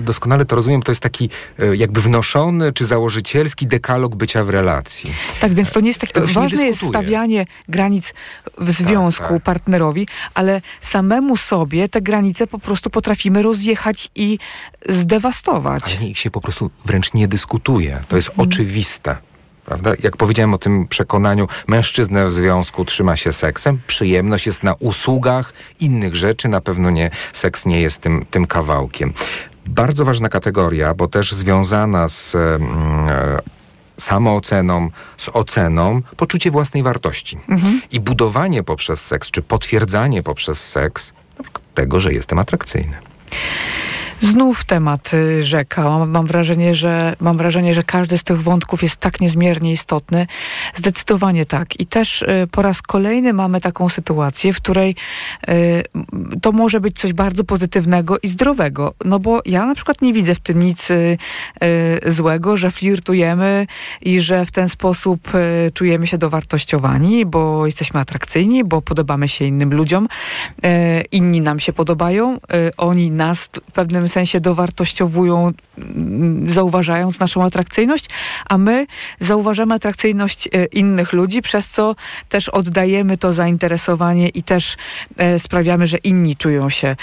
doskonale 0.00 0.44
to 0.44 0.56
rozumiem, 0.56 0.82
to 0.82 0.92
jest 0.92 1.02
taki 1.02 1.30
e, 1.58 1.76
jakby 1.76 2.00
wnoszony 2.00 2.72
czy 2.72 2.84
założycielski 2.84 3.66
dekalog 3.66 4.16
bycia 4.16 4.44
w 4.44 4.48
relacji. 4.50 5.12
Tak, 5.40 5.54
więc 5.54 5.70
to 5.70 5.80
nie 5.80 5.88
jest 5.88 6.00
tak, 6.00 6.12
to 6.12 6.26
ważne 6.26 6.64
jest 6.64 6.88
stawianie 6.88 7.46
granic 7.68 8.14
w 8.58 8.66
tak, 8.66 8.74
związku 8.74 9.22
tak, 9.22 9.32
tak. 9.32 9.42
partnerowi, 9.42 10.08
ale 10.34 10.60
samemu 10.80 11.36
sobie 11.36 11.88
te 11.88 12.00
granice 12.00 12.46
po 12.46 12.58
prostu 12.58 12.90
potrafimy 12.90 13.42
rozjechać 13.42 14.10
i 14.14 14.38
zdewastować. 14.88 15.96
Ale 15.98 16.08
ich 16.08 16.18
się 16.18 16.30
po 16.30 16.40
prostu 16.40 16.70
wręcz 16.84 17.14
nie 17.14 17.28
dyskutuje. 17.28 18.02
To 18.08 18.16
jest 18.16 18.28
mm. 18.28 18.40
oczywiste. 18.40 19.31
Prawda? 19.64 19.92
Jak 20.02 20.16
powiedziałem 20.16 20.54
o 20.54 20.58
tym 20.58 20.88
przekonaniu, 20.88 21.48
mężczyzna 21.66 22.26
w 22.26 22.32
związku 22.32 22.84
trzyma 22.84 23.16
się 23.16 23.32
seksem, 23.32 23.80
przyjemność 23.86 24.46
jest 24.46 24.62
na 24.62 24.74
usługach 24.74 25.52
innych 25.80 26.16
rzeczy, 26.16 26.48
na 26.48 26.60
pewno 26.60 26.90
nie, 26.90 27.10
seks 27.32 27.66
nie 27.66 27.80
jest 27.80 28.00
tym, 28.00 28.24
tym 28.30 28.46
kawałkiem. 28.46 29.12
Bardzo 29.66 30.04
ważna 30.04 30.28
kategoria, 30.28 30.94
bo 30.94 31.08
też 31.08 31.32
związana 31.32 32.08
z 32.08 32.34
mm, 32.34 33.08
e, 33.08 33.38
samooceną, 34.00 34.90
z 35.16 35.28
oceną, 35.28 36.02
poczucie 36.16 36.50
własnej 36.50 36.82
wartości. 36.82 37.38
Mhm. 37.48 37.80
I 37.92 38.00
budowanie 38.00 38.62
poprzez 38.62 39.06
seks, 39.06 39.30
czy 39.30 39.42
potwierdzanie 39.42 40.22
poprzez 40.22 40.70
seks 40.70 41.12
tego, 41.74 42.00
że 42.00 42.12
jestem 42.12 42.38
atrakcyjny. 42.38 42.96
Znów 44.22 44.64
temat 44.64 45.14
y, 45.14 45.44
rzeka. 45.44 46.06
Mam, 46.06 46.26
wrażenie, 46.26 46.74
że, 46.74 47.16
mam 47.20 47.36
wrażenie, 47.36 47.74
że 47.74 47.82
każdy 47.82 48.18
z 48.18 48.22
tych 48.22 48.42
wątków 48.42 48.82
jest 48.82 48.96
tak 48.96 49.20
niezmiernie 49.20 49.72
istotny. 49.72 50.26
Zdecydowanie 50.74 51.46
tak. 51.46 51.80
I 51.80 51.86
też 51.86 52.22
y, 52.22 52.26
po 52.50 52.62
raz 52.62 52.82
kolejny 52.82 53.32
mamy 53.32 53.60
taką 53.60 53.88
sytuację, 53.88 54.52
w 54.52 54.56
której 54.56 54.94
y, 55.48 55.84
to 56.42 56.52
może 56.52 56.80
być 56.80 56.98
coś 56.98 57.12
bardzo 57.12 57.44
pozytywnego 57.44 58.18
i 58.22 58.28
zdrowego. 58.28 58.94
No 59.04 59.18
bo 59.18 59.40
ja 59.44 59.66
na 59.66 59.74
przykład 59.74 60.02
nie 60.02 60.12
widzę 60.12 60.34
w 60.34 60.40
tym 60.40 60.62
nic 60.62 60.88
złego, 62.06 62.56
że 62.56 62.70
flirtujemy 62.70 63.66
i 64.00 64.20
że 64.20 64.46
w 64.46 64.50
ten 64.50 64.68
sposób 64.68 65.28
czujemy 65.74 66.06
się 66.06 66.18
dowartościowani, 66.18 67.26
bo 67.26 67.66
jesteśmy 67.66 68.00
atrakcyjni, 68.00 68.64
bo 68.64 68.82
podobamy 68.82 69.28
się 69.28 69.44
innym 69.44 69.74
ludziom. 69.74 70.08
inni 71.12 71.40
nam 71.40 71.60
się 71.60 71.72
podobają, 71.72 72.38
oni 72.76 73.10
nas 73.10 73.44
w 73.44 73.72
pewnym 73.72 74.08
sensie 74.12 74.40
dowartościowują, 74.40 75.52
mm, 75.78 76.50
zauważając 76.50 77.20
naszą 77.20 77.44
atrakcyjność, 77.44 78.08
a 78.48 78.58
my 78.58 78.86
zauważamy 79.20 79.74
atrakcyjność 79.74 80.48
e, 80.52 80.64
innych 80.64 81.12
ludzi, 81.12 81.42
przez 81.42 81.68
co 81.68 81.94
też 82.28 82.48
oddajemy 82.48 83.16
to 83.16 83.32
zainteresowanie 83.32 84.28
i 84.28 84.42
też 84.42 84.76
e, 85.16 85.38
sprawiamy, 85.38 85.86
że 85.86 85.96
inni 85.96 86.36
czują 86.36 86.70
się 86.70 86.88
e, 86.88 86.96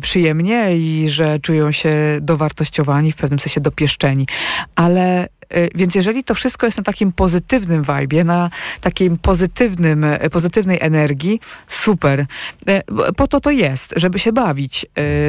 przyjemnie 0.00 0.76
i 0.76 1.08
że 1.08 1.38
czują 1.40 1.72
się 1.72 1.92
dowartościowani, 2.20 3.12
w 3.12 3.16
pewnym 3.16 3.38
sensie 3.38 3.60
dopieszczeni. 3.60 4.26
Ale 4.74 5.28
więc 5.74 5.94
jeżeli 5.94 6.24
to 6.24 6.34
wszystko 6.34 6.66
jest 6.66 6.78
na 6.78 6.84
takim 6.84 7.12
pozytywnym 7.12 7.82
vibe, 7.82 8.24
na 8.24 8.50
takim 8.80 9.18
pozytywnym, 9.18 10.04
y, 10.04 10.30
pozytywnej 10.30 10.78
energii, 10.80 11.40
super. 11.68 12.26
Y, 12.68 12.82
po 13.16 13.28
to 13.28 13.40
to 13.40 13.50
jest, 13.50 13.94
żeby 13.96 14.18
się 14.18 14.32
bawić 14.32 14.86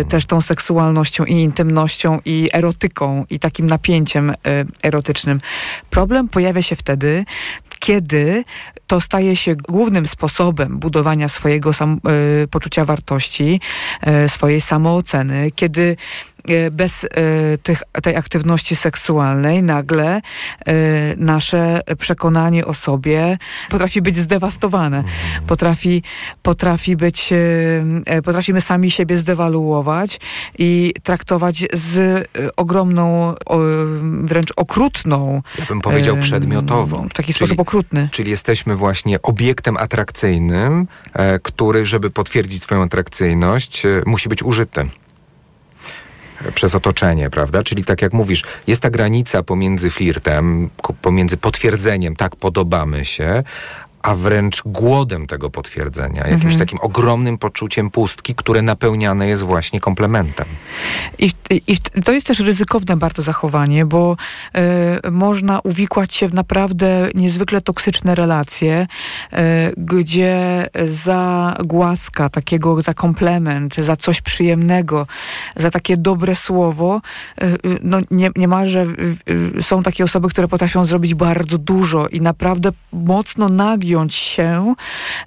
też 0.09 0.25
tą 0.25 0.41
seksualnością 0.41 1.25
i 1.25 1.33
intymnością 1.33 2.19
i 2.25 2.49
erotyką 2.53 3.25
i 3.29 3.39
takim 3.39 3.67
napięciem 3.67 4.33
erotycznym. 4.83 5.39
Problem 5.89 6.27
pojawia 6.27 6.61
się 6.61 6.75
wtedy, 6.75 7.25
kiedy 7.79 8.43
to 8.89 9.01
staje 9.01 9.35
się 9.35 9.55
głównym 9.55 10.07
sposobem 10.07 10.79
budowania 10.79 11.29
swojego 11.29 11.73
sam, 11.73 11.99
poczucia 12.51 12.85
wartości, 12.85 13.61
swojej 14.27 14.61
samooceny, 14.61 15.51
kiedy 15.55 15.95
E, 16.47 16.71
bez 16.71 17.03
e, 17.03 17.07
tych, 17.63 17.83
tej 18.03 18.15
aktywności 18.15 18.75
seksualnej 18.75 19.63
nagle 19.63 20.15
e, 20.15 20.21
nasze 21.17 21.81
przekonanie 21.99 22.65
o 22.65 22.73
sobie 22.73 23.37
potrafi 23.69 24.01
być 24.01 24.17
zdewastowane. 24.17 25.03
Potrafi, 25.47 26.03
potrafi 26.41 26.95
być, 26.95 27.33
potrafimy 28.23 28.61
sami 28.61 28.91
siebie 28.91 29.17
zdewaluować 29.17 30.19
i 30.57 30.93
traktować 31.03 31.63
z 31.73 32.27
ogromną, 32.57 33.35
wręcz 34.23 34.53
okrutną. 34.55 35.41
Ja 35.59 35.65
bym 35.65 35.81
powiedział 35.81 36.17
przedmiotową. 36.17 37.09
W 37.09 37.13
taki 37.13 37.33
czyli, 37.33 37.33
sposób 37.33 37.59
okrutny. 37.59 38.09
Czyli 38.11 38.31
jesteśmy 38.31 38.75
właśnie 38.79 39.21
obiektem 39.21 39.77
atrakcyjnym, 39.77 40.87
który, 41.43 41.85
żeby 41.85 42.09
potwierdzić 42.09 42.63
swoją 42.63 42.83
atrakcyjność, 42.83 43.83
musi 44.05 44.29
być 44.29 44.43
użyty 44.43 44.89
przez 46.55 46.75
otoczenie, 46.75 47.29
prawda? 47.29 47.63
Czyli 47.63 47.83
tak 47.83 48.01
jak 48.01 48.13
mówisz, 48.13 48.43
jest 48.67 48.81
ta 48.81 48.89
granica 48.89 49.43
pomiędzy 49.43 49.89
flirtem, 49.89 50.69
pomiędzy 51.01 51.37
potwierdzeniem, 51.37 52.15
tak, 52.15 52.35
podobamy 52.35 53.05
się, 53.05 53.43
a 54.03 54.15
wręcz 54.15 54.61
głodem 54.65 55.27
tego 55.27 55.49
potwierdzenia, 55.49 56.27
jakimś 56.27 56.43
mhm. 56.43 56.59
takim 56.59 56.79
ogromnym 56.81 57.37
poczuciem 57.37 57.91
pustki, 57.91 58.35
które 58.35 58.61
napełniane 58.61 59.27
jest 59.27 59.43
właśnie 59.43 59.79
komplementem. 59.79 60.45
I, 61.19 61.31
i 61.67 61.77
to 62.05 62.11
jest 62.11 62.27
też 62.27 62.39
ryzykowne 62.39 62.97
bardzo 62.97 63.21
zachowanie, 63.21 63.85
bo 63.85 64.17
y, 65.05 65.11
można 65.11 65.59
uwikłać 65.59 66.13
się 66.13 66.27
w 66.27 66.33
naprawdę 66.33 67.09
niezwykle 67.15 67.61
toksyczne 67.61 68.15
relacje, 68.15 68.87
y, 69.33 69.37
gdzie 69.77 70.67
za 70.87 71.55
głaska 71.65 72.29
takiego, 72.29 72.81
za 72.81 72.93
komplement, 72.93 73.75
za 73.75 73.95
coś 73.95 74.21
przyjemnego, 74.21 75.07
za 75.55 75.71
takie 75.71 75.97
dobre 75.97 76.35
słowo, 76.35 77.01
y, 77.43 77.57
no 77.81 77.97
nie, 78.11 78.29
niemalże 78.35 78.85
są 79.61 79.83
takie 79.83 80.03
osoby, 80.03 80.29
które 80.29 80.47
potrafią 80.47 80.85
zrobić 80.85 81.13
bardzo 81.13 81.57
dużo 81.57 82.07
i 82.07 82.21
naprawdę 82.21 82.69
mocno 82.93 83.49
nagiąć 83.49 83.88
się 84.15 84.75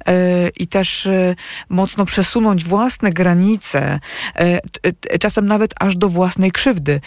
e, 0.06 0.48
i 0.48 0.66
też 0.66 1.06
e, 1.06 1.34
mocno 1.68 2.04
przesunąć 2.04 2.64
własne 2.64 3.10
granice, 3.10 4.00
e, 4.34 5.18
czasem 5.18 5.46
nawet 5.46 5.74
aż 5.80 5.96
do 5.96 6.08
własnej 6.08 6.52
krzywdy, 6.52 7.00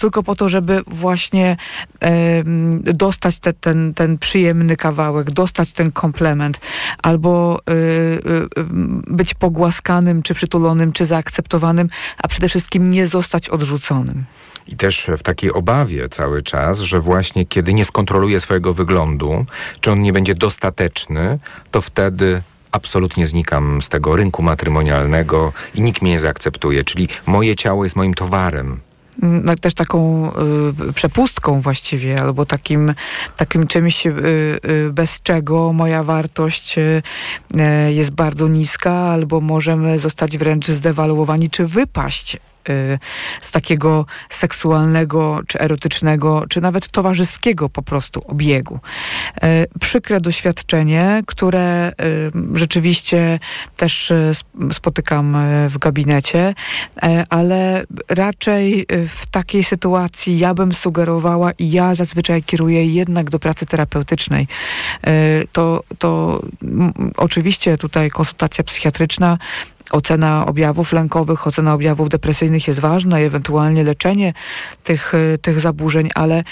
tylko 0.00 0.22
po 0.22 0.36
to, 0.36 0.48
żeby 0.48 0.82
właśnie 0.86 1.56
dostać 2.82 3.38
te, 3.38 3.52
ten, 3.52 3.94
ten 3.94 4.18
przyjemny 4.18 4.76
kawałek, 4.76 5.30
dostać 5.30 5.72
ten 5.72 5.92
komplement, 5.92 6.60
albo 7.02 7.60
być 9.06 9.34
pogłaskanym, 9.34 10.22
czy 10.22 10.34
przytulonym, 10.34 10.92
czy 10.92 11.04
zaakceptowanym, 11.04 11.88
a 12.18 12.28
przede 12.28 12.48
wszystkim 12.48 12.90
nie 12.90 13.06
zostać 13.06 13.48
odrzuconym. 13.48 14.24
I 14.68 14.76
też 14.76 15.10
w 15.18 15.22
takiej 15.22 15.52
obawie 15.52 16.08
cały 16.08 16.42
czas, 16.42 16.80
że 16.80 17.00
właśnie 17.00 17.46
kiedy 17.46 17.74
nie 17.74 17.84
skontroluje 17.84 18.40
swojego 18.40 18.74
wyglądu, 18.74 19.46
czy 19.80 19.92
on 19.92 20.02
nie 20.02 20.12
będzie 20.12 20.34
dostateczny, 20.34 21.38
to 21.70 21.80
wtedy 21.80 22.42
absolutnie 22.72 23.26
znikam 23.26 23.82
z 23.82 23.88
tego 23.88 24.16
rynku 24.16 24.42
matrymonialnego 24.42 25.52
i 25.74 25.80
nikt 25.80 26.02
mnie 26.02 26.10
nie 26.10 26.18
zaakceptuje. 26.18 26.84
Czyli 26.84 27.08
moje 27.26 27.56
ciało 27.56 27.84
jest 27.84 27.96
moim 27.96 28.14
towarem, 28.14 28.80
no, 29.22 29.56
też 29.56 29.74
taką 29.74 30.30
y, 30.88 30.92
przepustką 30.92 31.60
właściwie, 31.60 32.20
albo 32.20 32.46
takim, 32.46 32.94
takim 33.36 33.66
czymś, 33.66 34.06
y, 34.06 34.10
y, 34.68 34.90
bez 34.92 35.22
czego 35.22 35.72
moja 35.72 36.02
wartość 36.02 36.78
y, 36.78 37.02
y, 37.88 37.92
jest 37.92 38.10
bardzo 38.10 38.48
niska, 38.48 38.92
albo 38.92 39.40
możemy 39.40 39.98
zostać 39.98 40.38
wręcz 40.38 40.66
zdewaluowani, 40.66 41.50
czy 41.50 41.66
wypaść 41.66 42.36
z 43.40 43.52
takiego 43.52 44.06
seksualnego, 44.28 45.40
czy 45.46 45.60
erotycznego, 45.60 46.44
czy 46.48 46.60
nawet 46.60 46.88
towarzyskiego 46.88 47.68
po 47.68 47.82
prostu 47.82 48.22
obiegu. 48.26 48.80
Y, 49.44 49.66
przykre 49.80 50.20
doświadczenie, 50.20 51.22
które 51.26 51.88
y, 51.88 51.94
rzeczywiście 52.54 53.38
też 53.76 54.12
spotykam 54.72 55.36
w 55.68 55.78
gabinecie, 55.78 56.54
ale 57.28 57.84
raczej 58.08 58.86
w 59.08 59.26
takiej 59.26 59.64
sytuacji 59.64 60.38
ja 60.38 60.54
bym 60.54 60.72
sugerowała 60.72 61.52
i 61.52 61.70
ja 61.70 61.94
zazwyczaj 61.94 62.42
kieruję 62.42 62.86
jednak 62.86 63.30
do 63.30 63.38
pracy 63.38 63.66
terapeutycznej. 63.66 64.46
To, 65.52 65.82
to 65.98 66.40
oczywiście 67.16 67.76
tutaj 67.76 68.10
konsultacja 68.10 68.64
psychiatryczna 68.64 69.38
ocena 69.90 70.46
objawów 70.46 70.92
lękowych, 70.92 71.46
ocena 71.46 71.74
objawów 71.74 72.08
depresyjnych 72.08 72.68
jest 72.68 72.80
ważna 72.80 73.20
i 73.20 73.24
ewentualnie 73.24 73.84
leczenie 73.84 74.32
tych, 74.84 75.14
y, 75.14 75.38
tych 75.42 75.60
zaburzeń, 75.60 76.10
ale 76.14 76.44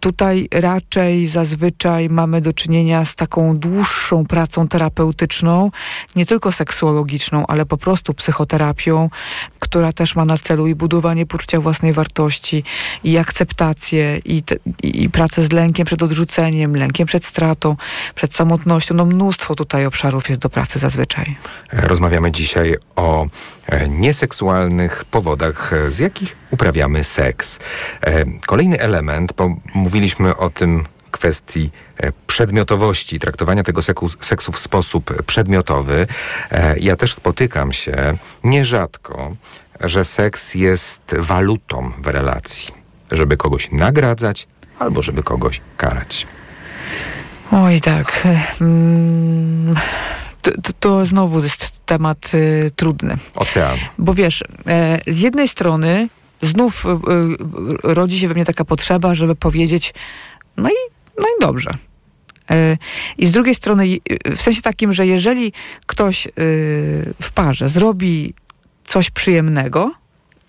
tutaj 0.00 0.48
raczej 0.52 1.26
zazwyczaj 1.26 2.08
mamy 2.08 2.40
do 2.40 2.52
czynienia 2.52 3.04
z 3.04 3.14
taką 3.14 3.58
dłuższą 3.58 4.26
pracą 4.26 4.68
terapeutyczną, 4.68 5.70
nie 6.16 6.26
tylko 6.26 6.52
seksuologiczną, 6.52 7.46
ale 7.46 7.66
po 7.66 7.76
prostu 7.76 8.14
psychoterapią, 8.14 9.10
która 9.58 9.92
też 9.92 10.16
ma 10.16 10.24
na 10.24 10.38
celu 10.38 10.66
i 10.66 10.74
budowanie 10.74 11.26
poczucia 11.26 11.60
własnej 11.60 11.92
wartości, 11.92 12.64
i 13.04 13.18
akceptację, 13.18 14.18
i, 14.24 14.42
te, 14.42 14.56
i 14.82 15.10
pracę 15.10 15.42
z 15.42 15.52
lękiem 15.52 15.86
przed 15.86 16.02
odrzuceniem, 16.02 16.76
lękiem 16.76 17.06
przed 17.06 17.24
stratą, 17.24 17.76
przed 18.14 18.34
samotnością. 18.34 18.94
No 18.94 19.04
mnóstwo 19.04 19.54
tutaj 19.54 19.86
obszarów 19.86 20.28
jest 20.28 20.40
do 20.40 20.50
pracy 20.50 20.78
zazwyczaj. 20.78 21.36
Rozmawiamy 21.72 22.32
dzisiaj 22.32 22.76
o 22.96 23.26
e, 23.66 23.88
nieseksualnych 23.88 25.04
powodach, 25.04 25.72
e, 25.72 25.90
z 25.90 25.98
jakich 25.98 26.36
uprawiamy 26.50 27.04
seks. 27.04 27.58
E, 28.00 28.24
kolejny 28.46 28.80
element, 28.80 29.32
mówiliśmy 29.74 30.36
o 30.36 30.50
tym 30.50 30.84
kwestii 31.10 31.70
przedmiotowości, 32.26 33.18
traktowania 33.18 33.62
tego 33.62 33.80
seksu 34.20 34.52
w 34.52 34.58
sposób 34.58 35.22
przedmiotowy. 35.22 36.06
Ja 36.80 36.96
też 36.96 37.14
spotykam 37.14 37.72
się 37.72 38.18
nierzadko, 38.44 39.36
że 39.80 40.04
seks 40.04 40.54
jest 40.54 41.02
walutą 41.18 41.92
w 41.98 42.06
relacji, 42.06 42.74
żeby 43.10 43.36
kogoś 43.36 43.70
nagradzać 43.72 44.46
albo 44.78 45.02
żeby 45.02 45.22
kogoś 45.22 45.60
karać. 45.76 46.26
Oj, 47.52 47.80
tak. 47.80 48.22
To, 50.44 50.72
to 50.80 51.06
znowu 51.06 51.42
jest 51.42 51.86
temat 51.86 52.34
y, 52.34 52.70
trudny. 52.76 53.16
Ocean. 53.34 53.78
Bo 53.98 54.14
wiesz, 54.14 54.44
e, 54.66 54.98
z 55.06 55.20
jednej 55.20 55.48
strony 55.48 56.08
znów 56.42 56.86
y, 56.86 56.88
y, 56.88 57.94
rodzi 57.94 58.18
się 58.18 58.28
we 58.28 58.34
mnie 58.34 58.44
taka 58.44 58.64
potrzeba, 58.64 59.14
żeby 59.14 59.34
powiedzieć, 59.36 59.94
no 60.56 60.68
i, 60.68 60.72
no 61.18 61.24
i 61.24 61.40
dobrze. 61.40 61.70
E, 62.50 62.76
I 63.18 63.26
z 63.26 63.30
drugiej 63.30 63.54
strony, 63.54 63.86
w 64.36 64.42
sensie 64.42 64.62
takim, 64.62 64.92
że 64.92 65.06
jeżeli 65.06 65.52
ktoś 65.86 66.28
w 67.22 67.30
parze 67.34 67.68
zrobi 67.68 68.34
coś 68.84 69.10
przyjemnego 69.10 69.92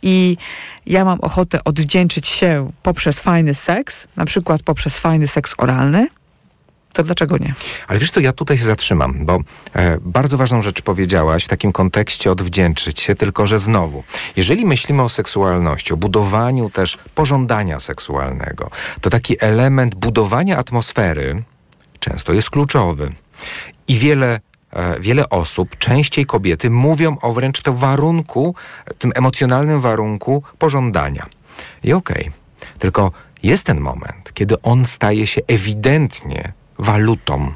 i 0.01 0.38
ja 0.86 1.05
mam 1.05 1.19
ochotę 1.19 1.63
odwdzięczyć 1.63 2.27
się 2.27 2.71
poprzez 2.84 3.19
fajny 3.19 3.53
seks, 3.53 4.08
na 4.15 4.25
przykład 4.25 4.63
poprzez 4.63 4.97
fajny 4.97 5.27
seks 5.27 5.53
oralny, 5.58 6.08
to 6.95 7.03
dlaczego 7.03 7.38
nie? 7.38 7.53
Ale 7.88 7.99
wiesz 7.99 8.12
co, 8.12 8.19
ja 8.19 8.34
tutaj 8.34 8.58
się 8.58 8.63
zatrzymam, 8.63 9.25
bo 9.25 9.39
e, 9.73 9.97
bardzo 10.01 10.38
ważną 10.38 10.62
rzecz 10.62 10.81
powiedziałaś 10.81 11.45
w 11.45 11.47
takim 11.47 11.71
kontekście 11.71 12.31
odwdzięczyć 12.31 13.01
się, 13.01 13.15
tylko 13.15 13.47
że 13.47 13.60
znowu, 13.60 14.03
jeżeli 14.36 14.65
myślimy 14.65 15.03
o 15.03 15.10
seksualności, 15.10 15.93
o 15.93 15.97
budowaniu 15.97 16.69
też 16.69 16.97
pożądania 17.15 17.79
seksualnego, 17.79 18.69
to 19.01 19.10
taki 19.10 19.36
element 19.39 19.95
budowania 19.95 20.58
atmosfery 20.58 21.43
często 21.99 22.34
jest 22.34 22.49
kluczowy. 22.49 23.12
I 23.88 23.95
wiele 23.95 24.39
e, 24.73 24.99
wiele 24.99 25.29
osób, 25.29 25.77
częściej 25.77 26.25
kobiety, 26.25 26.69
mówią 26.69 27.17
o 27.21 27.34
wręcz 27.34 27.62
tym 27.62 27.75
warunku, 27.75 28.55
tym 28.99 29.12
emocjonalnym 29.15 29.81
warunku 29.81 30.43
pożądania. 30.60 31.25
I 31.84 31.93
okej, 31.93 32.21
okay. 32.21 32.31
tylko 32.79 33.12
jest 33.43 33.65
ten 33.65 33.79
moment, 33.79 34.34
kiedy 34.34 34.62
on 34.62 34.86
staje 34.86 35.27
się 35.27 35.41
ewidentnie 35.47 36.53
walutą. 36.79 37.53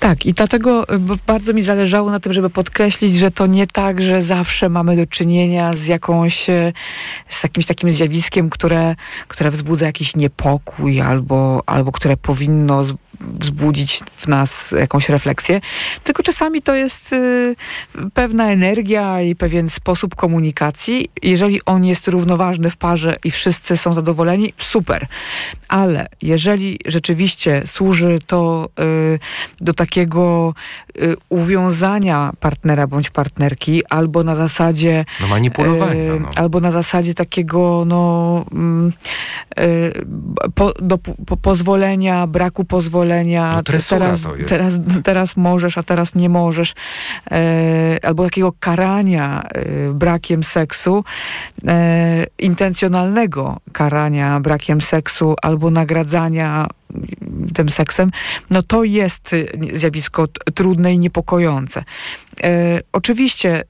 Tak, 0.00 0.26
i 0.26 0.32
dlatego 0.32 0.94
y, 0.94 0.98
bardzo 1.26 1.52
mi 1.52 1.62
zależało 1.62 2.10
na 2.10 2.20
tym, 2.20 2.32
żeby 2.32 2.50
podkreślić, 2.50 3.14
że 3.14 3.30
to 3.30 3.46
nie 3.46 3.66
tak, 3.66 4.00
że 4.00 4.22
zawsze 4.22 4.68
mamy 4.68 4.96
do 4.96 5.06
czynienia 5.06 5.72
z 5.72 5.86
jakąś, 5.86 6.50
y, 6.50 6.72
z 7.28 7.42
jakimś 7.42 7.66
takim 7.66 7.90
zjawiskiem, 7.90 8.50
które, 8.50 8.94
które 9.28 9.50
wzbudza 9.50 9.86
jakiś 9.86 10.16
niepokój 10.16 11.00
albo, 11.00 11.62
albo 11.66 11.92
które 11.92 12.16
powinno 12.16 12.84
wzbudzić 13.20 14.00
w 14.16 14.28
nas 14.28 14.74
jakąś 14.78 15.08
refleksję, 15.08 15.60
tylko 16.04 16.22
czasami 16.22 16.62
to 16.62 16.74
jest 16.74 17.12
y, 17.12 17.54
pewna 18.14 18.50
energia 18.50 19.22
i 19.22 19.34
pewien 19.34 19.70
sposób 19.70 20.14
komunikacji. 20.14 21.10
Jeżeli 21.22 21.64
on 21.64 21.84
jest 21.84 22.08
równoważny 22.08 22.70
w 22.70 22.76
parze 22.76 23.16
i 23.24 23.30
wszyscy 23.30 23.76
są 23.76 23.92
zadowoleni, 23.92 24.52
super. 24.58 25.06
Ale 25.68 26.06
jeżeli 26.22 26.78
rzeczywiście 26.86 27.62
służy 27.66 28.18
to 28.26 28.68
y, 29.14 29.18
do 29.60 29.74
takiego 29.74 30.54
y, 30.96 31.16
uwiązania 31.28 32.32
partnera 32.40 32.86
bądź 32.86 33.10
partnerki, 33.10 33.82
albo 33.90 34.22
na 34.22 34.36
zasadzie 34.36 35.04
no 35.20 35.28
manipulowania, 35.28 36.14
no. 36.20 36.28
albo 36.34 36.60
na 36.60 36.70
zasadzie 36.70 37.14
takiego 37.14 37.84
no 37.86 38.44
mm, 38.52 38.92
po, 40.54 40.72
do, 40.72 40.98
po, 40.98 41.36
pozwolenia, 41.36 42.26
braku 42.26 42.64
pozwolenia 42.64 43.05
no 43.56 43.62
teraz, 43.62 44.22
teraz, 44.46 44.78
teraz 45.04 45.36
możesz, 45.36 45.78
a 45.78 45.82
teraz 45.82 46.14
nie 46.14 46.28
możesz, 46.28 46.74
e, 47.30 47.98
albo 48.02 48.24
takiego 48.24 48.52
karania 48.60 49.42
e, 49.42 49.92
brakiem 49.92 50.44
seksu, 50.44 51.04
e, 51.66 52.24
intencjonalnego 52.38 53.56
karania 53.72 54.40
brakiem 54.40 54.80
seksu, 54.80 55.34
albo 55.42 55.70
nagradzania 55.70 56.66
tym 57.54 57.68
seksem, 57.68 58.10
no 58.50 58.62
to 58.62 58.84
jest 58.84 59.34
zjawisko 59.72 60.28
trudne 60.54 60.94
i 60.94 60.98
niepokojące. 60.98 61.84
E, 62.42 62.80
oczywiście 62.92 63.64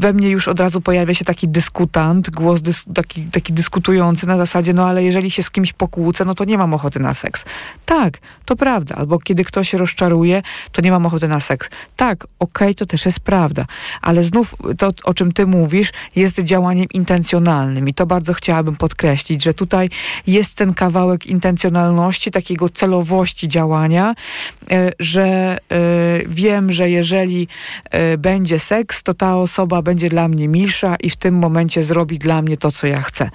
we 0.00 0.12
mnie 0.12 0.28
już 0.28 0.48
od 0.48 0.60
razu 0.60 0.80
pojawia 0.80 1.14
się 1.14 1.24
taki 1.24 1.48
dyskutant, 1.48 2.30
głos 2.30 2.62
dys, 2.62 2.84
taki, 2.94 3.24
taki 3.24 3.52
dyskutujący 3.52 4.26
na 4.26 4.36
zasadzie, 4.36 4.72
no 4.72 4.86
ale 4.86 5.04
jeżeli 5.04 5.30
się 5.30 5.42
z 5.42 5.50
kimś 5.50 5.72
pokłócę, 5.72 6.24
no 6.24 6.34
to 6.34 6.44
nie 6.44 6.58
mam 6.58 6.74
ochoty 6.74 7.00
na 7.00 7.14
seks. 7.14 7.44
Tak, 7.86 8.18
to 8.44 8.56
prawda. 8.56 8.94
Albo 8.94 9.18
kiedy 9.18 9.44
ktoś 9.44 9.68
się 9.68 9.78
rozczaruje, 9.78 10.42
to 10.72 10.82
nie 10.82 10.90
mam 10.90 11.06
ochoty 11.06 11.28
na 11.28 11.40
seks. 11.40 11.70
Tak, 11.96 12.24
okej, 12.24 12.68
okay, 12.68 12.74
to 12.74 12.86
też 12.86 13.06
jest 13.06 13.20
prawda. 13.20 13.66
Ale 14.02 14.22
znów 14.22 14.54
to, 14.78 14.90
o 15.04 15.14
czym 15.14 15.32
ty 15.32 15.46
mówisz, 15.46 15.92
jest 16.16 16.42
działaniem 16.42 16.86
intencjonalnym 16.94 17.88
i 17.88 17.94
to 17.94 18.06
bardzo 18.06 18.34
chciałabym 18.34 18.76
podkreślić, 18.76 19.44
że 19.44 19.54
tutaj 19.54 19.90
jest 20.26 20.54
ten 20.54 20.74
kawałek 20.74 21.26
intencjonalności, 21.26 22.11
takiego 22.20 22.68
celowości 22.68 23.48
działania, 23.48 24.14
e, 24.70 24.92
że 24.98 25.22
e, 25.24 25.58
wiem, 26.26 26.72
że 26.72 26.90
jeżeli 26.90 27.48
e, 27.90 28.18
będzie 28.18 28.58
seks, 28.58 29.02
to 29.02 29.14
ta 29.14 29.36
osoba 29.36 29.82
będzie 29.82 30.08
dla 30.08 30.28
mnie 30.28 30.48
milsza 30.48 30.96
i 30.96 31.10
w 31.10 31.16
tym 31.16 31.38
momencie 31.38 31.82
zrobi 31.82 32.18
dla 32.18 32.42
mnie 32.42 32.56
to, 32.56 32.72
co 32.72 32.86
ja 32.86 33.02
chcę. 33.02 33.30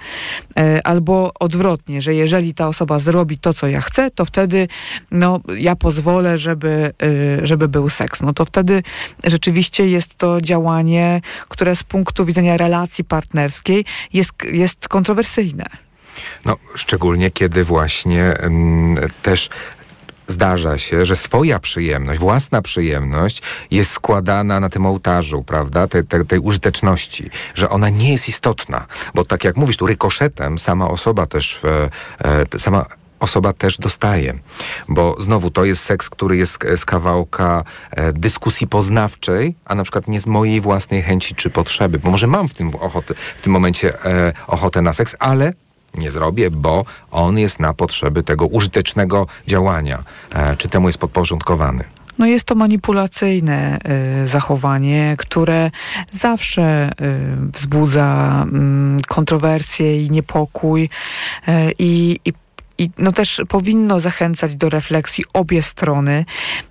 Albo 0.84 1.32
odwrotnie, 1.40 2.02
że 2.02 2.14
jeżeli 2.14 2.54
ta 2.54 2.68
osoba 2.68 2.98
zrobi 2.98 3.38
to, 3.38 3.54
co 3.54 3.68
ja 3.68 3.80
chcę, 3.80 4.10
to 4.10 4.24
wtedy 4.24 4.68
no, 5.10 5.40
ja 5.56 5.76
pozwolę, 5.76 6.38
żeby, 6.38 6.92
żeby 7.42 7.68
był 7.68 7.88
seks. 7.88 8.20
No 8.20 8.32
to 8.32 8.44
wtedy 8.44 8.82
rzeczywiście 9.24 9.88
jest 9.88 10.16
to 10.16 10.40
działanie, 10.40 11.20
które 11.48 11.76
z 11.76 11.82
punktu 11.82 12.24
widzenia 12.24 12.56
relacji 12.56 13.04
partnerskiej 13.04 13.84
jest, 14.12 14.32
jest 14.52 14.88
kontrowersyjne. 14.88 15.87
No, 16.44 16.56
szczególnie 16.74 17.30
kiedy 17.30 17.64
właśnie 17.64 18.24
mm, 18.24 18.96
też 19.22 19.50
zdarza 20.28 20.78
się, 20.78 21.06
że 21.06 21.16
swoja 21.16 21.58
przyjemność, 21.58 22.20
własna 22.20 22.62
przyjemność 22.62 23.42
jest 23.70 23.90
składana 23.90 24.60
na 24.60 24.68
tym 24.68 24.86
ołtarzu, 24.86 25.42
prawda, 25.42 25.88
tej, 25.88 26.04
tej, 26.04 26.38
użyteczności, 26.38 27.30
że 27.54 27.70
ona 27.70 27.88
nie 27.88 28.12
jest 28.12 28.28
istotna, 28.28 28.86
bo 29.14 29.24
tak 29.24 29.44
jak 29.44 29.56
mówisz, 29.56 29.76
tu 29.76 29.86
rykoszetem 29.86 30.58
sama 30.58 30.88
osoba 30.90 31.26
też, 31.26 31.60
e, 31.64 31.90
e, 32.54 32.58
sama 32.58 32.86
osoba 33.20 33.52
też 33.52 33.78
dostaje. 33.78 34.38
Bo 34.88 35.16
znowu 35.18 35.50
to 35.50 35.64
jest 35.64 35.84
seks, 35.84 36.10
który 36.10 36.36
jest 36.36 36.58
z 36.76 36.84
kawałka 36.84 37.64
e, 37.90 38.12
dyskusji 38.12 38.66
poznawczej, 38.66 39.54
a 39.64 39.74
na 39.74 39.82
przykład 39.82 40.08
nie 40.08 40.20
z 40.20 40.26
mojej 40.26 40.60
własnej 40.60 41.02
chęci 41.02 41.34
czy 41.34 41.50
potrzeby. 41.50 41.98
Bo 41.98 42.10
może 42.10 42.26
mam 42.26 42.48
w 42.48 42.54
tym, 42.54 42.70
w 43.36 43.42
tym 43.42 43.52
momencie 43.52 43.92
ochotę 44.46 44.82
na 44.82 44.92
seks, 44.92 45.16
ale 45.18 45.52
nie 45.98 46.10
zrobię, 46.10 46.50
bo 46.50 46.84
on 47.10 47.38
jest 47.38 47.60
na 47.60 47.74
potrzeby 47.74 48.22
tego 48.22 48.46
użytecznego 48.46 49.26
działania, 49.46 50.02
e, 50.32 50.56
czy 50.56 50.68
temu 50.68 50.88
jest 50.88 50.98
podporządkowany. 50.98 51.84
No 52.18 52.26
jest 52.26 52.44
to 52.44 52.54
manipulacyjne 52.54 53.78
y, 54.24 54.26
zachowanie, 54.26 55.14
które 55.18 55.70
zawsze 56.12 56.90
y, 57.00 57.50
wzbudza 57.52 58.44
y, 58.98 59.02
kontrowersje 59.08 60.04
i 60.04 60.10
niepokój 60.10 60.90
i, 61.78 62.20
i 62.24 62.32
i 62.78 62.90
no 62.98 63.12
też 63.12 63.42
powinno 63.48 64.00
zachęcać 64.00 64.56
do 64.56 64.68
refleksji 64.68 65.24
obie 65.32 65.62
strony, 65.62 66.24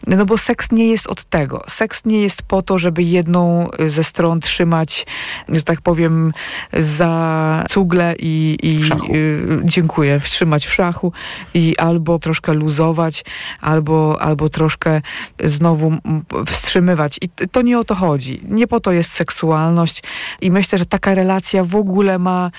no 0.07 0.25
bo 0.25 0.37
seks 0.37 0.71
nie 0.71 0.87
jest 0.87 1.07
od 1.07 1.23
tego. 1.23 1.63
Seks 1.67 2.05
nie 2.05 2.21
jest 2.21 2.41
po 2.41 2.61
to, 2.61 2.77
żeby 2.77 3.03
jedną 3.03 3.69
ze 3.87 4.03
stron 4.03 4.39
trzymać, 4.39 5.05
że 5.49 5.63
tak 5.63 5.81
powiem, 5.81 6.33
za 6.73 7.63
cugle 7.69 8.15
i, 8.19 8.57
i 8.63 8.81
y, 9.15 9.61
dziękuję, 9.63 10.19
trzymać 10.19 10.65
w 10.65 10.73
szachu 10.73 11.11
i 11.53 11.77
albo 11.77 12.19
troszkę 12.19 12.53
luzować, 12.53 13.25
albo, 13.61 14.21
albo 14.21 14.49
troszkę 14.49 15.01
znowu 15.43 15.97
wstrzymywać. 16.45 17.19
I 17.21 17.29
to 17.51 17.61
nie 17.61 17.79
o 17.79 17.83
to 17.83 17.95
chodzi. 17.95 18.41
Nie 18.43 18.67
po 18.67 18.79
to 18.79 18.91
jest 18.91 19.11
seksualność 19.11 20.03
i 20.41 20.51
myślę, 20.51 20.77
że 20.77 20.85
taka 20.85 21.15
relacja 21.15 21.63
w 21.63 21.75
ogóle 21.75 22.19
ma, 22.19 22.51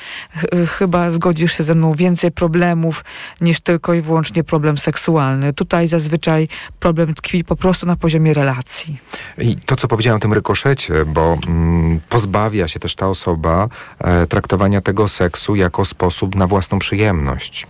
chyba 0.78 1.10
zgodzisz 1.10 1.56
się 1.56 1.64
ze 1.64 1.74
mną, 1.74 1.92
więcej 1.92 2.32
problemów 2.32 3.04
niż 3.40 3.60
tylko 3.60 3.94
i 3.94 4.00
wyłącznie 4.00 4.44
problem 4.44 4.78
seksualny. 4.78 5.52
Tutaj 5.52 5.88
zazwyczaj 5.88 6.48
problem 6.80 7.14
tkwi 7.14 7.44
po 7.44 7.56
prostu 7.56 7.86
na 7.86 7.96
poziomie 7.96 8.34
relacji. 8.34 9.00
I 9.38 9.56
to, 9.56 9.76
co 9.76 9.88
powiedziałem 9.88 10.16
o 10.16 10.20
tym 10.20 10.32
rykoszecie, 10.32 11.04
bo 11.04 11.38
mm, 11.46 12.00
pozbawia 12.08 12.68
się 12.68 12.80
też 12.80 12.94
ta 12.94 13.08
osoba 13.08 13.68
e, 13.98 14.26
traktowania 14.26 14.80
tego 14.80 15.08
seksu 15.08 15.56
jako 15.56 15.84
sposób 15.84 16.34
na 16.34 16.46
własną 16.46 16.78
przyjemność. 16.78 17.66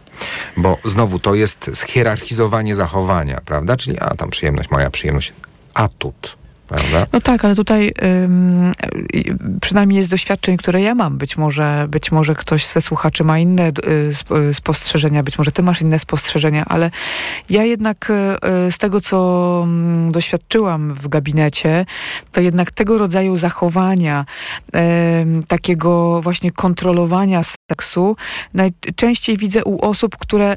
Bo 0.56 0.78
znowu 0.84 1.18
to 1.18 1.34
jest 1.34 1.70
schierarchizowanie 1.74 2.74
zachowania, 2.74 3.40
prawda? 3.44 3.76
Czyli 3.76 3.98
a 4.00 4.14
tam 4.14 4.30
przyjemność, 4.30 4.70
moja 4.70 4.90
przyjemność, 4.90 5.32
atut 5.74 6.37
prawda? 6.68 7.06
No 7.12 7.20
tak, 7.20 7.44
ale 7.44 7.54
tutaj 7.54 7.92
ym, 8.24 8.72
przynajmniej 9.60 10.02
z 10.04 10.08
doświadczeń, 10.08 10.56
które 10.56 10.82
ja 10.82 10.94
mam, 10.94 11.18
być 11.18 11.36
może, 11.36 11.86
być 11.90 12.12
może 12.12 12.34
ktoś 12.34 12.66
ze 12.66 12.80
słuchaczy 12.80 13.24
ma 13.24 13.38
inne 13.38 13.68
y, 14.48 14.54
spostrzeżenia, 14.54 15.22
być 15.22 15.38
może 15.38 15.52
ty 15.52 15.62
masz 15.62 15.80
inne 15.80 15.98
spostrzeżenia, 15.98 16.64
ale 16.64 16.90
ja 17.50 17.64
jednak 17.64 18.12
y, 18.68 18.72
z 18.72 18.78
tego, 18.78 19.00
co 19.00 19.66
y, 20.08 20.12
doświadczyłam 20.12 20.94
w 20.94 21.08
gabinecie, 21.08 21.86
to 22.32 22.40
jednak 22.40 22.70
tego 22.70 22.98
rodzaju 22.98 23.36
zachowania, 23.36 24.24
takiego 25.48 26.22
właśnie 26.22 26.52
kontrolowania 26.52 27.42
seksu, 27.70 28.16
najczęściej 28.54 29.36
widzę 29.36 29.64
u 29.64 29.80
osób, 29.80 30.16
które 30.16 30.56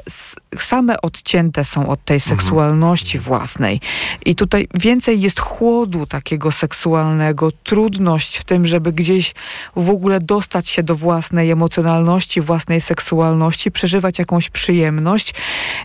same 0.59 1.01
odcięte 1.01 1.65
są 1.65 1.87
od 1.87 2.05
tej 2.05 2.15
mhm. 2.15 2.37
seksualności 2.37 3.19
własnej. 3.19 3.79
I 4.25 4.35
tutaj 4.35 4.67
więcej 4.79 5.21
jest 5.21 5.39
chłodu 5.39 6.00
takiego 6.05 6.51
seksualnego, 6.51 7.51
trudność 7.63 8.37
w 8.37 8.43
tym, 8.43 8.67
żeby 8.67 8.93
gdzieś 8.93 9.33
w 9.75 9.89
ogóle 9.89 10.19
dostać 10.19 10.69
się 10.69 10.83
do 10.83 10.95
własnej 10.95 11.51
emocjonalności, 11.51 12.41
własnej 12.41 12.81
seksualności, 12.81 13.71
przeżywać 13.71 14.19
jakąś 14.19 14.49
przyjemność 14.49 15.33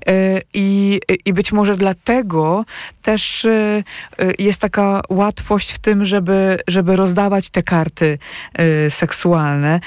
e, 0.07 0.41
i, 0.55 1.01
i 1.25 1.33
być 1.33 1.53
może 1.53 1.77
dlatego 1.77 2.65
też 3.03 3.45
e, 3.45 3.83
jest 4.39 4.61
taka 4.61 5.03
łatwość 5.09 5.73
w 5.73 5.79
tym, 5.79 6.05
żeby, 6.05 6.59
żeby 6.69 6.97
rozdawać 6.97 7.51
te 7.51 7.63
karty 7.63 8.19
seksualne, 8.89 9.81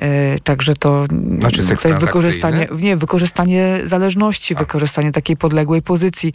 E, 0.00 0.38
także 0.38 0.74
to 0.74 1.06
znaczy 1.38 1.66
tutaj 1.68 1.94
wykorzystanie, 1.94 2.68
nie, 2.72 2.96
wykorzystanie 2.96 3.80
zależności, 3.84 4.56
A. 4.56 4.58
wykorzystanie 4.58 5.12
takiej 5.12 5.36
podległej 5.36 5.82
pozycji 5.82 6.32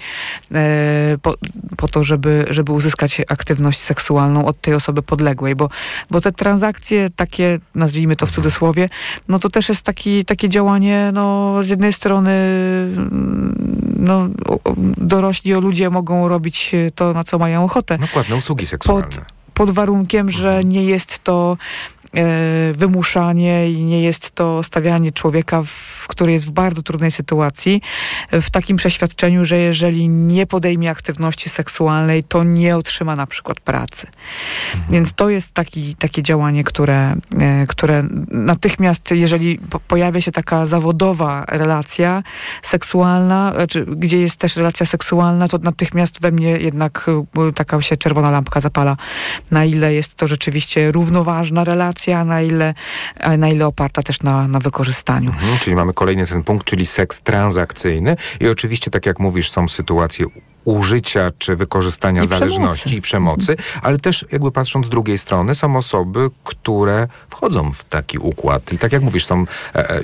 e, 0.54 1.18
po, 1.22 1.36
po, 1.78 1.88
to, 1.88 2.04
żeby, 2.04 2.46
żeby 2.50 2.72
uzyskać 2.72 3.22
aktywność 3.30 3.80
seksualną 3.80 4.46
od 4.46 4.62
tej 4.62 4.74
osoby 4.74 5.02
podległej, 5.02 5.56
bo, 5.56 5.70
bo 6.12 6.22
te 6.22 6.32
transakcje 6.32 7.10
takie, 7.16 7.60
nazwijmy 7.76 8.16
to 8.16 8.26
w 8.26 8.30
mhm. 8.30 8.36
cudzysłowie, 8.36 8.90
no 9.28 9.40
to 9.40 9.50
też 9.50 9.70
jest 9.70 9.82
taki, 9.82 10.26
takie 10.26 10.50
działanie, 10.50 11.12
no 11.14 11.56
z 11.64 11.70
jednej 11.70 11.94
strony 11.94 12.32
no, 13.98 14.28
dorośli 14.98 15.54
o 15.54 15.60
ludzie 15.60 15.90
mogą 15.90 16.28
robić 16.28 16.72
to, 16.96 17.14
na 17.14 17.24
co 17.24 17.38
mają 17.38 17.64
ochotę. 17.64 17.98
Dokładne 17.98 18.36
usługi 18.36 18.66
seksualne. 18.66 18.75
Pod, 18.78 19.06
pod 19.54 19.72
warunkiem, 19.72 20.32
że 20.32 20.50
mhm. 20.50 20.70
nie 20.70 20.86
jest 20.86 21.24
to 21.24 21.58
wymuszanie 22.74 23.72
i 23.72 23.84
nie 23.84 24.04
jest 24.04 24.32
to 24.32 24.64
stawianie 24.64 25.12
człowieka, 25.12 25.64
w, 25.64 26.06
który 26.08 26.32
jest 26.32 26.48
w 26.48 26.52
bardzo 26.52 26.82
trudnej 26.82 27.12
sytuacji, 27.12 27.82
w 28.32 28.50
takim 28.50 28.78
przeświadczeniu, 28.78 29.46
że 29.46 29.58
jeżeli 29.58 30.10
nie 30.10 30.48
podejmie 30.48 30.90
aktywności 30.90 31.50
seksualnej, 31.50 32.24
to 32.24 32.44
nie 32.44 32.78
otrzyma 32.78 33.16
na 33.16 33.28
przykład 33.28 33.60
pracy. 33.60 34.08
Mhm. 34.74 34.94
Więc 34.94 35.14
to 35.14 35.30
jest 35.30 35.52
taki, 35.54 35.96
takie 35.96 36.24
działanie, 36.24 36.64
które, 36.64 37.16
e, 37.40 37.68
które 37.68 38.04
natychmiast, 38.32 39.12
jeżeli 39.12 39.60
pojawia 39.88 40.22
się 40.22 40.32
taka 40.32 40.66
zawodowa 40.66 41.46
relacja 41.48 42.24
seksualna, 42.62 43.54
czy 43.70 43.86
gdzie 43.86 44.22
jest 44.22 44.38
też 44.38 44.58
relacja 44.58 44.86
seksualna, 44.86 45.48
to 45.48 45.58
natychmiast 45.58 46.22
we 46.22 46.32
mnie 46.32 46.50
jednak 46.50 47.06
e, 47.08 47.52
taka 47.54 47.82
się 47.82 47.98
czerwona 47.98 48.32
lampka 48.32 48.60
zapala, 48.60 48.98
na 49.52 49.66
ile 49.66 49.94
jest 49.94 50.16
to 50.16 50.28
rzeczywiście 50.28 50.92
równoważna 50.92 51.64
relacja, 51.64 52.05
na 52.26 52.42
ile, 52.42 52.74
na 53.38 53.50
ile 53.50 53.68
oparta 53.68 54.02
też 54.02 54.22
na, 54.22 54.48
na 54.48 54.60
wykorzystaniu. 54.60 55.30
Mhm, 55.30 55.58
czyli 55.58 55.76
mamy 55.76 55.94
kolejny 55.94 56.28
ten 56.28 56.44
punkt, 56.44 56.68
czyli 56.68 56.86
seks 56.86 57.22
transakcyjny 57.22 58.16
i 58.40 58.48
oczywiście, 58.48 58.92
tak 58.92 59.06
jak 59.06 59.20
mówisz, 59.20 59.52
są 59.52 59.68
sytuacje 59.68 60.26
użycia 60.66 61.32
czy 61.38 61.56
wykorzystania 61.56 62.24
I 62.24 62.28
zależności 62.28 62.84
przemocy. 62.84 62.96
i 62.96 63.02
przemocy, 63.02 63.56
ale 63.82 64.00
też 64.00 64.26
jakby 64.32 64.52
patrząc 64.52 64.86
z 64.86 64.90
drugiej 64.90 65.18
strony 65.18 65.56
są 65.56 65.76
osoby, 65.76 66.30
które 66.44 67.08
wchodzą 67.30 67.74
w 67.74 67.84
taki 67.84 68.18
układ 68.18 68.74
i 68.74 68.78
tak 68.78 68.92
jak 68.92 69.02
mówisz, 69.02 69.26
są, 69.26 69.46
e, 69.76 69.90
e 69.90 70.02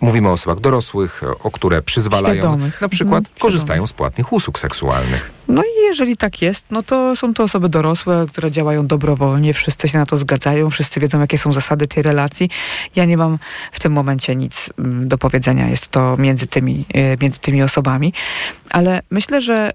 mówimy 0.00 0.28
o 0.28 0.32
osobach 0.32 0.60
dorosłych, 0.60 1.22
o 1.42 1.50
które 1.50 1.82
przyzwalają, 1.82 2.34
Świadomych. 2.34 2.80
na 2.80 2.88
przykład 2.88 3.18
mhm, 3.18 3.38
korzystają 3.38 3.86
z 3.86 3.92
płatnych 3.92 4.32
usług 4.32 4.58
seksualnych. 4.58 5.30
No 5.48 5.62
i 5.62 5.84
jeżeli 5.84 6.16
tak 6.16 6.42
jest, 6.42 6.64
no 6.70 6.82
to 6.82 7.16
są 7.16 7.34
to 7.34 7.42
osoby 7.42 7.68
dorosłe, 7.68 8.26
które 8.28 8.50
działają 8.50 8.86
dobrowolnie, 8.86 9.54
wszyscy 9.54 9.88
się 9.88 9.98
na 9.98 10.06
to 10.06 10.16
zgadzają, 10.16 10.70
wszyscy 10.70 11.00
wiedzą, 11.00 11.20
jakie 11.20 11.38
są 11.38 11.52
zasady 11.52 11.86
tej 11.86 12.02
relacji. 12.02 12.50
Ja 12.96 13.04
nie 13.04 13.16
mam 13.16 13.38
w 13.72 13.80
tym 13.80 13.92
momencie 13.92 14.36
nic 14.36 14.70
mm, 14.78 15.08
do 15.08 15.18
powiedzenia, 15.18 15.68
jest 15.68 15.88
to 15.88 16.16
między 16.16 16.46
tymi, 16.46 16.84
e, 16.94 17.16
między 17.20 17.38
tymi 17.38 17.62
osobami, 17.62 18.12
ale 18.70 19.00
myślę, 19.10 19.40
że 19.40 19.70
y, 19.70 19.72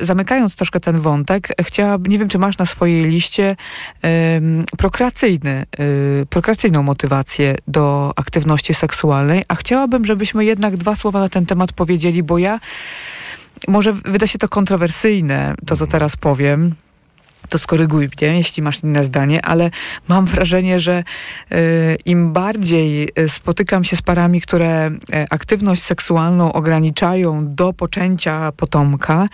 zamykając 0.00 0.56
troszkę 0.56 0.80
ten 0.80 1.00
wątek, 1.00 1.48
chciałabym, 1.62 2.12
nie 2.12 2.18
wiem, 2.18 2.28
czy 2.28 2.38
masz 2.38 2.58
na 2.58 2.66
swojej 2.66 3.04
liście 3.04 3.56
y, 4.04 4.76
prokreacyjny, 4.78 5.66
y, 6.22 6.26
prokreacyjną 6.26 6.82
motywację 6.82 7.54
do 7.68 8.12
aktywności 8.16 8.74
seksualnej, 8.74 9.44
a 9.48 9.54
chciałabym, 9.54 10.06
żebyśmy 10.06 10.44
jednak 10.44 10.76
dwa 10.76 10.96
słowa 10.96 11.20
na 11.20 11.28
ten 11.28 11.46
temat 11.46 11.72
powiedzieli, 11.72 12.22
bo 12.22 12.38
ja 12.38 12.58
może 13.68 13.92
wyda 13.92 14.26
się 14.26 14.38
to 14.38 14.48
kontrowersyjne, 14.48 15.54
to 15.66 15.76
co 15.76 15.86
teraz 15.86 16.16
powiem, 16.16 16.74
to 17.48 17.58
skoryguj 17.58 18.08
mnie, 18.22 18.36
jeśli 18.36 18.62
masz 18.62 18.82
inne 18.82 19.04
zdanie, 19.04 19.44
ale 19.44 19.70
mam 20.08 20.26
wrażenie, 20.26 20.80
że 20.80 21.04
y, 21.52 21.96
im 22.04 22.32
bardziej 22.32 23.08
y, 23.18 23.28
spotykam 23.28 23.84
się 23.84 23.96
z 23.96 24.02
parami, 24.02 24.40
które 24.40 24.86
y, 24.88 24.92
aktywność 25.30 25.82
seksualną 25.82 26.52
ograniczają 26.52 27.54
do 27.54 27.72
poczęcia 27.72 28.52
potomka, 28.52 29.26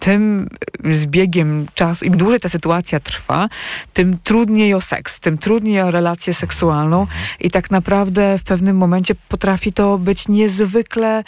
tym 0.00 0.48
z 0.84 1.06
biegiem 1.06 1.66
czasu, 1.74 2.04
im 2.04 2.16
dłużej 2.16 2.40
ta 2.40 2.48
sytuacja 2.48 3.00
trwa, 3.00 3.48
tym 3.92 4.18
trudniej 4.24 4.74
o 4.74 4.80
seks, 4.80 5.20
tym 5.20 5.38
trudniej 5.38 5.82
o 5.82 5.90
relację 5.90 6.34
seksualną 6.34 7.06
i 7.40 7.50
tak 7.50 7.70
naprawdę 7.70 8.38
w 8.38 8.44
pewnym 8.44 8.76
momencie 8.76 9.14
potrafi 9.28 9.72
to 9.72 9.98
być 9.98 10.28
niezwykle 10.28 11.24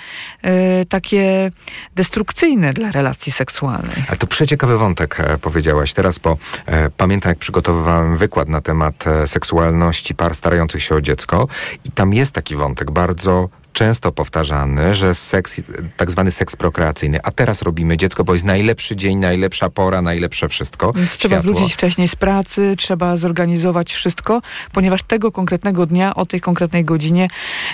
takie 0.88 1.50
destrukcyjne 1.94 2.72
dla 2.72 2.92
relacji 2.92 3.32
seksualnej. 3.32 4.04
Ale 4.08 4.16
to 4.16 4.26
przeciekawy 4.26 4.78
wątek 4.78 5.20
e, 5.20 5.38
powiedziałaś. 5.38 5.92
Teraz 5.92 6.18
po 6.18 6.27
E, 6.66 6.90
pamiętam, 6.90 7.30
jak 7.30 7.38
przygotowywałem 7.38 8.16
wykład 8.16 8.48
na 8.48 8.60
temat 8.60 9.06
e, 9.06 9.26
seksualności 9.26 10.14
par 10.14 10.34
starających 10.34 10.82
się 10.82 10.94
o 10.94 11.00
dziecko 11.00 11.48
i 11.84 11.90
tam 11.90 12.14
jest 12.14 12.32
taki 12.32 12.56
wątek 12.56 12.90
bardzo 12.90 13.48
często 13.72 14.12
powtarzany, 14.12 14.94
że 14.94 15.14
seks, 15.14 15.60
tak 15.96 16.10
zwany 16.10 16.30
seks 16.30 16.56
prokreacyjny, 16.56 17.18
a 17.22 17.30
teraz 17.30 17.62
robimy 17.62 17.96
dziecko, 17.96 18.24
bo 18.24 18.32
jest 18.32 18.44
najlepszy 18.44 18.96
dzień, 18.96 19.18
najlepsza 19.18 19.70
pora, 19.70 20.02
najlepsze 20.02 20.48
wszystko. 20.48 20.92
Trzeba 20.92 21.36
Światło. 21.36 21.52
wrócić 21.52 21.74
wcześniej 21.74 22.08
z 22.08 22.16
pracy, 22.16 22.74
trzeba 22.78 23.16
zorganizować 23.16 23.92
wszystko, 23.92 24.42
ponieważ 24.72 25.02
tego 25.02 25.32
konkretnego 25.32 25.86
dnia, 25.86 26.14
o 26.14 26.26
tej 26.26 26.40
konkretnej 26.40 26.84
godzinie 26.84 27.28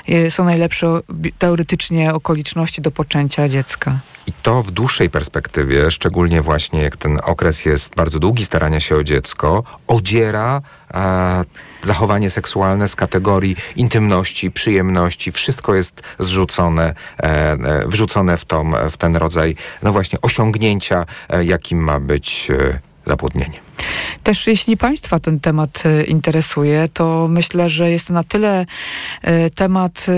e, 0.09 0.31
są 0.31 0.45
najlepsze 0.45 1.01
teoretycznie 1.39 2.15
okoliczności 2.15 2.83
do 2.83 2.91
poczęcia 2.91 3.49
dziecka. 3.49 3.99
I 4.27 4.33
to 4.43 4.63
w 4.63 4.71
dłuższej 4.71 5.11
perspektywie, 5.11 5.91
szczególnie 5.91 6.43
właśnie 6.43 6.83
jak 6.83 6.97
ten 6.97 7.19
okres 7.23 7.65
jest 7.65 7.95
bardzo 7.95 8.19
długi 8.19 8.45
starania 8.45 8.81
się 8.81 8.97
o 8.97 9.05
dziecko, 9.05 9.63
odziera 9.87 10.63
e, 10.95 11.45
zachowanie 11.85 12.31
seksualne 12.31 12.89
z 12.89 12.97
kategorii 12.97 13.57
intymności, 13.77 14.51
przyjemności. 14.51 15.33
Wszystko 15.33 15.75
jest 15.75 16.03
zrzucone, 16.19 16.95
e, 17.19 17.23
e, 17.23 17.87
wrzucone 17.87 18.37
w, 18.37 18.45
tą, 18.45 18.73
w 18.91 18.97
ten 18.97 19.17
rodzaj, 19.17 19.57
no 19.83 19.93
właśnie, 19.93 20.21
osiągnięcia, 20.23 21.07
e, 21.29 21.45
jakim 21.45 21.79
ma 21.79 22.01
być 22.01 22.49
zapłodnienie. 23.07 23.64
Też 24.23 24.47
jeśli 24.47 24.77
Państwa 24.77 25.21
ten 25.21 25.41
temat 25.41 25.83
e, 25.87 26.05
interesuje, 26.05 26.89
to 26.93 27.29
myślę, 27.29 27.69
że 27.69 27.91
jest 27.91 28.09
to 28.09 28.15
na 28.15 28.25
tyle 28.25 28.67
e, 29.23 29.51
temat 29.51 30.07
e, 30.09 30.13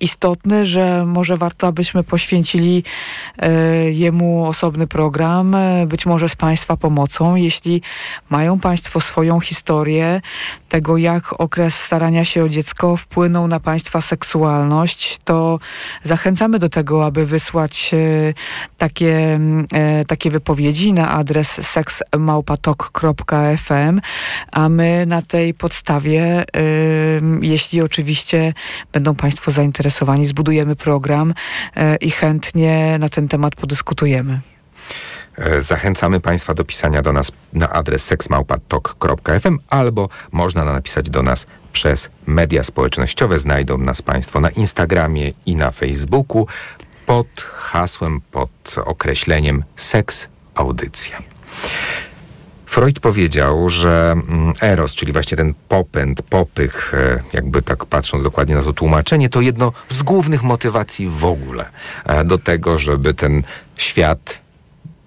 istotny, 0.00 0.66
że 0.66 1.06
może 1.06 1.36
warto, 1.36 1.66
abyśmy 1.66 2.02
poświęcili 2.02 2.84
jemu 3.90 4.46
osobny 4.46 4.86
program, 4.86 5.56
być 5.86 6.06
może 6.06 6.28
z 6.28 6.36
Państwa 6.36 6.76
pomocą. 6.76 7.36
Jeśli 7.36 7.82
mają 8.30 8.60
Państwo 8.60 9.00
swoją 9.00 9.40
historię 9.40 10.20
tego, 10.68 10.96
jak 10.96 11.40
okres 11.40 11.74
starania 11.80 12.24
się 12.24 12.44
o 12.44 12.48
dziecko 12.48 12.96
wpłynął 12.96 13.48
na 13.48 13.60
Państwa 13.60 14.00
seksualność, 14.00 15.18
to 15.24 15.58
zachęcamy 16.02 16.58
do 16.58 16.68
tego, 16.68 17.06
aby 17.06 17.26
wysłać 17.26 17.94
takie, 18.78 19.40
takie 20.06 20.30
wypowiedzi 20.30 20.92
na 20.92 21.10
adres 21.10 21.60
seks 21.74 22.02
małpatok.fm, 22.18 24.00
a 24.52 24.68
my 24.68 25.06
na 25.06 25.22
tej 25.22 25.54
podstawie, 25.54 26.44
jeśli 27.40 27.82
oczywiście 27.82 28.52
będą 28.92 29.14
Państwo 29.14 29.50
zainteresowani, 29.50 30.26
zbudujemy 30.26 30.76
program 30.76 31.30
y, 31.30 31.96
i 31.96 32.10
chętnie 32.10 32.96
na 32.98 33.08
ten 33.08 33.28
temat 33.28 33.54
podyskutujemy. 33.54 34.40
E, 35.38 35.62
zachęcamy 35.62 36.20
Państwa 36.20 36.54
do 36.54 36.64
pisania 36.64 37.02
do 37.02 37.12
nas 37.12 37.32
na 37.52 37.70
adres 37.70 38.04
seksmałpatok.fm 38.04 39.58
albo 39.70 40.08
można 40.32 40.64
napisać 40.64 41.10
do 41.10 41.22
nas 41.22 41.46
przez 41.72 42.10
media 42.26 42.62
społecznościowe. 42.62 43.38
Znajdą 43.38 43.78
nas 43.78 44.02
Państwo 44.02 44.40
na 44.40 44.50
Instagramie 44.50 45.32
i 45.46 45.56
na 45.56 45.70
Facebooku 45.70 46.46
pod 47.06 47.40
hasłem, 47.54 48.20
pod 48.30 48.50
określeniem 48.84 49.64
seks 49.76 50.28
audycja. 50.54 51.33
Freud 52.66 53.00
powiedział, 53.00 53.70
że 53.70 54.12
mm, 54.12 54.52
eros, 54.60 54.94
czyli 54.94 55.12
właśnie 55.12 55.36
ten 55.36 55.54
popęd, 55.68 56.22
popych, 56.22 56.94
e, 56.94 57.22
jakby 57.32 57.62
tak 57.62 57.84
patrząc 57.84 58.22
dokładnie 58.24 58.54
na 58.54 58.62
to 58.62 58.72
tłumaczenie, 58.72 59.28
to 59.28 59.40
jedno 59.40 59.72
z 59.88 60.02
głównych 60.02 60.42
motywacji 60.42 61.08
w 61.08 61.24
ogóle 61.24 61.68
e, 62.04 62.24
do 62.24 62.38
tego, 62.38 62.78
żeby 62.78 63.14
ten 63.14 63.42
świat 63.76 64.40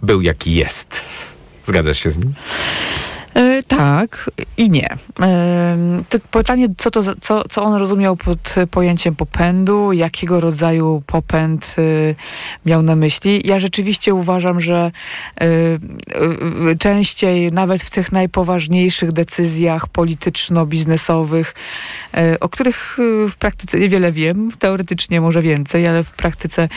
był 0.01 0.21
jaki 0.21 0.55
jest. 0.55 1.01
Zgadzasz 1.65 1.97
się 1.97 2.11
z 2.11 2.17
nim? 2.17 2.33
Tak 3.67 4.31
i 4.57 4.69
nie. 4.69 4.89
E, 5.21 5.77
pytanie, 6.31 6.67
co, 6.77 6.91
to, 6.91 7.01
co, 7.21 7.43
co 7.49 7.63
on 7.63 7.75
rozumiał 7.75 8.15
pod 8.15 8.55
pojęciem 8.71 9.15
popędu, 9.15 9.93
jakiego 9.93 10.39
rodzaju 10.39 11.03
popęd 11.05 11.75
e, 11.77 11.81
miał 12.65 12.81
na 12.81 12.95
myśli. 12.95 13.41
Ja 13.45 13.59
rzeczywiście 13.59 14.13
uważam, 14.13 14.61
że 14.61 14.91
częściej, 16.79 17.51
nawet 17.51 17.83
w 17.83 17.89
tych 17.89 18.11
najpoważniejszych 18.11 19.11
decyzjach 19.11 19.87
polityczno-biznesowych, 19.87 21.53
o 22.39 22.49
których 22.49 22.97
w 23.29 23.35
praktyce 23.35 23.79
niewiele 23.79 24.11
wiem, 24.11 24.51
teoretycznie 24.59 25.21
może 25.21 25.41
więcej, 25.41 25.87
ale 25.87 26.03
w 26.03 26.11
praktyce, 26.11 26.69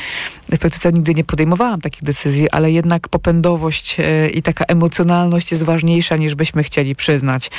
w 0.48 0.58
praktyce 0.58 0.92
nigdy 0.92 1.14
nie 1.14 1.24
podejmowałam 1.24 1.80
takich 1.80 2.02
decyzji, 2.02 2.50
ale 2.50 2.70
jednak 2.72 3.08
popędowość 3.08 3.96
i 4.34 4.42
taka 4.42 4.64
emocjonalność 4.64 5.50
jest 5.50 5.62
ważniejsza 5.62 6.16
niż 6.16 6.34
byśmy 6.34 6.50
byśmy 6.50 6.64
chcieli 6.80 6.94
przyznać. 6.94 7.50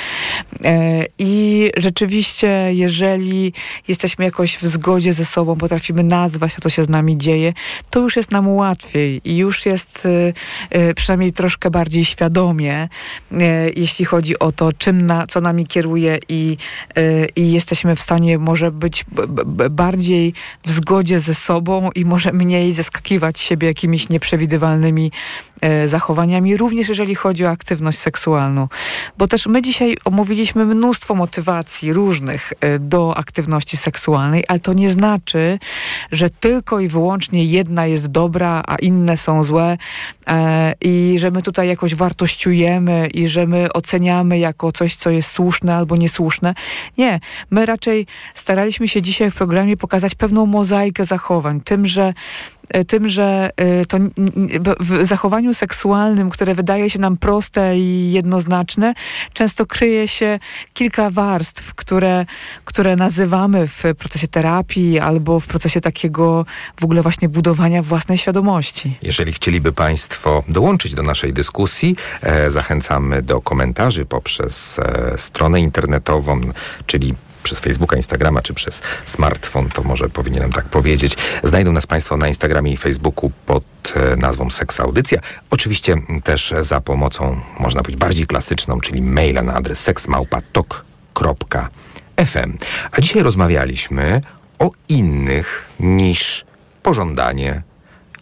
E, 0.64 1.06
I 1.20 1.72
rzeczywiście, 1.78 2.70
jeżeli 2.74 3.54
jesteśmy 3.88 4.26
jakoś 4.26 4.58
w 4.58 4.68
zgodzie 4.68 5.14
ze 5.14 5.26
sobą, 5.26 5.56
potrafimy 5.56 6.04
nazwać 6.04 6.56
to, 6.56 6.62
co 6.62 6.70
się 6.70 6.84
z 6.84 6.90
nami 6.90 7.18
dzieje, 7.18 7.54
to 7.90 8.00
już 8.00 8.16
jest 8.16 8.32
nam 8.32 8.48
łatwiej 8.48 9.22
i 9.26 9.38
już 9.38 9.66
jest 9.66 10.06
e, 10.06 10.34
e, 10.70 10.94
przynajmniej 10.94 11.32
troszkę 11.34 11.72
bardziej 11.72 12.06
świadomie, 12.06 12.90
jeśli 13.76 14.06
chodzi 14.06 14.40
o 14.40 14.52
to, 14.52 14.74
czym 14.74 15.06
na, 15.06 15.28
co 15.28 15.42
nami 15.42 15.68
kieruje 15.68 16.20
i, 16.30 16.58
i 17.36 17.52
jesteśmy 17.52 17.96
w 17.96 18.02
stanie 18.02 18.38
może 18.38 18.72
być 18.72 19.06
bardziej 19.70 20.34
w 20.66 20.72
zgodzie 20.72 21.20
ze 21.20 21.34
sobą 21.34 21.90
i 21.96 22.06
może 22.06 22.34
mniej 22.34 22.72
zaskakiwać 22.72 23.40
siebie 23.40 23.68
jakimiś 23.68 24.10
nieprzewidywalnymi 24.10 25.12
zachowaniami, 25.86 26.58
również 26.58 26.90
jeżeli 26.90 27.16
chodzi 27.16 27.46
o 27.46 27.50
aktywność 27.50 28.00
seksualną. 28.00 28.68
Bo 29.18 29.28
też 29.28 29.48
my 29.48 29.62
dzisiaj 29.62 29.98
omówiliśmy 30.06 30.66
mnóstwo 30.66 31.16
motywacji 31.16 31.94
różnych 31.94 32.54
e, 32.62 32.80
do 32.80 33.18
aktywności 33.18 33.78
seksualnej, 33.78 34.44
ale 34.48 34.60
to 34.60 34.74
nie 34.74 34.90
znaczy, 34.90 35.60
że 36.12 36.30
tylko 36.30 36.80
i 36.80 36.88
wyłącznie 36.88 37.46
jedna 37.46 37.86
jest 37.86 38.08
dobra, 38.08 38.64
a 38.68 38.76
inne 38.76 39.18
są 39.18 39.44
złe 39.44 39.78
e, 40.28 40.74
i 40.82 41.16
że 41.20 41.32
my 41.32 41.42
tutaj 41.42 41.68
jakoś 41.68 41.96
wartościujemy 41.96 43.08
i 43.08 43.28
że 43.28 43.48
my 43.48 43.74
oceniamy 43.74 44.40
jako 44.40 44.72
coś, 44.72 44.96
co 44.96 45.10
jest 45.10 45.32
słuszne 45.32 45.76
albo 45.76 45.96
niesłuszne. 45.96 46.54
Nie, 46.98 47.20
my 47.52 47.66
raczej 47.66 48.08
staraliśmy 48.36 48.88
się 48.88 49.02
dzisiaj 49.02 49.32
w 49.32 49.36
programie 49.36 49.78
pokazać 49.78 50.16
pewną 50.16 50.46
mozaikę 50.46 51.06
zachowań, 51.06 51.62
tym, 51.62 51.88
że 51.88 52.14
E, 52.74 52.86
tym, 52.86 53.08
że 53.08 53.50
e, 53.58 53.86
to 53.86 53.98
w 54.80 55.06
zachowaniu 55.06 55.54
seksualnym, 55.54 56.30
które 56.30 56.56
wydaje 56.56 56.90
się 56.90 57.00
nam 57.00 57.18
proste 57.18 57.78
i 57.78 58.12
jednoznaczne, 58.12 58.94
często 59.34 59.66
kryje 59.66 60.08
się 60.08 60.40
kilka 60.74 61.10
warstw, 61.10 61.74
które, 61.74 62.26
które 62.66 62.96
nazywamy 62.96 63.68
w 63.68 63.84
procesie 63.98 64.28
terapii 64.28 65.00
albo 65.00 65.40
w 65.40 65.48
procesie 65.48 65.82
takiego 65.82 66.46
w 66.80 66.84
ogóle 66.84 67.02
właśnie 67.02 67.30
budowania 67.30 67.82
własnej 67.82 68.18
świadomości. 68.18 68.98
Jeżeli 69.02 69.34
chcieliby 69.34 69.72
Państwo 69.72 70.44
dołączyć 70.48 70.96
do 70.96 71.04
naszej 71.04 71.34
dyskusji, 71.34 71.96
e, 72.22 72.50
zachęcamy 72.50 73.22
do 73.22 73.42
komentarzy 73.42 74.06
poprzez 74.06 74.80
e, 74.80 75.18
stronę 75.18 75.60
internetową, 75.62 76.42
czyli 76.86 77.16
przez 77.44 77.60
Facebooka, 77.60 77.96
Instagrama 77.96 78.42
czy 78.42 78.54
przez 78.54 78.82
smartfon, 79.06 79.70
to 79.70 79.84
może 79.84 80.10
powinienem 80.10 80.52
tak 80.52 80.66
powiedzieć. 80.66 81.18
Znajdą 81.44 81.72
nas 81.72 81.86
Państwo 81.86 82.18
na 82.18 82.28
Instagramie 82.28 82.72
i 82.72 82.78
Facebooku 82.78 83.32
pod 83.46 83.64
e, 83.96 84.16
nazwą 84.16 84.50
Seks 84.50 84.80
Audycja. 84.80 85.22
Oczywiście 85.50 85.96
też 86.24 86.54
za 86.62 86.82
pomocą, 86.82 87.42
można 87.60 87.82
powiedzieć, 87.82 88.00
bardziej 88.00 88.28
klasyczną, 88.28 88.80
czyli 88.80 89.02
maila 89.02 89.42
na 89.42 89.54
adres 89.54 89.80
seksmałpatok.fm. 89.80 92.58
A 92.92 93.02
dzisiaj 93.02 93.24
rozmawialiśmy 93.24 94.22
o 94.60 94.72
innych 94.90 95.66
niż 95.80 96.46
pożądanie, 96.84 97.62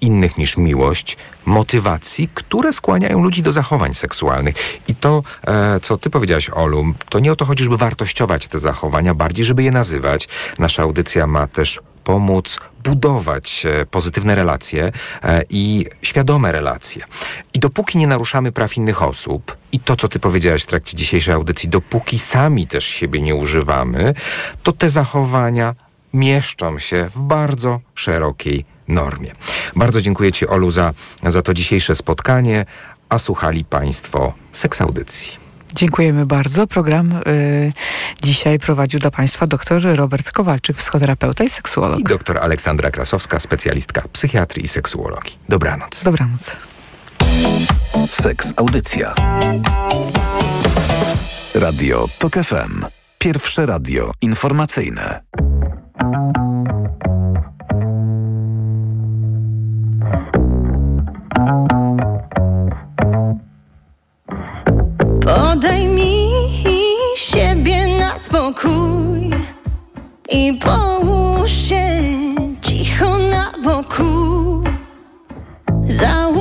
innych 0.01 0.37
niż 0.37 0.57
miłość, 0.57 1.17
motywacji, 1.45 2.29
które 2.33 2.73
skłaniają 2.73 3.23
ludzi 3.23 3.43
do 3.43 3.51
zachowań 3.51 3.93
seksualnych. 3.93 4.55
I 4.87 4.95
to, 4.95 5.23
e, 5.47 5.79
co 5.79 5.97
ty 5.97 6.09
powiedziałaś, 6.09 6.49
Olu, 6.49 6.85
to 7.09 7.19
nie 7.19 7.31
o 7.31 7.35
to 7.35 7.45
chodzi, 7.45 7.63
żeby 7.63 7.77
wartościować 7.77 8.47
te 8.47 8.59
zachowania, 8.59 9.15
bardziej, 9.15 9.45
żeby 9.45 9.63
je 9.63 9.71
nazywać. 9.71 10.27
Nasza 10.59 10.83
audycja 10.83 11.27
ma 11.27 11.47
też 11.47 11.79
pomóc 12.03 12.59
budować 12.83 13.65
e, 13.65 13.85
pozytywne 13.85 14.35
relacje 14.35 14.91
e, 15.23 15.43
i 15.49 15.85
świadome 16.01 16.51
relacje. 16.51 17.05
I 17.53 17.59
dopóki 17.59 17.97
nie 17.97 18.07
naruszamy 18.07 18.51
praw 18.51 18.77
innych 18.77 19.03
osób, 19.03 19.57
i 19.71 19.79
to, 19.79 19.95
co 19.95 20.07
ty 20.07 20.19
powiedziałaś 20.19 20.63
w 20.63 20.67
trakcie 20.67 20.97
dzisiejszej 20.97 21.33
audycji, 21.33 21.69
dopóki 21.69 22.19
sami 22.19 22.67
też 22.67 22.85
siebie 22.85 23.21
nie 23.21 23.35
używamy, 23.35 24.13
to 24.63 24.71
te 24.71 24.89
zachowania 24.89 25.75
mieszczą 26.13 26.79
się 26.79 27.09
w 27.15 27.21
bardzo 27.21 27.79
szerokiej 27.95 28.65
normie. 28.89 29.31
Bardzo 29.75 30.01
dziękuję 30.01 30.31
Ci, 30.31 30.47
Olu, 30.47 30.71
za, 30.71 30.93
za 31.27 31.41
to 31.41 31.53
dzisiejsze 31.53 31.95
spotkanie, 31.95 32.65
a 33.09 33.17
słuchali 33.17 33.65
Państwo 33.65 34.33
seks 34.51 34.81
audycji. 34.81 35.49
Dziękujemy 35.75 36.25
bardzo. 36.25 36.67
Program 36.67 37.21
y, 37.27 37.73
dzisiaj 38.23 38.59
prowadził 38.59 38.99
dla 38.99 39.11
Państwa 39.11 39.47
dr 39.47 39.95
Robert 39.95 40.31
Kowalczyk, 40.31 40.77
psychoterapeuta 40.77 41.43
i 41.43 41.49
seksuolog. 41.49 41.99
I 41.99 42.03
dr 42.03 42.37
Aleksandra 42.37 42.91
Krasowska, 42.91 43.39
specjalistka 43.39 44.01
psychiatrii 44.13 44.65
i 44.65 44.67
seksuologii. 44.67 45.37
Dobranoc. 45.49 46.03
Dobranoc. 46.03 46.57
Seks 48.09 48.53
Audycja. 48.55 49.13
Radio 51.55 52.07
TOK 52.19 52.33
FM. 52.33 52.85
Pierwsze 53.17 53.65
radio 53.65 54.11
informacyjne. 54.21 55.21
Podaj 65.21 65.85
mi 65.87 66.29
siebie 67.15 67.87
na 67.99 68.19
spokój 68.19 69.31
i 70.29 70.59
połóż 70.59 71.51
się 71.51 71.87
cicho 72.61 73.17
na 73.17 73.51
boku. 73.63 74.63
Załóż 75.85 76.38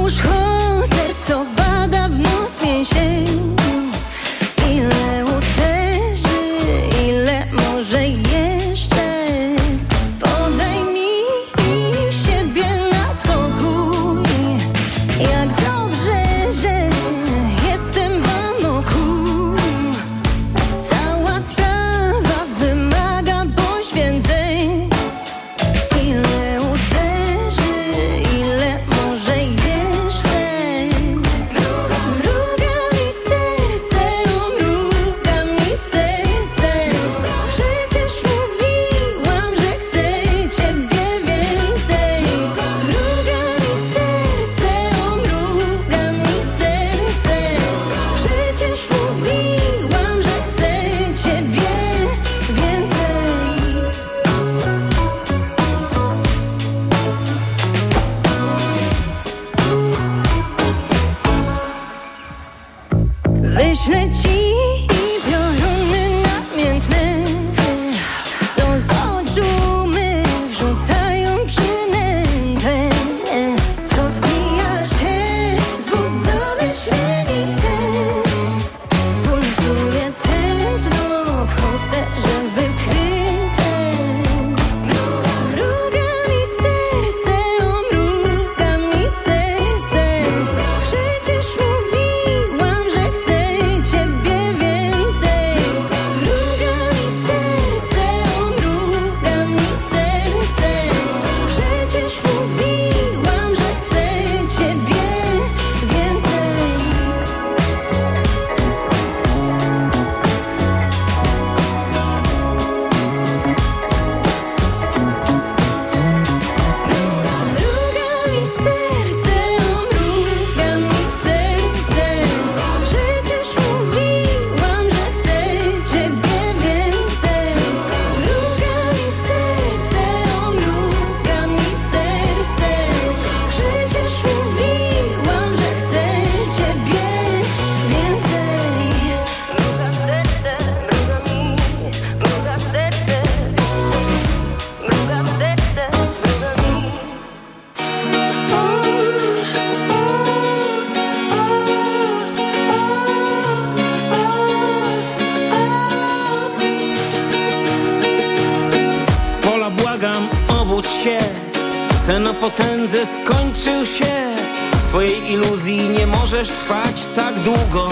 potędze 162.40 163.06
skończył 163.06 163.86
się. 163.86 164.36
W 164.80 164.84
swojej 164.84 165.32
iluzji 165.32 165.88
nie 165.88 166.06
możesz 166.06 166.48
trwać 166.48 167.06
tak 167.14 167.34
długo. 167.40 167.88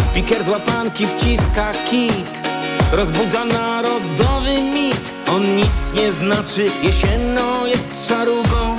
Spiker 0.00 0.44
z 0.44 0.48
łapanki 0.48 1.06
wciska 1.06 1.72
kit. 1.90 2.48
Rozbudza 2.92 3.44
narodowy 3.44 4.62
mit. 4.74 5.12
On 5.30 5.56
nic 5.56 5.94
nie 5.94 6.12
znaczy, 6.12 6.70
jesienno 6.82 7.66
jest 7.66 8.08
szarugą. 8.08 8.76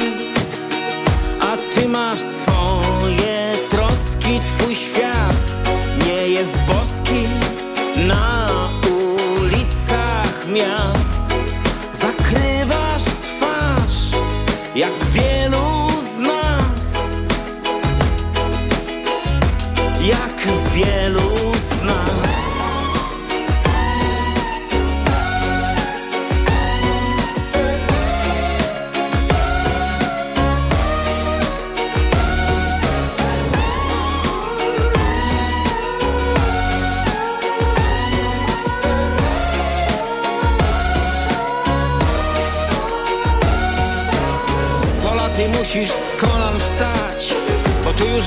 A 1.41 1.57
ty 1.73 1.87
masz 1.87 2.19
swoje 2.19 3.53
troski, 3.69 4.39
twój 4.45 4.75
świat 4.75 5.51
Nie 6.05 6.27
jest 6.27 6.57
boski. 6.57 7.27
Na 8.07 8.47
ulicach 9.39 10.47
miast 10.47 10.98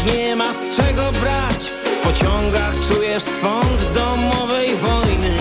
nie 0.07 0.37
ma 0.37 0.55
z 0.55 0.77
czego 0.77 1.13
brać. 1.13 1.73
W 1.97 1.99
pociągach 1.99 2.75
czujesz 2.89 3.23
swąd 3.23 3.93
domowej 3.95 4.77
wojny. 4.77 5.37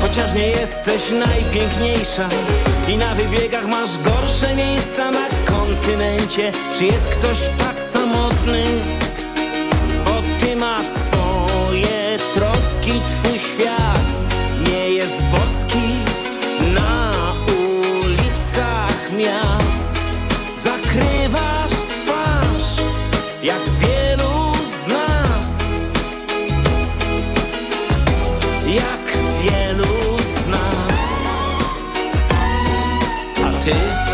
Chociaż 0.00 0.34
nie 0.34 0.48
jesteś 0.48 1.00
najpiękniejsza 1.10 2.28
I 2.88 2.96
na 2.96 3.14
wybiegach 3.14 3.66
masz 3.66 3.98
gorsze 3.98 4.54
miejsca 4.54 5.10
na 5.10 5.26
kontynencie. 5.44 6.52
Czy 6.78 6.84
jest 6.84 7.08
ktoś 7.08 7.38
tak 7.58 7.84
samotny? 7.84 8.64
Bo 10.04 10.22
ty 10.38 10.56
masz 10.56 10.86
swoje 10.86 12.16
troski, 12.34 12.92
twój 13.10 13.38
świat 13.38 14.12
nie 14.68 14.90
jest 14.90 15.22
boski 15.22 15.89
A 33.72 34.09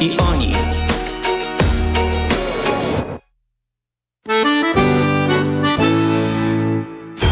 i 0.00 0.16
oni. 0.16 0.52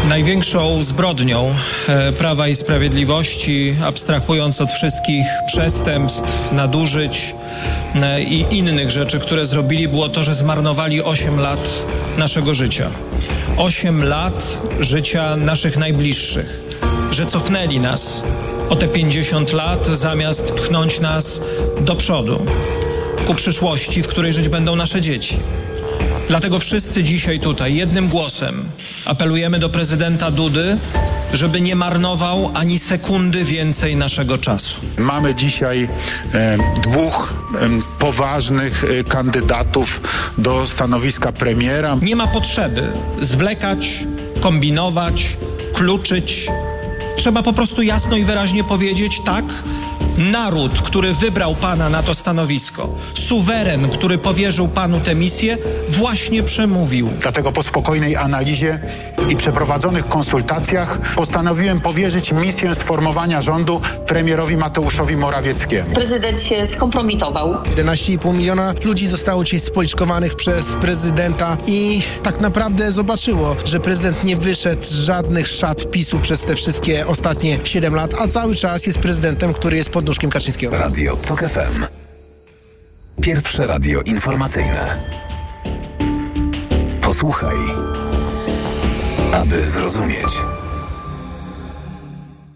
Największą 0.09 0.83
zbrodnią 0.83 1.55
e, 1.87 2.11
Prawa 2.11 2.47
i 2.47 2.55
Sprawiedliwości, 2.55 3.75
abstrahując 3.85 4.61
od 4.61 4.71
wszystkich 4.71 5.25
przestępstw, 5.47 6.51
nadużyć 6.51 7.35
e, 7.95 8.23
i 8.23 8.57
innych 8.57 8.91
rzeczy, 8.91 9.19
które 9.19 9.45
zrobili, 9.45 9.87
było 9.87 10.09
to, 10.09 10.23
że 10.23 10.33
zmarnowali 10.33 11.03
8 11.03 11.39
lat 11.39 11.85
naszego 12.17 12.53
życia. 12.53 12.89
8 13.57 14.03
lat 14.03 14.61
życia 14.79 15.35
naszych 15.35 15.77
najbliższych, 15.77 16.61
że 17.11 17.25
cofnęli 17.25 17.79
nas 17.79 18.23
o 18.69 18.75
te 18.75 18.87
50 18.87 19.53
lat, 19.53 19.87
zamiast 19.87 20.51
pchnąć 20.51 20.99
nas 20.99 21.41
do 21.81 21.95
przodu, 21.95 22.45
ku 23.27 23.35
przyszłości, 23.35 24.03
w 24.03 24.07
której 24.07 24.33
żyć 24.33 24.49
będą 24.49 24.75
nasze 24.75 25.01
dzieci. 25.01 25.37
Dlatego 26.27 26.59
wszyscy 26.59 27.03
dzisiaj 27.03 27.39
tutaj 27.39 27.75
jednym 27.75 28.07
głosem 28.07 28.69
apelujemy 29.05 29.59
do 29.59 29.69
prezydenta 29.69 30.31
Dudy, 30.31 30.77
żeby 31.33 31.61
nie 31.61 31.75
marnował 31.75 32.51
ani 32.53 32.79
sekundy 32.79 33.43
więcej 33.43 33.95
naszego 33.95 34.37
czasu. 34.37 34.75
Mamy 34.97 35.35
dzisiaj 35.35 35.89
e, 36.33 36.57
dwóch 36.83 37.33
e, 37.53 37.69
poważnych 37.99 38.83
e, 38.83 39.03
kandydatów 39.03 40.01
do 40.37 40.67
stanowiska 40.67 41.31
premiera. 41.31 41.97
Nie 42.01 42.15
ma 42.15 42.27
potrzeby 42.27 42.83
zwlekać, 43.21 44.05
kombinować, 44.39 45.37
kluczyć. 45.73 46.47
Trzeba 47.19 47.43
po 47.43 47.53
prostu 47.53 47.81
jasno 47.81 48.17
i 48.17 48.23
wyraźnie 48.23 48.63
powiedzieć 48.63 49.19
tak. 49.19 49.45
Naród, 50.17 50.81
który 50.81 51.13
wybrał 51.13 51.55
pana 51.55 51.89
na 51.89 52.03
to 52.03 52.13
stanowisko, 52.13 52.89
suweren, 53.13 53.89
który 53.89 54.17
powierzył 54.17 54.67
panu 54.67 54.99
tę 54.99 55.15
misję, 55.15 55.57
właśnie 55.89 56.43
przemówił. 56.43 57.09
Dlatego 57.21 57.51
po 57.51 57.63
spokojnej 57.63 58.15
analizie 58.15 58.79
i 59.29 59.35
przeprowadzonych 59.35 60.07
konsultacjach 60.07 60.97
postanowiłem 61.15 61.81
powierzyć 61.81 62.31
misję 62.31 62.75
sformowania 62.75 63.41
rządu 63.41 63.81
premierowi 64.07 64.57
Mateuszowi 64.57 65.17
Morawieckiemu. 65.17 65.93
Prezydent 65.93 66.41
się 66.41 66.67
skompromitował. 66.67 67.53
11,5 67.53 68.33
miliona 68.33 68.73
ludzi 68.83 69.07
zostało 69.07 69.43
dzisiaj 69.43 69.59
spoliczkowanych 69.59 70.35
przez 70.35 70.65
prezydenta 70.81 71.57
i 71.67 72.01
tak 72.23 72.41
naprawdę 72.41 72.91
zobaczyło, 72.91 73.55
że 73.65 73.79
prezydent 73.79 74.23
nie 74.23 74.37
wyszedł 74.37 74.83
z 74.83 74.91
żadnych 74.91 75.47
szat 75.47 75.91
PiSu 75.91 76.19
przez 76.19 76.41
te 76.41 76.55
wszystkie 76.55 77.07
ostatnie 77.07 77.59
7 77.63 77.95
lat, 77.95 78.13
a 78.19 78.27
cały 78.27 78.55
czas 78.55 78.85
jest 78.85 78.99
prezydentem, 78.99 79.53
który 79.53 79.77
jest 79.77 79.88
pod 79.91 80.05
nóżkiem 80.05 80.29
Kaczyńskiego. 80.29 80.77
Radio 80.77 81.15
TOK 81.17 81.43
FM. 81.43 81.85
Pierwsze 83.21 83.67
radio 83.67 84.01
informacyjne. 84.01 85.03
Posłuchaj, 87.01 87.57
aby 89.33 89.65
zrozumieć. 89.65 90.37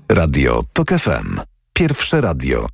Radio 0.10 0.62
TOK 0.74 0.90
FM. 0.90 1.40
Pierwsze 1.74 2.22
radio 2.22 2.60
informacyjne. 2.60 2.74